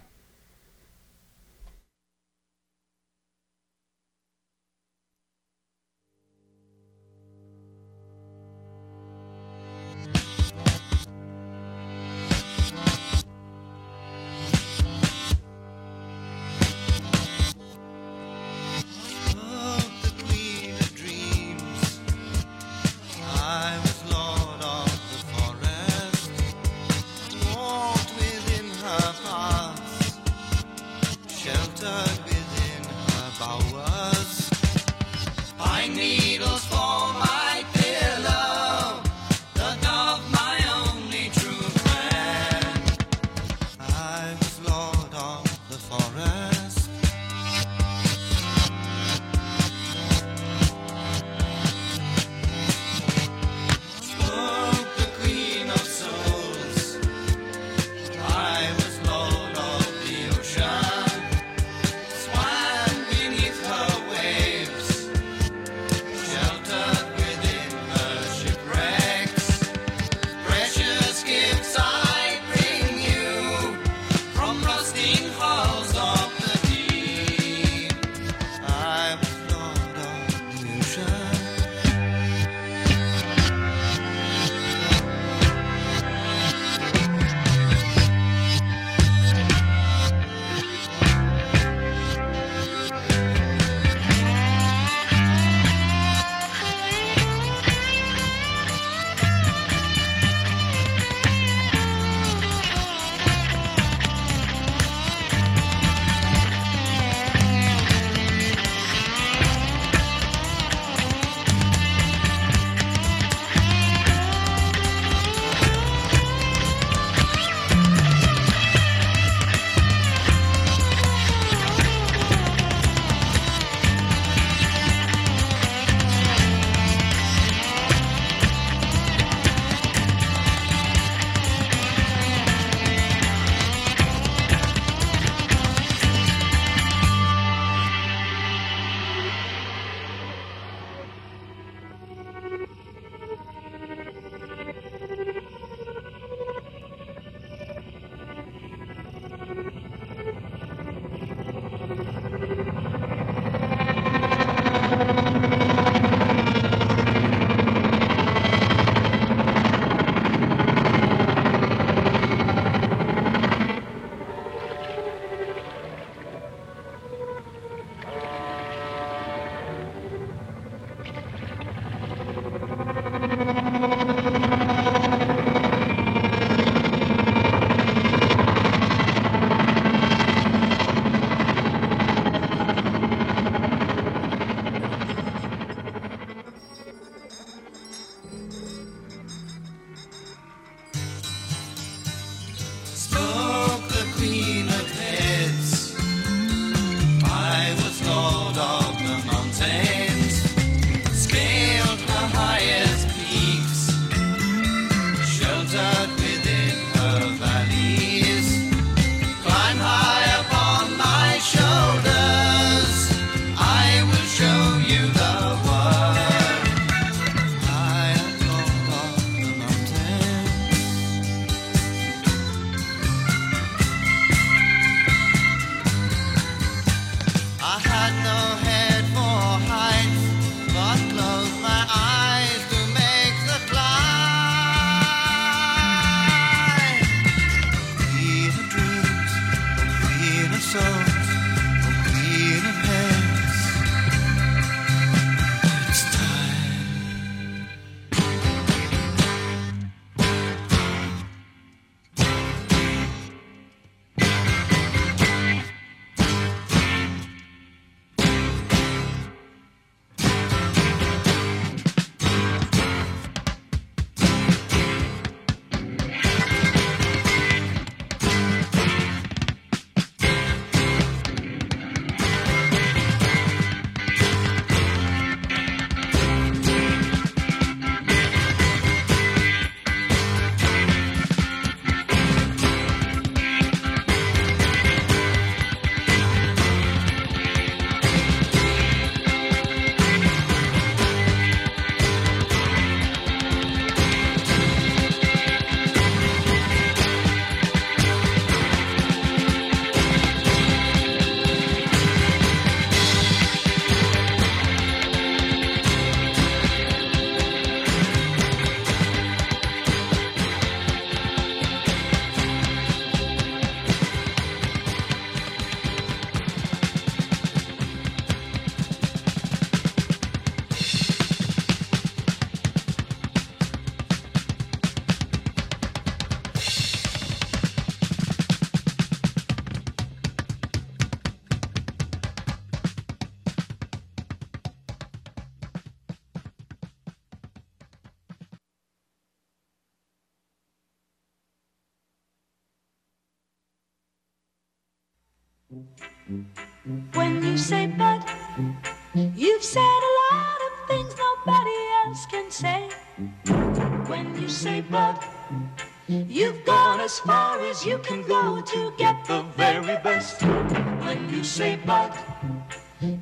As 357.10 357.18
far 357.22 357.60
as 357.62 357.84
you 357.84 357.98
can 357.98 358.22
go 358.22 358.62
to 358.62 358.94
get 358.96 359.26
the 359.26 359.42
very 359.58 359.98
best. 360.04 360.44
When 360.44 361.28
you 361.34 361.44
say 361.44 361.76
Bud, 361.84 362.14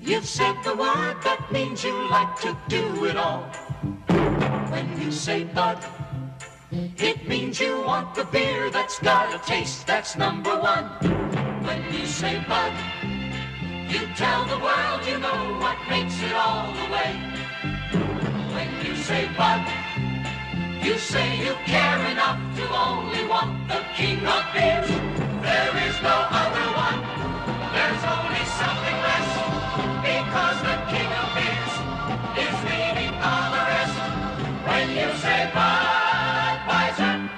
you've 0.01 0.25
said 0.25 0.57
the 0.65 0.75
word 0.75 1.15
that 1.23 1.47
means 1.53 1.85
you 1.85 1.95
like 2.09 2.35
to 2.41 2.57
do 2.67 3.05
it 3.05 3.15
all. 3.15 3.43
When 4.73 4.99
you 4.99 5.09
say 5.09 5.45
Bud, 5.45 5.79
it 6.69 7.29
means 7.29 7.61
you 7.61 7.81
want 7.81 8.13
the 8.13 8.25
beer 8.25 8.69
that's 8.69 8.99
got 8.99 9.33
a 9.33 9.39
taste 9.47 9.87
that's 9.87 10.17
number 10.17 10.59
one. 10.59 10.87
When 11.63 11.81
you 11.93 12.05
say 12.05 12.43
bud, 12.45 12.73
you 13.87 14.01
tell 14.17 14.43
the 14.53 14.59
world 14.59 15.01
you 15.07 15.17
know 15.17 15.59
what 15.63 15.77
makes 15.89 16.21
it 16.21 16.33
all 16.33 16.73
the 16.73 16.87
way. 16.91 17.11
When 18.51 18.69
you 18.85 18.97
say 18.97 19.29
bud, 19.37 19.86
you 20.83 20.97
say 20.97 21.37
you 21.37 21.53
care 21.65 21.99
enough 22.11 22.39
to 22.57 22.63
only 22.69 23.25
want 23.27 23.67
the 23.67 23.81
king 23.95 24.19
of 24.25 24.43
beers. 24.53 24.89
There 25.47 25.75
is 25.87 25.95
no 26.01 26.17
other 26.41 26.67
one. 26.87 26.99
There's 27.73 28.03
only 28.15 28.43
something 28.61 28.97
less. 29.07 29.29
Because 30.09 30.57
the 30.69 30.77
king 30.91 31.09
of 31.21 31.27
beers 31.37 31.73
is 32.43 32.55
leading 32.69 33.13
all 33.21 33.49
the 33.55 33.63
rest. 33.73 33.97
When 34.67 34.89
you 34.99 35.09
say 35.23 35.49
Budweiser, 35.53 37.29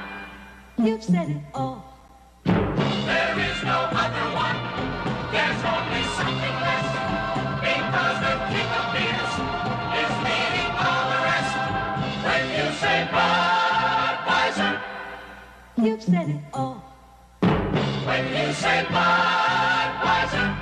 you've 0.77 1.03
said 1.03 1.29
it 1.29 1.43
all. 1.53 1.78
You've 15.89 16.03
said 16.03 16.29
it 16.29 16.41
all. 16.53 16.83
When 17.41 18.27
you 18.27 18.53
say 18.53 18.85
Budweiser, 18.89 20.55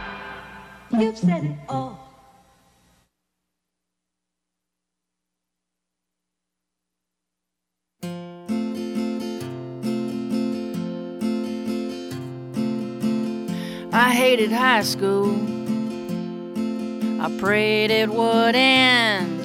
you've 0.91 1.17
said 1.17 1.43
it 1.43 1.57
all. 1.67 1.99
I 13.91 14.13
hated 14.13 14.51
high 14.53 14.83
school. 14.83 15.35
I 17.19 17.37
prayed 17.37 17.91
it 17.91 18.09
would 18.09 18.55
end. 18.55 19.36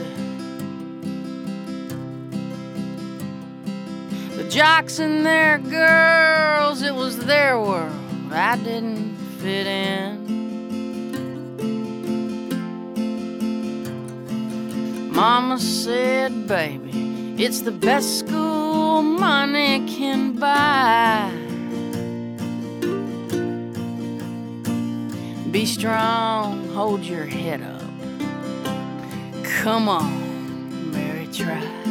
Jocks 4.52 4.98
and 4.98 5.24
their 5.24 5.56
girls, 5.56 6.82
it 6.82 6.94
was 6.94 7.16
their 7.24 7.58
world. 7.58 7.90
I 8.30 8.56
didn't 8.56 9.16
fit 9.38 9.66
in. 9.66 10.20
Mama 15.10 15.58
said, 15.58 16.46
baby, 16.46 17.34
it's 17.42 17.62
the 17.62 17.72
best 17.72 18.18
school 18.18 19.00
money 19.00 19.86
can 19.88 20.34
buy. 20.34 21.30
Be 25.50 25.64
strong, 25.64 26.68
hold 26.74 27.04
your 27.04 27.24
head 27.24 27.62
up. 27.62 27.80
Come 29.62 29.88
on, 29.88 30.92
Mary, 30.92 31.26
try. 31.32 31.81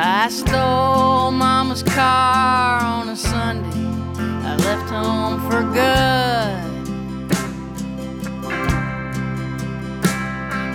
I 0.00 0.28
stole 0.28 1.32
Mama's 1.32 1.82
car 1.82 2.80
on 2.80 3.08
a 3.08 3.16
Sunday. 3.16 3.68
I 4.46 4.54
left 4.54 4.88
home 4.90 5.40
for 5.50 5.62
good. 5.74 6.62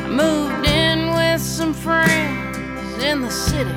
I 0.03 0.07
moved 0.09 0.67
in 0.67 1.13
with 1.13 1.39
some 1.39 1.73
friends 1.73 3.01
in 3.01 3.21
the 3.21 3.31
city 3.31 3.69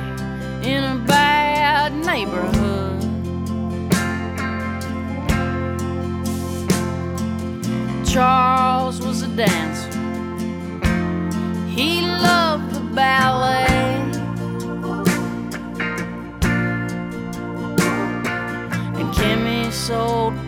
in 0.69 0.83
a 0.83 1.01
bad 1.07 1.93
neighborhood. 1.93 3.01
Charles 8.05 8.99
was 8.99 9.21
a 9.21 9.29
dancer. 9.29 9.97
He 11.69 12.01
loved 12.01 12.73
the 12.73 12.81
ballet. 12.93 13.66
Kimmy 19.87 20.46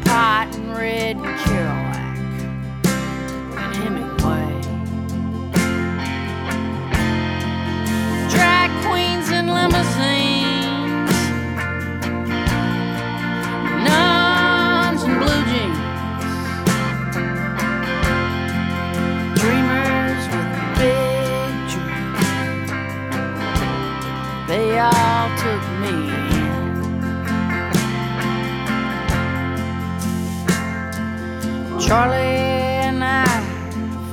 Charlie 31.89 32.17
and 32.19 33.03
I 33.03 33.25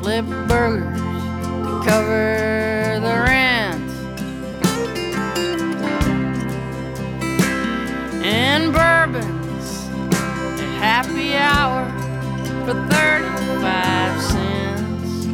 flipped 0.00 0.30
burgers 0.48 0.98
to 0.98 1.82
cover 1.84 2.98
the 3.02 3.14
rent. 3.26 3.90
And 8.24 8.72
bourbons 8.72 9.88
at 10.58 10.70
happy 10.80 11.36
hour 11.36 11.84
for 12.64 12.72
35 12.88 14.22
cents. 14.22 15.26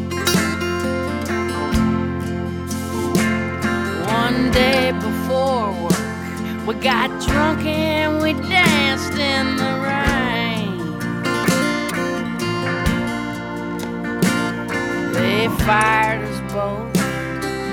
One 4.10 4.50
day 4.50 4.90
before 4.90 5.70
work, 5.80 6.66
we 6.66 6.74
got 6.82 7.08
drunk 7.24 7.64
and 7.66 8.20
we 8.20 8.32
danced 8.32 8.81
fired 15.64 16.22
us 16.24 16.52
both, 16.52 16.96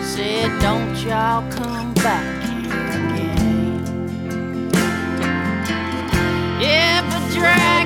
said, 0.06 0.50
Don't 0.62 0.96
y'all 0.98 1.50
come 1.52 1.94
back 1.96 2.44
here 2.44 2.72
again. 3.00 3.84
Yeah, 6.62 7.02
but 7.10 7.34
drag 7.34 7.79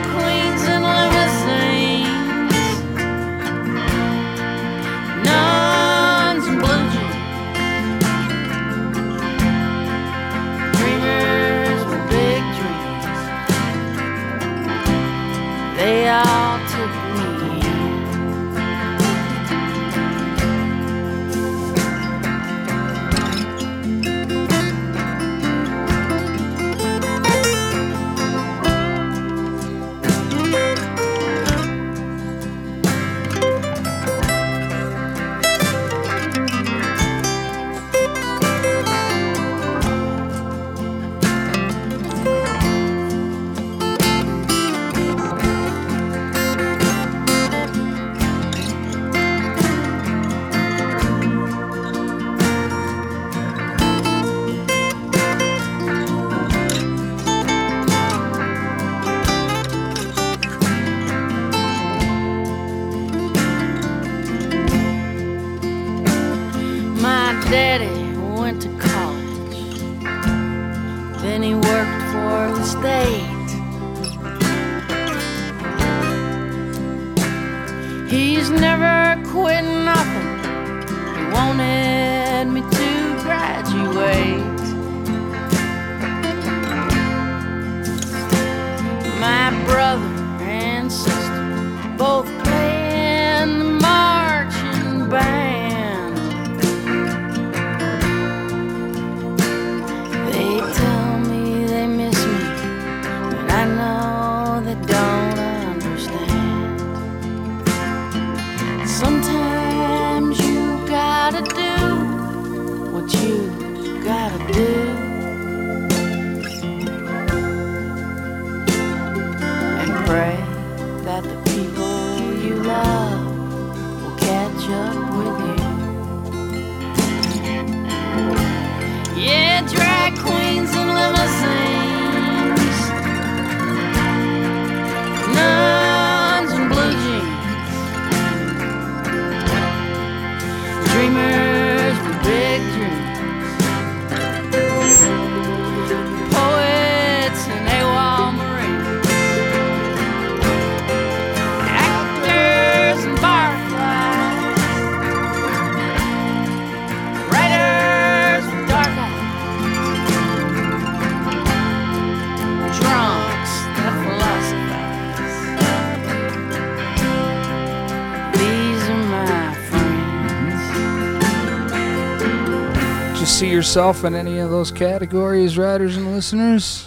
yourself 173.63 174.03
in 174.03 174.13
any 174.13 174.39
of 174.39 174.49
those 174.49 174.71
categories, 174.71 175.57
riders 175.57 175.95
and 175.95 176.11
listeners? 176.11 176.85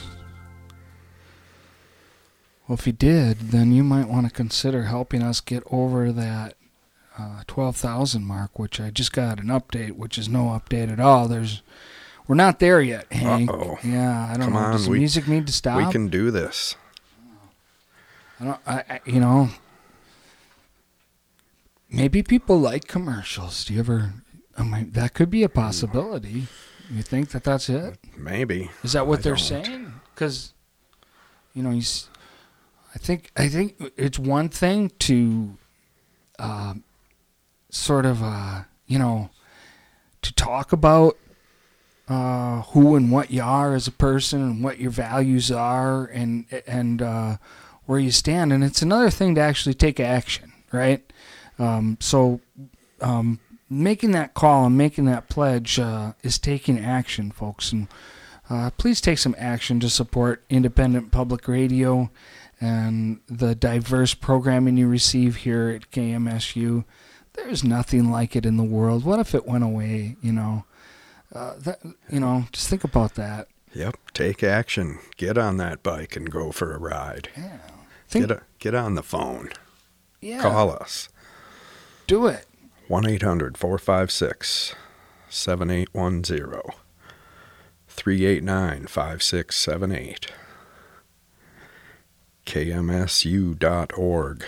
Well, 2.68 2.76
if 2.76 2.86
you 2.86 2.92
did, 2.92 3.38
then 3.50 3.72
you 3.72 3.82
might 3.82 4.08
want 4.10 4.26
to 4.26 4.30
consider 4.32 4.82
helping 4.82 5.22
us 5.22 5.40
get 5.40 5.62
over 5.70 6.12
that 6.12 6.52
uh, 7.18 7.44
12,000 7.46 8.22
mark, 8.26 8.58
which 8.58 8.78
I 8.78 8.90
just 8.90 9.14
got 9.14 9.40
an 9.40 9.46
update, 9.46 9.92
which 9.92 10.18
is 10.18 10.28
no 10.28 10.48
update 10.48 10.92
at 10.92 11.00
all. 11.00 11.28
There's, 11.28 11.62
we're 12.28 12.34
not 12.34 12.58
there 12.58 12.82
yet, 12.82 13.10
Hank. 13.10 13.48
Uh-oh. 13.48 13.78
Yeah, 13.82 14.28
I 14.30 14.36
don't 14.36 14.42
Come 14.44 14.52
know. 14.52 14.58
on, 14.58 14.72
Does 14.72 14.86
we- 14.86 14.98
music 14.98 15.26
need 15.26 15.46
to 15.46 15.54
stop? 15.54 15.78
We 15.78 15.90
can 15.90 16.08
do 16.08 16.30
this. 16.30 16.76
I 18.38 18.44
don't. 18.44 18.60
I, 18.66 18.84
I 18.90 19.00
you 19.06 19.18
know. 19.18 19.48
Maybe 21.88 22.22
people 22.22 22.60
like 22.60 22.86
commercials. 22.86 23.64
Do 23.64 23.72
you 23.72 23.80
ever? 23.80 24.12
I 24.56 24.62
mean, 24.62 24.90
that 24.92 25.14
could 25.14 25.30
be 25.30 25.42
a 25.42 25.48
possibility. 25.48 26.46
You 26.90 27.02
think 27.02 27.30
that 27.30 27.44
that's 27.44 27.68
it? 27.68 27.98
Maybe. 28.16 28.70
Is 28.82 28.92
that 28.92 29.06
what 29.06 29.18
I 29.18 29.22
they're 29.22 29.34
don't. 29.34 29.44
saying? 29.44 29.92
Because, 30.14 30.54
you 31.54 31.62
know, 31.62 31.70
he's. 31.70 32.08
I 32.94 32.98
think 32.98 33.30
I 33.36 33.48
think 33.48 33.92
it's 33.96 34.18
one 34.18 34.48
thing 34.48 34.90
to, 35.00 35.58
uh, 36.38 36.74
sort 37.68 38.06
of, 38.06 38.22
uh, 38.22 38.62
you 38.86 38.98
know, 38.98 39.28
to 40.22 40.32
talk 40.32 40.72
about 40.72 41.18
uh, 42.08 42.62
who 42.62 42.96
and 42.96 43.10
what 43.12 43.30
you 43.30 43.42
are 43.42 43.74
as 43.74 43.86
a 43.86 43.92
person 43.92 44.40
and 44.40 44.64
what 44.64 44.78
your 44.78 44.90
values 44.90 45.50
are 45.50 46.06
and 46.06 46.46
and 46.66 47.02
uh, 47.02 47.36
where 47.84 47.98
you 47.98 48.10
stand, 48.10 48.52
and 48.52 48.64
it's 48.64 48.80
another 48.80 49.10
thing 49.10 49.34
to 49.34 49.40
actually 49.40 49.74
take 49.74 50.00
action, 50.00 50.52
right? 50.72 51.02
Um, 51.58 51.98
so, 52.00 52.40
um, 53.00 53.40
making 53.68 54.12
that 54.12 54.34
call 54.34 54.66
and 54.66 54.76
making 54.76 55.06
that 55.06 55.28
pledge 55.28 55.78
uh, 55.78 56.12
is 56.22 56.38
taking 56.38 56.78
action, 56.78 57.30
folks, 57.30 57.72
and 57.72 57.88
uh, 58.48 58.70
please 58.78 59.00
take 59.00 59.18
some 59.18 59.34
action 59.38 59.80
to 59.80 59.90
support 59.90 60.44
independent 60.48 61.10
public 61.10 61.48
radio 61.48 62.10
and 62.60 63.20
the 63.26 63.54
diverse 63.54 64.14
programming 64.14 64.76
you 64.76 64.88
receive 64.88 65.36
here 65.36 65.68
at 65.68 65.90
KMSU. 65.90 66.84
There's 67.34 67.64
nothing 67.64 68.10
like 68.10 68.34
it 68.34 68.46
in 68.46 68.56
the 68.56 68.64
world. 68.64 69.04
What 69.04 69.18
if 69.18 69.34
it 69.34 69.46
went 69.46 69.64
away? 69.64 70.16
You 70.22 70.32
know, 70.32 70.64
uh, 71.34 71.54
that 71.58 71.80
you 72.10 72.20
know, 72.20 72.44
just 72.52 72.68
think 72.68 72.84
about 72.84 73.14
that. 73.16 73.48
Yep. 73.74 73.96
Take 74.14 74.42
action. 74.42 74.98
Get 75.18 75.36
on 75.36 75.58
that 75.58 75.82
bike 75.82 76.16
and 76.16 76.30
go 76.30 76.50
for 76.50 76.72
a 76.72 76.78
ride. 76.78 77.28
Yeah. 77.36 77.58
Get 78.10 78.30
a, 78.30 78.42
get 78.58 78.74
on 78.74 78.94
the 78.94 79.02
phone. 79.02 79.50
Yeah. 80.22 80.40
Call 80.40 80.70
us. 80.70 81.10
Do 82.06 82.26
it. 82.26 82.46
1 82.88 83.08
800 83.08 83.58
456 83.58 84.76
7810 85.28 86.72
389 87.88 88.86
5678 88.86 90.32
kmsu.org. 92.46 94.44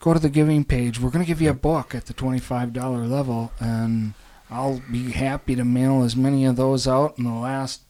Go 0.00 0.14
to 0.14 0.18
the 0.18 0.30
giving 0.30 0.64
page. 0.64 0.98
We're 0.98 1.10
going 1.10 1.24
to 1.24 1.28
give 1.28 1.42
you 1.42 1.50
a 1.50 1.54
book 1.54 1.94
at 1.94 2.06
the 2.06 2.14
$25 2.14 3.10
level, 3.10 3.52
and 3.60 4.14
I'll 4.48 4.80
be 4.90 5.10
happy 5.10 5.56
to 5.56 5.64
mail 5.64 6.02
as 6.04 6.16
many 6.16 6.46
of 6.46 6.56
those 6.56 6.88
out 6.88 7.18
in 7.18 7.24
the 7.24 7.32
last, 7.32 7.82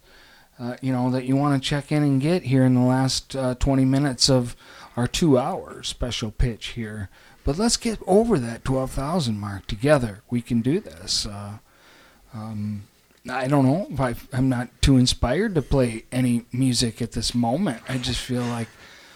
uh, 0.59 0.77
you 0.81 0.91
know, 0.91 1.11
that 1.13 1.25
you 1.25 1.37
want 1.37 1.63
to 1.63 1.69
check 1.69 1.93
in 1.93 2.03
and 2.03 2.21
get 2.21 2.45
here 2.45 2.65
in 2.65 2.75
the 2.75 2.81
last 2.81 3.37
uh, 3.37 3.55
20 3.55 3.85
minutes 3.85 4.29
of 4.29 4.57
our 4.97 5.07
two 5.07 5.39
hour 5.39 5.85
special 5.85 6.33
pitch 6.33 6.69
here. 6.69 7.09
But 7.49 7.57
let's 7.57 7.79
get 7.79 7.99
over 8.07 8.39
that 8.39 8.63
12,000 8.63 9.41
mark 9.41 9.67
together. 9.67 10.21
We 10.29 10.43
can 10.43 10.61
do 10.61 10.81
this. 10.81 11.25
Uh, 11.25 11.61
um, 12.35 12.83
I 13.27 13.49
don't 13.49 13.65
know 13.65 13.87
if 13.89 13.99
I, 13.99 14.15
I'm 14.37 14.51
not 14.51 14.69
too 14.83 14.99
inspired 14.99 15.55
to 15.55 15.63
play 15.63 16.05
any 16.13 16.45
music 16.53 17.01
at 17.01 17.13
this 17.13 17.35
moment. 17.35 17.81
I 17.89 17.97
just 17.97 18.21
feel 18.21 18.43
like, 18.43 18.69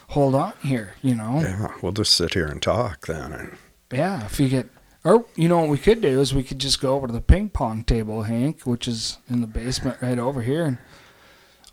hold 0.09 0.35
on 0.35 0.55
here, 0.63 0.95
you 1.03 1.15
know? 1.15 1.43
Yeah, 1.43 1.75
we'll 1.83 1.93
just 1.93 2.15
sit 2.15 2.33
here 2.33 2.47
and 2.47 2.63
talk 2.63 3.07
then. 3.07 3.35
And 3.35 3.59
Yeah, 3.93 4.25
if 4.25 4.41
you 4.41 4.49
get, 4.49 4.71
or 5.05 5.27
you 5.37 5.47
know 5.47 5.59
what 5.59 5.69
we 5.69 5.77
could 5.77 6.01
do 6.01 6.19
is 6.19 6.33
we 6.33 6.43
could 6.43 6.59
just 6.59 6.81
go 6.81 6.95
over 6.95 7.09
to 7.09 7.13
the 7.13 7.21
ping 7.21 7.51
pong 7.51 7.85
table, 7.85 8.23
Hank, 8.23 8.63
which 8.63 8.89
is 8.89 9.19
in 9.29 9.43
the 9.43 9.47
basement 9.47 10.01
right 10.01 10.19
over 10.19 10.41
here, 10.41 10.65
and 10.65 10.79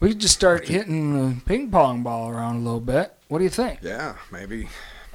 we 0.02 0.10
could 0.10 0.20
just 0.20 0.36
start 0.36 0.68
hitting 0.68 1.14
the 1.14 1.42
ping 1.46 1.72
pong 1.72 2.04
ball 2.04 2.30
around 2.30 2.58
a 2.58 2.60
little 2.60 2.82
bit. 2.82 3.14
What 3.30 3.38
do 3.38 3.46
you 3.46 3.50
think? 3.50 3.80
yeah, 3.82 4.18
maybe 4.30 4.68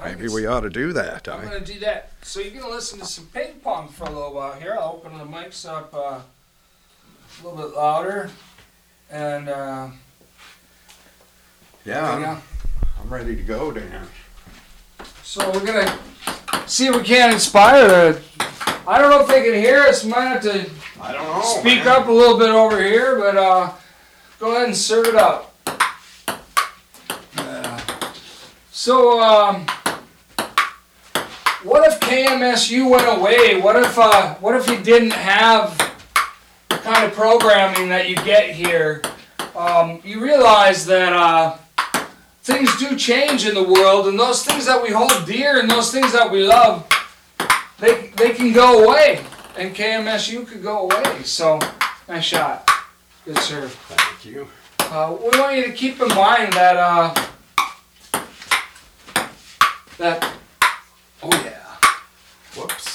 maybe 0.02 0.28
we 0.28 0.46
ought 0.46 0.60
to 0.60 0.70
do 0.70 0.92
that. 0.92 1.28
I'm 1.28 1.40
I, 1.40 1.44
gonna 1.44 1.60
do 1.60 1.78
that. 1.80 2.10
So 2.22 2.40
you're 2.40 2.60
gonna 2.60 2.72
listen 2.72 2.98
to 3.00 3.04
some 3.04 3.26
ping 3.26 3.54
pong 3.62 3.88
for 3.88 4.04
a 4.04 4.10
little 4.10 4.32
while 4.34 4.54
here. 4.54 4.76
I'll 4.78 5.00
open 5.04 5.18
the 5.18 5.24
mics 5.24 5.68
up 5.68 5.94
uh, 5.94 6.20
a 6.20 6.24
little 7.42 7.58
bit 7.58 7.76
louder, 7.76 8.30
and 9.10 9.48
uh, 9.48 9.88
yeah, 11.84 12.10
I'm. 12.10 12.42
I'm 13.00 13.12
ready 13.12 13.36
to 13.36 13.42
go, 13.42 13.70
Dan. 13.70 14.06
So 15.22 15.50
we're 15.50 15.66
gonna 15.66 15.98
see 16.66 16.86
if 16.86 16.96
we 16.96 17.02
can 17.02 17.32
inspire 17.32 17.86
the. 17.86 18.22
I 18.86 18.98
don't 18.98 19.10
know 19.10 19.20
if 19.20 19.28
they 19.28 19.42
can 19.42 19.54
hear 19.54 19.80
us. 19.80 20.04
Might 20.04 20.26
have 20.26 20.42
to 20.42 20.70
I 21.00 21.12
don't 21.12 21.24
know. 21.24 21.42
speak 21.42 21.84
man. 21.84 21.88
up 21.88 22.08
a 22.08 22.12
little 22.12 22.38
bit 22.38 22.48
over 22.48 22.82
here, 22.82 23.18
but 23.18 23.36
uh, 23.36 23.72
go 24.38 24.52
ahead 24.52 24.68
and 24.68 24.76
serve 24.76 25.06
it 25.06 25.16
up. 25.16 25.54
Yeah. 27.36 27.80
So, 28.70 29.20
um, 29.22 29.66
what 31.64 31.90
if 31.90 31.98
KMSU 32.00 32.88
went 32.90 33.18
away? 33.18 33.60
What 33.60 33.76
if 33.76 33.98
uh, 33.98 34.34
what 34.36 34.54
if 34.54 34.68
you 34.68 34.82
didn't 34.82 35.12
have 35.12 35.76
the 36.68 36.76
kind 36.76 37.04
of 37.04 37.12
programming 37.12 37.88
that 37.88 38.08
you 38.08 38.16
get 38.16 38.50
here? 38.54 39.02
Um, 39.56 40.00
you 40.04 40.22
realize 40.22 40.84
that 40.86 41.12
uh, 41.12 41.56
things 42.42 42.76
do 42.78 42.96
change 42.96 43.46
in 43.46 43.54
the 43.54 43.62
world, 43.62 44.06
and 44.08 44.18
those 44.18 44.44
things 44.44 44.66
that 44.66 44.82
we 44.82 44.90
hold 44.90 45.26
dear 45.26 45.58
and 45.58 45.70
those 45.70 45.90
things 45.90 46.12
that 46.12 46.30
we 46.30 46.44
love, 46.44 46.86
they 47.78 48.12
they 48.16 48.30
can 48.30 48.52
go 48.52 48.84
away. 48.84 49.24
and 49.56 49.74
KMSU 49.74 50.46
could 50.46 50.62
go 50.62 50.90
away. 50.90 51.22
So, 51.22 51.60
nice 52.08 52.24
shot. 52.24 52.68
Good 53.24 53.38
serve. 53.38 53.72
Thank 53.72 54.24
you. 54.24 54.48
Uh, 54.80 55.16
we 55.18 55.38
want 55.38 55.56
you 55.56 55.64
to 55.64 55.72
keep 55.72 56.00
in 56.00 56.08
mind 56.08 56.52
that 56.52 56.76
uh, 56.76 57.14
that 59.98 60.32
oh 61.22 61.30
yeah, 61.44 61.53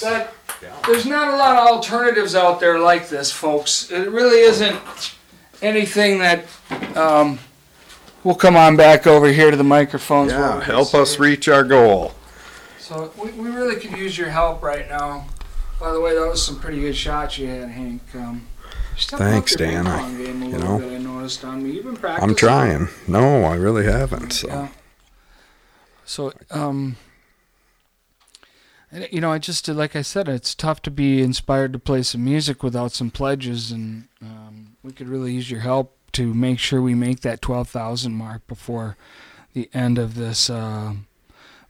that 0.01 0.33
there's 0.85 1.05
not 1.05 1.33
a 1.33 1.37
lot 1.37 1.55
of 1.57 1.67
alternatives 1.67 2.35
out 2.35 2.59
there 2.59 2.79
like 2.79 3.09
this, 3.09 3.31
folks. 3.31 3.89
It 3.91 4.09
really 4.09 4.39
isn't 4.41 4.79
anything 5.61 6.19
that 6.19 6.45
um, 6.97 7.39
we'll 8.23 8.35
come 8.35 8.55
on 8.55 8.75
back 8.75 9.07
over 9.07 9.27
here 9.27 9.51
to 9.51 9.57
the 9.57 9.63
microphones. 9.63 10.31
where 10.31 10.39
Yeah, 10.41 10.55
we 10.59 10.63
can 10.63 10.71
help 10.71 10.87
see 10.89 10.97
us 10.99 11.13
it. 11.15 11.19
reach 11.19 11.47
our 11.47 11.63
goal. 11.63 12.13
So 12.79 13.11
we, 13.21 13.31
we 13.31 13.49
really 13.49 13.75
could 13.79 13.97
use 13.97 14.17
your 14.17 14.29
help 14.29 14.61
right 14.63 14.89
now. 14.89 15.27
By 15.79 15.93
the 15.93 16.01
way, 16.01 16.13
that 16.15 16.27
was 16.27 16.45
some 16.45 16.59
pretty 16.59 16.81
good 16.81 16.95
shots 16.95 17.37
you 17.37 17.47
had, 17.47 17.69
Hank. 17.69 18.01
Um, 18.15 18.47
up 19.13 19.19
Thanks, 19.19 19.57
your 19.57 19.69
Dan. 19.69 19.85
Pong 19.85 20.17
game 20.17 20.41
a 20.41 20.45
you 20.45 20.51
little 20.51 20.79
know, 20.79 20.89
bit, 20.89 20.93
I 20.95 20.97
noticed 21.01 21.45
on 21.45 21.63
me. 21.63 21.71
You've 21.71 21.85
been 21.85 21.95
practicing. 21.95 22.29
I'm 22.29 22.35
trying. 22.35 22.87
No, 23.07 23.43
I 23.45 23.55
really 23.55 23.85
haven't. 23.85 24.31
So 24.31 24.47
Yeah. 24.49 24.67
So, 26.05 26.33
um, 26.51 26.97
you 28.91 29.21
know, 29.21 29.31
I 29.31 29.37
just 29.37 29.67
like 29.67 29.95
I 29.95 30.01
said, 30.01 30.27
it's 30.27 30.55
tough 30.55 30.81
to 30.83 30.91
be 30.91 31.21
inspired 31.21 31.73
to 31.73 31.79
play 31.79 32.01
some 32.03 32.23
music 32.23 32.63
without 32.63 32.91
some 32.91 33.11
pledges, 33.11 33.71
and 33.71 34.07
um, 34.21 34.75
we 34.83 34.91
could 34.91 35.07
really 35.07 35.33
use 35.33 35.51
your 35.51 35.61
help 35.61 35.95
to 36.13 36.33
make 36.33 36.59
sure 36.59 36.81
we 36.81 36.95
make 36.95 37.21
that 37.21 37.41
twelve 37.41 37.69
thousand 37.69 38.13
mark 38.15 38.45
before 38.47 38.97
the 39.53 39.69
end 39.73 39.97
of 39.97 40.15
this 40.15 40.49
uh, 40.49 40.93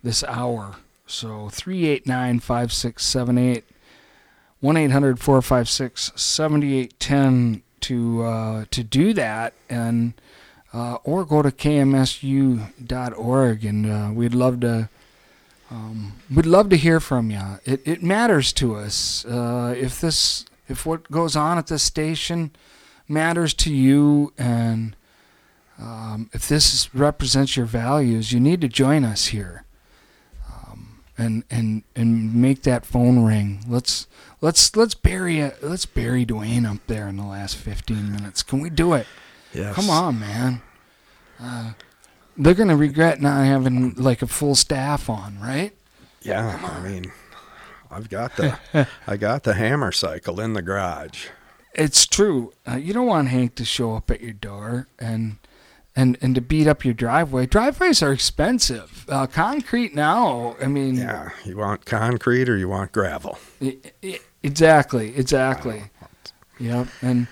this 0.01 0.23
hour. 0.23 0.77
So 1.07 1.49
three 1.49 1.87
eight 1.87 2.07
nine 2.07 2.39
five 2.39 2.71
six 2.71 3.05
seven 3.05 3.37
eight. 3.37 3.65
1 4.61 4.75
800 4.75 5.19
456 5.21 6.11
7810 6.17 7.63
to 7.79 8.23
uh, 8.23 8.65
to 8.71 8.83
do 8.83 9.13
that 9.13 9.53
and 9.69 10.13
uh, 10.73 10.95
or 11.05 11.23
go 11.23 11.41
to 11.41 11.49
kmsu.org 11.49 12.65
and 13.63 13.85
uh, 13.89 14.11
we'd 14.13 14.35
love 14.35 14.59
to 14.59 14.89
um, 15.71 16.13
we'd 16.33 16.45
love 16.45 16.69
to 16.69 16.77
hear 16.77 16.99
from 16.99 17.29
you. 17.29 17.41
It, 17.65 17.81
it 17.85 18.03
matters 18.03 18.51
to 18.53 18.75
us 18.75 19.25
uh, 19.25 19.75
if 19.77 20.01
this 20.01 20.45
if 20.67 20.85
what 20.85 21.09
goes 21.11 21.35
on 21.35 21.57
at 21.57 21.67
this 21.67 21.83
station 21.83 22.51
matters 23.07 23.53
to 23.55 23.73
you 23.73 24.33
and 24.37 24.95
um, 25.79 26.29
if 26.33 26.47
this 26.47 26.73
is- 26.73 26.93
represents 26.93 27.55
your 27.55 27.65
values, 27.65 28.31
you 28.31 28.39
need 28.39 28.61
to 28.61 28.67
join 28.67 29.03
us 29.05 29.27
here 29.27 29.63
um, 30.51 31.01
and 31.17 31.43
and 31.49 31.83
and 31.95 32.33
make 32.35 32.63
that 32.63 32.85
phone 32.85 33.23
ring. 33.23 33.63
Let's 33.67 34.07
let's 34.41 34.75
let's 34.75 34.95
bury 34.95 35.39
it. 35.39 35.63
Let's 35.63 35.85
bury 35.85 36.25
Dwayne 36.25 36.69
up 36.69 36.79
there 36.87 37.07
in 37.07 37.17
the 37.17 37.25
last 37.25 37.55
15 37.55 38.11
minutes. 38.11 38.43
Can 38.43 38.59
we 38.59 38.69
do 38.69 38.93
it? 38.93 39.07
Yes. 39.53 39.73
Come 39.75 39.89
on, 39.89 40.19
man. 40.19 40.61
Uh, 41.39 41.71
they're 42.39 42.55
gonna 42.55 42.75
regret 42.75 43.21
not 43.21 43.45
having 43.45 43.93
like 43.95 44.21
a 44.23 44.27
full 44.27 44.55
staff 44.55 45.09
on, 45.09 45.39
right? 45.39 45.73
yeah, 46.21 46.59
I 46.63 46.79
mean, 46.87 47.11
I've 47.91 48.09
got 48.09 48.35
the 48.37 48.57
I 49.07 49.17
got 49.17 49.43
the 49.43 49.53
hammer 49.53 49.91
cycle 49.91 50.39
in 50.39 50.53
the 50.53 50.61
garage. 50.61 51.27
It's 51.73 52.07
true. 52.07 52.51
Uh, 52.67 52.75
you 52.77 52.93
don't 52.93 53.05
want 53.05 53.27
Hank 53.27 53.55
to 53.55 53.65
show 53.65 53.95
up 53.95 54.09
at 54.09 54.21
your 54.21 54.33
door 54.33 54.87
and 54.97 55.37
and 55.95 56.17
and 56.21 56.33
to 56.35 56.41
beat 56.41 56.67
up 56.67 56.83
your 56.83 56.93
driveway. 56.93 57.45
Driveways 57.45 58.01
are 58.01 58.11
expensive. 58.11 59.05
Uh, 59.07 59.27
concrete 59.27 59.93
now. 59.95 60.55
I 60.61 60.67
mean, 60.67 60.95
Yeah, 60.95 61.29
you 61.45 61.57
want 61.57 61.85
concrete 61.85 62.49
or 62.49 62.57
you 62.57 62.67
want 62.69 62.91
gravel? 62.91 63.37
Exactly, 64.43 65.15
exactly. 65.15 65.83
Yep, 66.59 66.87
and 67.01 67.27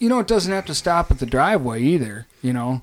you 0.00 0.08
know 0.08 0.18
it 0.20 0.26
doesn't 0.26 0.52
have 0.52 0.66
to 0.66 0.74
stop 0.74 1.10
at 1.10 1.18
the 1.18 1.26
driveway 1.26 1.82
either. 1.82 2.26
You 2.40 2.52
know, 2.52 2.82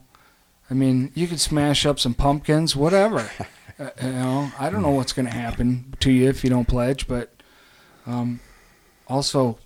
I 0.69 0.73
mean 0.73 1.11
you 1.15 1.27
could 1.27 1.39
smash 1.39 1.85
up 1.85 1.99
some 1.99 2.13
pumpkins, 2.13 2.75
whatever. 2.75 3.29
uh, 3.79 3.89
you 4.01 4.11
know, 4.11 4.51
I 4.59 4.69
don't 4.69 4.81
know 4.81 4.91
what's 4.91 5.13
going 5.13 5.25
to 5.27 5.33
happen 5.33 5.95
to 5.99 6.11
you 6.11 6.29
if 6.29 6.43
you 6.43 6.49
don't 6.49 6.67
pledge, 6.67 7.07
but 7.07 7.33
um, 8.05 8.39
also, 9.07 9.59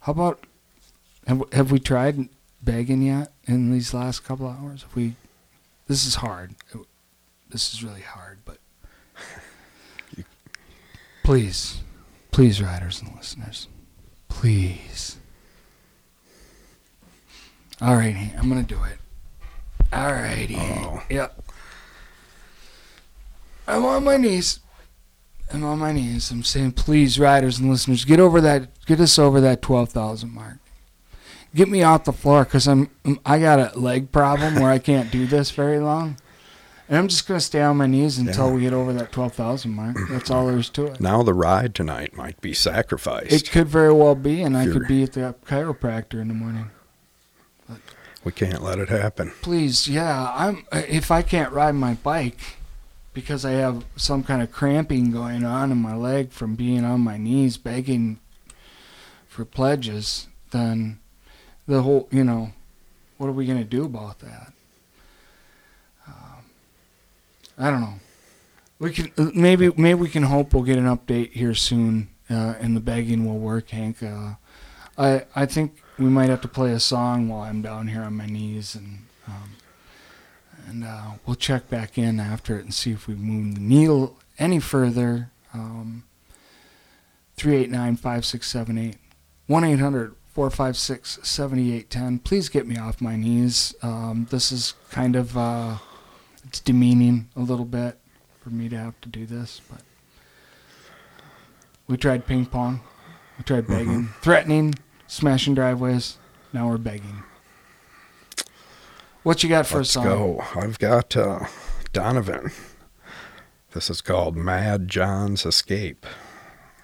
how 0.00 0.12
about 0.12 0.44
have 1.26 1.42
have 1.52 1.72
we 1.72 1.78
tried 1.78 2.28
begging 2.62 3.02
yet 3.02 3.32
in 3.44 3.72
these 3.72 3.94
last 3.94 4.24
couple 4.24 4.48
hours? 4.48 4.82
Have 4.82 4.94
we? 4.94 5.14
This 5.86 6.06
is 6.06 6.16
hard. 6.16 6.54
This 7.48 7.72
is 7.72 7.84
really 7.84 8.00
hard, 8.00 8.38
but 8.44 8.58
please, 11.24 11.80
please, 12.30 12.62
riders 12.62 13.02
and 13.02 13.14
listeners, 13.14 13.68
please. 14.28 15.18
All 17.80 17.96
right, 17.96 18.32
I'm 18.38 18.48
gonna 18.48 18.62
do 18.62 18.82
it. 18.84 18.98
All 19.92 20.12
righty. 20.12 20.56
Oh. 20.58 21.02
Yep. 21.10 21.42
I'm 23.68 23.84
on 23.84 24.04
my 24.04 24.16
knees. 24.16 24.60
I'm 25.52 25.64
on 25.64 25.78
my 25.78 25.92
knees. 25.92 26.30
I'm 26.30 26.42
saying, 26.42 26.72
please, 26.72 27.18
riders 27.18 27.58
and 27.58 27.70
listeners, 27.70 28.04
get 28.04 28.18
over 28.20 28.40
that. 28.40 28.68
Get 28.86 29.00
us 29.00 29.18
over 29.18 29.40
that 29.42 29.60
twelve 29.62 29.90
thousand 29.90 30.32
mark. 30.32 30.56
Get 31.54 31.68
me 31.68 31.82
off 31.82 32.04
the 32.04 32.12
floor, 32.12 32.44
cause 32.46 32.66
I'm. 32.66 32.88
I 33.26 33.38
got 33.38 33.74
a 33.74 33.78
leg 33.78 34.10
problem 34.10 34.54
where 34.56 34.70
I 34.70 34.78
can't 34.78 35.10
do 35.10 35.26
this 35.26 35.50
very 35.50 35.78
long, 35.78 36.16
and 36.88 36.96
I'm 36.98 37.08
just 37.08 37.28
gonna 37.28 37.40
stay 37.40 37.60
on 37.60 37.76
my 37.76 37.86
knees 37.86 38.16
until 38.18 38.46
Yeah. 38.48 38.54
we 38.54 38.60
get 38.62 38.72
over 38.72 38.94
that 38.94 39.12
twelve 39.12 39.34
thousand 39.34 39.72
mark. 39.72 39.96
That's 40.08 40.30
all 40.30 40.46
there 40.46 40.56
is 40.56 40.70
to 40.70 40.86
it. 40.86 41.00
Now 41.00 41.22
the 41.22 41.34
ride 41.34 41.74
tonight 41.74 42.16
might 42.16 42.40
be 42.40 42.54
sacrificed. 42.54 43.32
It 43.32 43.50
could 43.50 43.68
very 43.68 43.92
well 43.92 44.14
be, 44.14 44.40
and 44.42 44.56
I 44.56 44.64
could 44.64 44.88
be 44.88 45.02
at 45.02 45.12
the 45.12 45.34
chiropractor 45.44 46.14
in 46.20 46.28
the 46.28 46.34
morning. 46.34 46.70
We 48.24 48.32
can't 48.32 48.62
let 48.62 48.78
it 48.78 48.88
happen. 48.88 49.32
Please, 49.42 49.88
yeah, 49.88 50.32
I'm. 50.34 50.64
If 50.72 51.10
I 51.10 51.22
can't 51.22 51.52
ride 51.52 51.74
my 51.74 51.94
bike 51.94 52.38
because 53.12 53.44
I 53.44 53.52
have 53.52 53.84
some 53.96 54.22
kind 54.22 54.42
of 54.42 54.52
cramping 54.52 55.10
going 55.10 55.44
on 55.44 55.70
in 55.70 55.78
my 55.78 55.94
leg 55.94 56.30
from 56.30 56.54
being 56.54 56.84
on 56.84 57.00
my 57.00 57.18
knees 57.18 57.56
begging 57.56 58.20
for 59.28 59.44
pledges, 59.44 60.28
then 60.50 60.98
the 61.66 61.82
whole, 61.82 62.08
you 62.10 62.24
know, 62.24 62.52
what 63.18 63.26
are 63.26 63.32
we 63.32 63.46
gonna 63.46 63.64
do 63.64 63.84
about 63.84 64.20
that? 64.20 64.52
Um, 66.06 66.44
I 67.58 67.70
don't 67.70 67.80
know. 67.80 67.94
We 68.78 68.92
can 68.92 69.12
uh, 69.18 69.30
maybe 69.34 69.70
maybe 69.76 70.00
we 70.00 70.08
can 70.08 70.24
hope 70.24 70.54
we'll 70.54 70.62
get 70.62 70.78
an 70.78 70.86
update 70.86 71.32
here 71.32 71.54
soon, 71.54 72.08
uh, 72.30 72.54
and 72.60 72.76
the 72.76 72.80
begging 72.80 73.24
will 73.26 73.38
work, 73.38 73.70
Hank. 73.70 74.02
Uh, 74.02 74.34
I 74.96 75.24
I 75.34 75.46
think 75.46 75.81
we 75.98 76.06
might 76.06 76.30
have 76.30 76.40
to 76.42 76.48
play 76.48 76.72
a 76.72 76.80
song 76.80 77.28
while 77.28 77.42
I'm 77.42 77.62
down 77.62 77.88
here 77.88 78.02
on 78.02 78.16
my 78.16 78.26
knees, 78.26 78.74
and 78.74 79.06
um, 79.26 79.52
and 80.68 80.84
uh, 80.84 81.10
we'll 81.26 81.36
check 81.36 81.68
back 81.68 81.98
in 81.98 82.20
after 82.20 82.58
it 82.58 82.64
and 82.64 82.74
see 82.74 82.92
if 82.92 83.06
we 83.06 83.14
move 83.14 83.54
the 83.54 83.60
needle 83.60 84.16
any 84.38 84.60
further. 84.60 85.30
Um, 85.54 86.04
Three 87.34 87.56
eight 87.56 87.70
nine 87.70 87.96
five 87.96 88.24
six 88.24 88.48
seven 88.48 88.78
eight, 88.78 88.98
one 89.46 89.64
eight 89.64 89.80
hundred 89.80 90.14
four 90.32 90.48
five 90.50 90.76
six 90.76 91.18
seventy 91.22 91.72
eight 91.72 91.90
ten. 91.90 92.18
Please 92.18 92.48
get 92.48 92.68
me 92.68 92.76
off 92.76 93.00
my 93.00 93.16
knees. 93.16 93.74
Um, 93.82 94.28
this 94.30 94.52
is 94.52 94.74
kind 94.90 95.16
of 95.16 95.36
uh, 95.36 95.78
it's 96.44 96.60
demeaning 96.60 97.30
a 97.34 97.40
little 97.40 97.64
bit 97.64 97.98
for 98.40 98.50
me 98.50 98.68
to 98.68 98.76
have 98.76 99.00
to 99.00 99.08
do 99.08 99.26
this, 99.26 99.60
but 99.68 99.80
we 101.88 101.96
tried 101.96 102.26
ping 102.26 102.46
pong, 102.46 102.80
we 103.38 103.44
tried 103.44 103.66
begging, 103.66 104.10
threatening, 104.20 104.74
smashing 105.12 105.54
driveways. 105.54 106.16
Now 106.54 106.68
we're 106.68 106.78
begging. 106.78 107.22
What 109.22 109.42
you 109.42 109.48
got 109.48 109.66
for 109.66 109.78
Let's 109.78 109.90
a 109.90 109.92
song? 109.92 110.04
go. 110.04 110.44
I've 110.56 110.78
got 110.78 111.16
uh, 111.16 111.46
Donovan. 111.92 112.50
This 113.72 113.90
is 113.90 114.00
called 114.00 114.36
Mad 114.36 114.88
John's 114.88 115.44
Escape. 115.46 116.06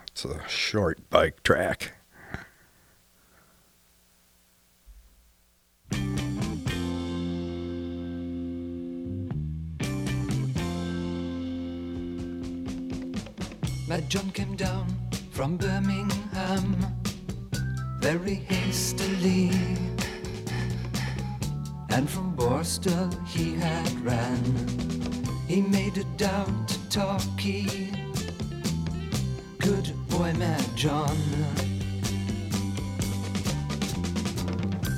It's 0.09 0.25
a 0.25 0.47
short 0.47 1.09
bike 1.11 1.43
track. 1.43 1.95
Mad 13.89 14.11
John 14.11 14.31
came 14.33 14.55
down 14.55 14.87
from 15.31 15.57
Birmingham 15.57 16.98
very 18.01 18.35
hastily, 18.35 19.51
and 21.91 22.09
from 22.09 22.35
Borstal 22.37 23.12
he 23.27 23.55
had 23.55 23.91
ran. 24.05 24.43
He 25.47 25.62
made 25.62 25.99
it 25.99 26.16
down 26.16 26.66
to 26.66 26.89
Torquay. 26.91 27.91
Good 29.59 29.93
boy, 30.09 30.33
Mad 30.35 30.65
John. 30.77 31.16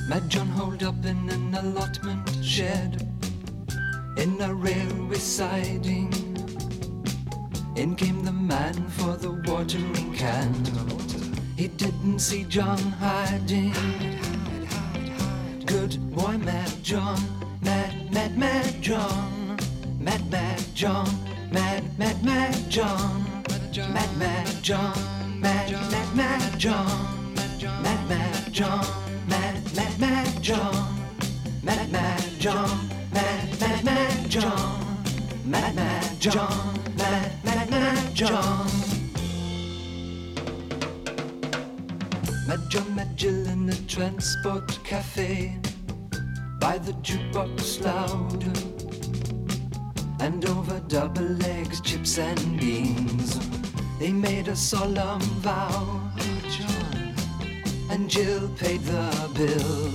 Mad 0.08 0.28
John 0.28 0.48
holed 0.48 0.82
up 0.82 1.04
in 1.04 1.30
an 1.30 1.54
allotment 1.54 2.44
shed 2.44 3.08
in 4.16 4.40
a 4.40 4.52
railway 4.52 5.18
siding. 5.18 6.12
In 7.76 7.94
came 7.96 8.22
the 8.24 8.32
man 8.32 8.74
for 8.88 9.16
the 9.16 9.30
watering 9.46 10.12
can. 10.14 11.09
He 11.60 11.68
didn't 11.68 12.20
see 12.20 12.44
John 12.44 12.78
hiding. 12.78 13.74
Good 15.66 15.98
boy, 16.10 16.38
Mad 16.38 16.72
John, 16.82 17.20
Mad, 17.60 18.10
Mad, 18.10 18.38
Mad 18.38 18.80
John, 18.80 19.58
Mad, 19.98 20.30
Mad 20.30 20.64
John, 20.74 21.06
Mad, 21.52 21.84
Mad, 21.98 22.24
Mad 22.24 22.70
John, 22.70 23.42
Mad, 23.92 24.16
Mad 24.16 24.62
John, 24.62 24.94
Mad, 25.38 25.70
Mad, 25.90 26.16
Mad 26.16 26.58
John, 26.58 27.34
Mad, 27.34 28.08
Mad 28.08 28.50
John, 28.50 28.86
Mad, 29.28 29.76
Mad, 29.76 30.00
Mad 30.00 30.42
John, 30.42 30.86
Mad, 31.62 31.92
Mad 31.92 32.40
John, 32.40 32.88
Mad, 33.12 33.60
Mad, 33.60 33.84
Mad 33.84 34.30
John, 34.30 34.86
Mad, 35.44 35.74
Mad 35.74 36.20
John, 36.20 36.80
Mad, 36.96 37.44
Mad, 37.44 37.70
Mad 37.70 38.14
John. 38.14 38.99
Jill 43.16 43.46
in 43.48 43.66
the 43.66 43.76
transport 43.86 44.78
cafe 44.82 45.56
by 46.58 46.78
the 46.78 46.92
jukebox 46.94 47.84
loud 47.84 48.42
and 50.20 50.44
over 50.46 50.80
double 50.88 51.44
eggs, 51.44 51.80
chips 51.80 52.18
and 52.18 52.58
beans. 52.58 53.38
They 54.00 54.10
made 54.10 54.48
a 54.48 54.56
solemn 54.56 55.20
vow, 55.42 56.00
and 57.90 58.10
Jill 58.10 58.48
paid 58.56 58.80
the 58.80 59.30
bill. 59.34 59.90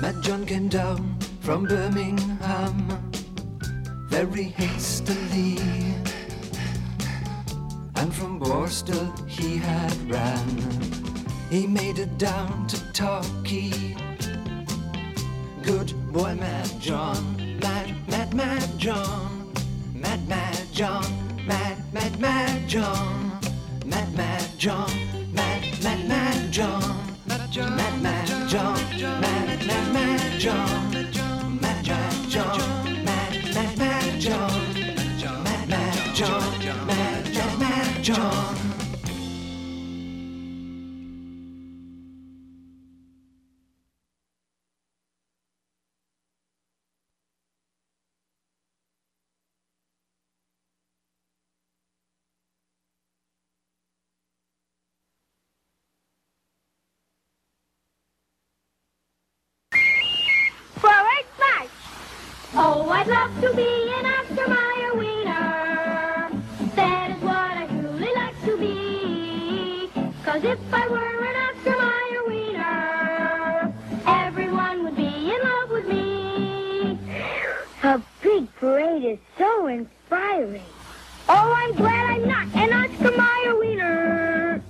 Mad 0.00 0.20
John 0.22 0.44
came 0.46 0.68
down 0.68 1.18
from 1.40 1.64
Birmingham 1.64 3.12
very 4.08 4.44
hastily. 4.44 5.58
And 7.96 8.14
from 8.14 8.38
Borstal 8.70 9.28
he 9.28 9.56
had 9.56 9.92
ran. 10.08 10.46
He 11.50 11.66
made 11.66 11.98
it 11.98 12.16
down 12.18 12.68
to 12.68 12.92
Torquay. 12.92 13.96
Good 15.64 15.92
boy, 16.12 16.36
Mad 16.36 16.70
John, 16.80 17.58
Mad, 17.60 17.92
Mad, 18.08 18.32
Mad 18.32 18.78
John, 18.78 19.52
Mad, 19.92 20.20
Mad 20.28 20.56
John, 20.72 21.04
Mad, 21.48 21.78
Mad, 21.92 22.20
Mad 22.20 22.68
John, 22.68 23.40
Mad, 23.86 24.16
Mad 24.16 24.46
John, 24.56 24.88
Mad, 25.32 25.64
Mad, 25.82 26.08
Mad 26.08 26.52
John, 26.52 26.96
Mad, 27.26 27.56
Mad, 27.56 28.02
Mad 28.02 28.48
John, 28.48 28.76
Mad, 29.20 29.66
Mad, 29.66 29.92
Mad 29.92 30.38
John, 30.38 30.89
I'd 62.92 63.06
love 63.06 63.40
to 63.40 63.54
be 63.54 63.92
an 63.98 64.04
Oscar 64.04 64.48
Mayer 64.48 64.94
wiener. 64.94 66.30
That 66.74 67.10
is 67.12 67.22
what 67.22 67.56
I 67.56 67.66
truly 67.68 68.12
like 68.14 68.44
to 68.44 68.58
be. 68.58 69.90
Cause 70.24 70.42
if 70.44 70.58
I 70.72 70.88
were 70.88 71.24
an 71.24 71.36
Oscar 71.46 71.76
Mayer 71.78 72.24
wiener, 72.26 73.74
everyone 74.06 74.82
would 74.84 74.96
be 74.96 75.32
in 75.32 75.40
love 75.40 75.70
with 75.70 75.86
me. 75.86 76.98
A 77.84 78.02
big 78.22 78.52
parade 78.56 79.04
is 79.04 79.18
so 79.38 79.68
inspiring. 79.68 80.62
Oh, 81.28 81.52
I'm 81.56 81.74
glad 81.76 82.10
I'm 82.10 82.26
not 82.26 82.48
an 82.56 82.72
Oscar 82.72 83.16
Mayer 83.16 83.56
wiener. 83.56 84.62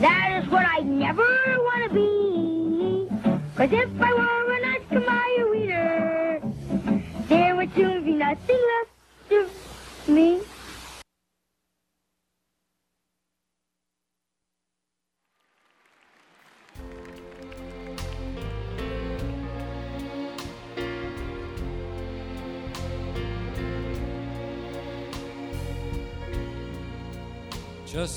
That 0.00 0.42
is 0.42 0.50
what 0.50 0.66
I 0.66 0.80
never 0.80 1.22
want 1.22 1.84
to 1.84 1.94
be. 1.94 3.08
Cause 3.56 3.72
if 3.72 3.95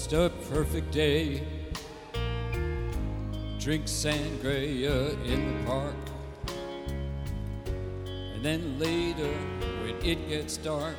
Just 0.09 0.23
a 0.23 0.29
perfect 0.51 0.91
day. 0.91 1.43
Drink 3.59 3.85
sangria 3.85 5.13
in 5.27 5.59
the 5.59 5.63
park. 5.67 5.93
And 8.33 8.43
then 8.43 8.79
later, 8.79 9.31
when 9.83 9.95
it 10.03 10.27
gets 10.27 10.57
dark, 10.57 10.95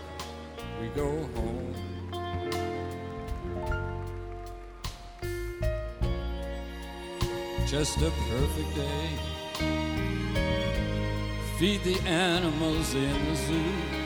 we 0.80 0.86
go 0.90 1.10
home. 1.34 1.74
Just 7.66 7.96
a 7.98 8.12
perfect 8.30 8.74
day. 8.76 9.08
Feed 11.58 11.82
the 11.82 11.98
animals 12.06 12.94
in 12.94 13.24
the 13.24 13.34
zoo. 13.34 14.00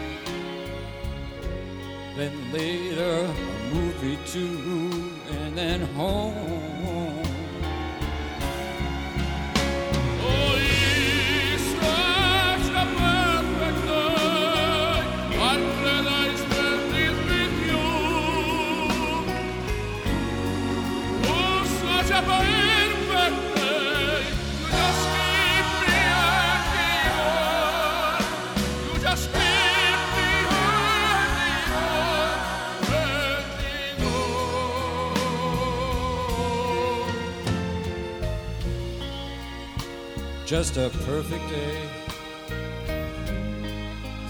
Then 2.17 2.53
later, 2.53 3.27
a 3.27 3.75
movie 3.75 4.17
too, 4.25 4.94
then 5.55 5.81
home. 5.95 6.74
Just 40.57 40.77
a 40.77 40.89
perfect 41.05 41.49
day. 41.49 41.77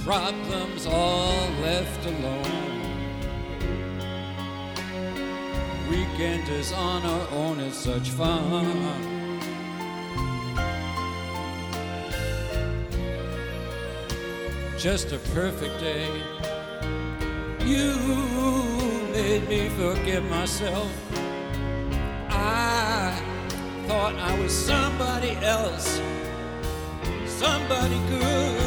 Problems 0.04 0.86
all 0.86 1.50
left 1.60 2.06
alone. 2.06 2.80
Weekend 5.90 6.48
is 6.48 6.72
on 6.72 7.02
our 7.02 7.28
own, 7.28 7.60
it's 7.60 7.76
such 7.76 8.08
fun. 8.08 8.64
Just 14.78 15.12
a 15.12 15.18
perfect 15.34 15.78
day. 15.78 16.08
You 17.66 17.92
made 19.12 19.46
me 19.46 19.68
forget 19.68 20.24
myself. 20.24 20.90
I 22.30 23.14
thought 23.86 24.14
I 24.14 24.40
was 24.40 24.52
somebody 24.52 25.32
else, 25.42 26.00
somebody 27.34 27.98
good. 28.08 28.63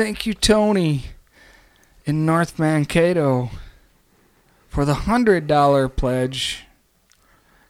Thank 0.00 0.24
you, 0.24 0.32
Tony, 0.32 1.04
in 2.06 2.24
North 2.24 2.58
Mankato, 2.58 3.50
for 4.66 4.86
the 4.86 4.94
hundred 4.94 5.46
dollar 5.46 5.90
pledge. 5.90 6.64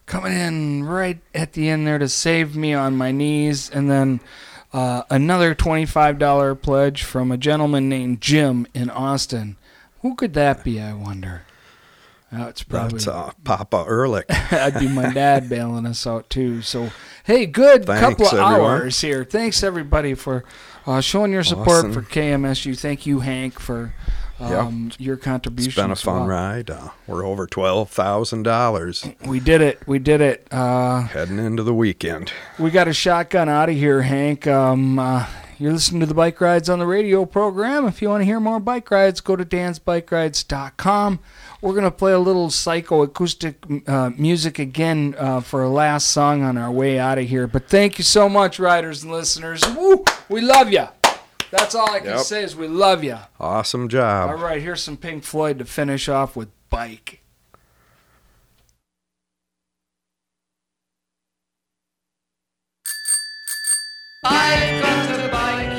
Coming 0.06 0.34
in 0.34 0.84
right 0.84 1.18
at 1.34 1.54
the 1.54 1.68
end 1.68 1.88
there 1.88 1.98
to 1.98 2.08
save 2.08 2.54
me 2.54 2.72
on 2.72 2.96
my 2.96 3.10
knees, 3.10 3.68
and 3.68 3.90
then 3.90 4.20
uh, 4.72 5.02
another 5.10 5.56
twenty-five 5.56 6.20
dollar 6.20 6.54
pledge 6.54 7.02
from 7.02 7.32
a 7.32 7.36
gentleman 7.36 7.88
named 7.88 8.20
Jim 8.20 8.64
in 8.74 8.90
Austin. 8.90 9.56
Who 10.02 10.14
could 10.14 10.34
that 10.34 10.62
be? 10.62 10.80
I 10.80 10.92
wonder. 10.92 11.42
Oh, 12.32 12.46
it's 12.46 12.62
probably 12.62 12.98
That's 12.98 13.08
uh, 13.08 13.32
Papa 13.42 13.84
Ehrlich. 13.88 14.28
That'd 14.50 14.78
be 14.78 14.86
my 14.86 15.12
dad 15.12 15.48
bailing 15.48 15.84
us 15.84 16.06
out 16.06 16.30
too. 16.30 16.62
So, 16.62 16.90
hey, 17.24 17.46
good 17.46 17.86
Thanks, 17.86 18.00
couple 18.00 18.26
of 18.26 18.34
everyone. 18.34 18.70
hours 18.82 19.00
here. 19.00 19.24
Thanks 19.24 19.64
everybody 19.64 20.14
for 20.14 20.44
uh, 20.90 21.00
showing 21.00 21.32
your 21.32 21.44
support 21.44 21.68
Awesome. 21.86 21.92
for 21.92 22.02
KMSU. 22.02 22.78
Thank 22.78 23.06
you, 23.06 23.20
Hank, 23.20 23.58
for 23.58 23.94
um, 24.40 24.90
your 24.98 25.16
contribution. 25.16 25.68
It's 25.70 25.76
been 25.76 25.90
a 25.90 25.96
fun 25.96 26.20
well. 26.20 26.28
ride. 26.28 26.70
Uh, 26.70 26.88
we're 27.06 27.24
over 27.24 27.46
twelve 27.46 27.90
thousand 27.90 28.42
dollars 28.44 29.06
We 29.26 29.38
did 29.40 29.60
it. 29.60 29.86
We 29.86 29.98
did 29.98 30.20
it. 30.20 30.48
Uh, 30.50 31.02
heading 31.02 31.38
into 31.38 31.62
the 31.62 31.74
weekend. 31.74 32.32
we 32.58 32.70
got 32.70 32.88
a 32.88 32.92
shotgun 32.94 33.48
out 33.48 33.68
of 33.68 33.74
here, 33.76 34.02
Hank. 34.02 34.46
Um, 34.46 34.98
uh, 34.98 35.26
you're 35.58 35.72
listening 35.72 36.00
to 36.00 36.06
the 36.06 36.14
Bike 36.14 36.40
Rides 36.40 36.70
on 36.70 36.78
the 36.78 36.86
Radio 36.86 37.26
program. 37.26 37.86
If 37.86 38.00
you 38.00 38.08
want 38.08 38.22
to 38.22 38.24
hear 38.24 38.40
more 38.40 38.60
bike 38.60 38.90
rides, 38.90 39.20
go 39.20 39.36
to 39.36 39.44
dansbikerides.com. 39.44 41.20
We're 41.62 41.72
going 41.72 41.84
to 41.84 41.90
play 41.90 42.12
a 42.12 42.18
little 42.18 42.48
psychoacoustic 42.48 43.86
uh, 43.88 44.10
music 44.16 44.58
again 44.58 45.14
uh, 45.18 45.40
for 45.40 45.62
our 45.62 45.68
last 45.68 46.08
song 46.08 46.42
on 46.42 46.56
our 46.56 46.70
way 46.70 46.98
out 46.98 47.18
of 47.18 47.28
here. 47.28 47.46
But 47.46 47.68
thank 47.68 47.98
you 47.98 48.04
so 48.04 48.28
much, 48.30 48.58
riders 48.58 49.02
and 49.02 49.12
listeners. 49.12 49.62
Woo! 49.76 50.02
We 50.30 50.40
love 50.40 50.72
you. 50.72 50.88
That's 51.50 51.74
all 51.74 51.90
I 51.90 51.98
can 51.98 52.10
Yep. 52.10 52.20
say 52.20 52.44
is 52.44 52.56
we 52.56 52.66
love 52.68 53.04
you. 53.04 53.18
Awesome 53.38 53.88
job. 53.88 54.30
All 54.30 54.36
right, 54.36 54.62
here's 54.62 54.82
some 54.82 54.96
Pink 54.96 55.22
Floyd 55.24 55.58
to 55.58 55.64
finish 55.66 56.08
off 56.08 56.34
with 56.34 56.48
Bike. 56.70 57.20
I've 64.24 64.82
got 64.82 65.20
a 65.20 65.28
bike, 65.32 65.69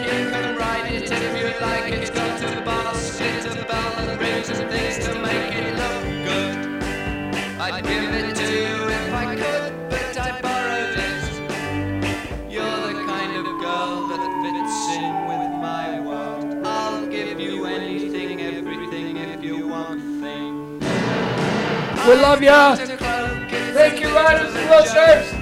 We 22.11 22.17
love 22.17 22.43
ya. 22.43 22.75
Thank 22.75 24.01
you, 24.01 24.13
riders 24.13 24.53
and 24.53 24.69
listeners. 24.69 25.40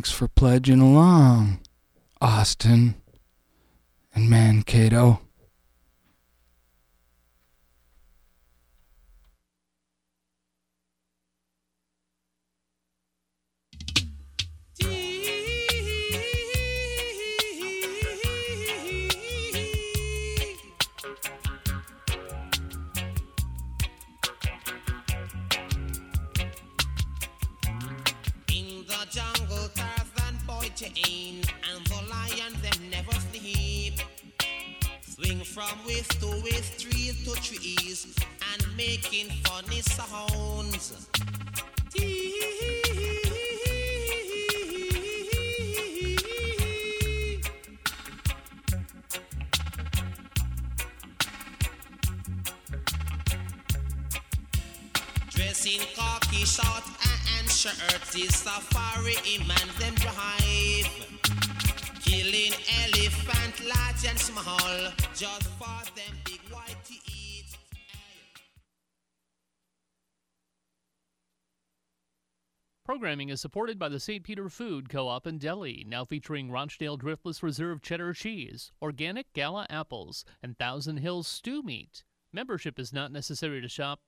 Thanks 0.00 0.12
for 0.12 0.28
pledging 0.28 0.80
along, 0.80 1.60
Austin 2.22 2.94
is 73.30 73.40
supported 73.40 73.78
by 73.78 73.88
the 73.88 74.00
St. 74.00 74.22
Peter 74.24 74.48
Food 74.48 74.88
Co-op 74.88 75.26
in 75.26 75.38
Deli, 75.38 75.84
now 75.88 76.04
featuring 76.04 76.50
Rochdale 76.50 76.98
Driftless 76.98 77.42
Reserve 77.42 77.80
cheddar 77.80 78.12
cheese, 78.12 78.72
organic 78.82 79.32
gala 79.32 79.66
apples, 79.70 80.24
and 80.42 80.58
Thousand 80.58 80.98
Hills 80.98 81.26
stew 81.26 81.62
meat. 81.62 82.04
Membership 82.32 82.78
is 82.78 82.92
not 82.92 83.12
necessary 83.12 83.60
to 83.60 83.68
shop. 83.68 84.00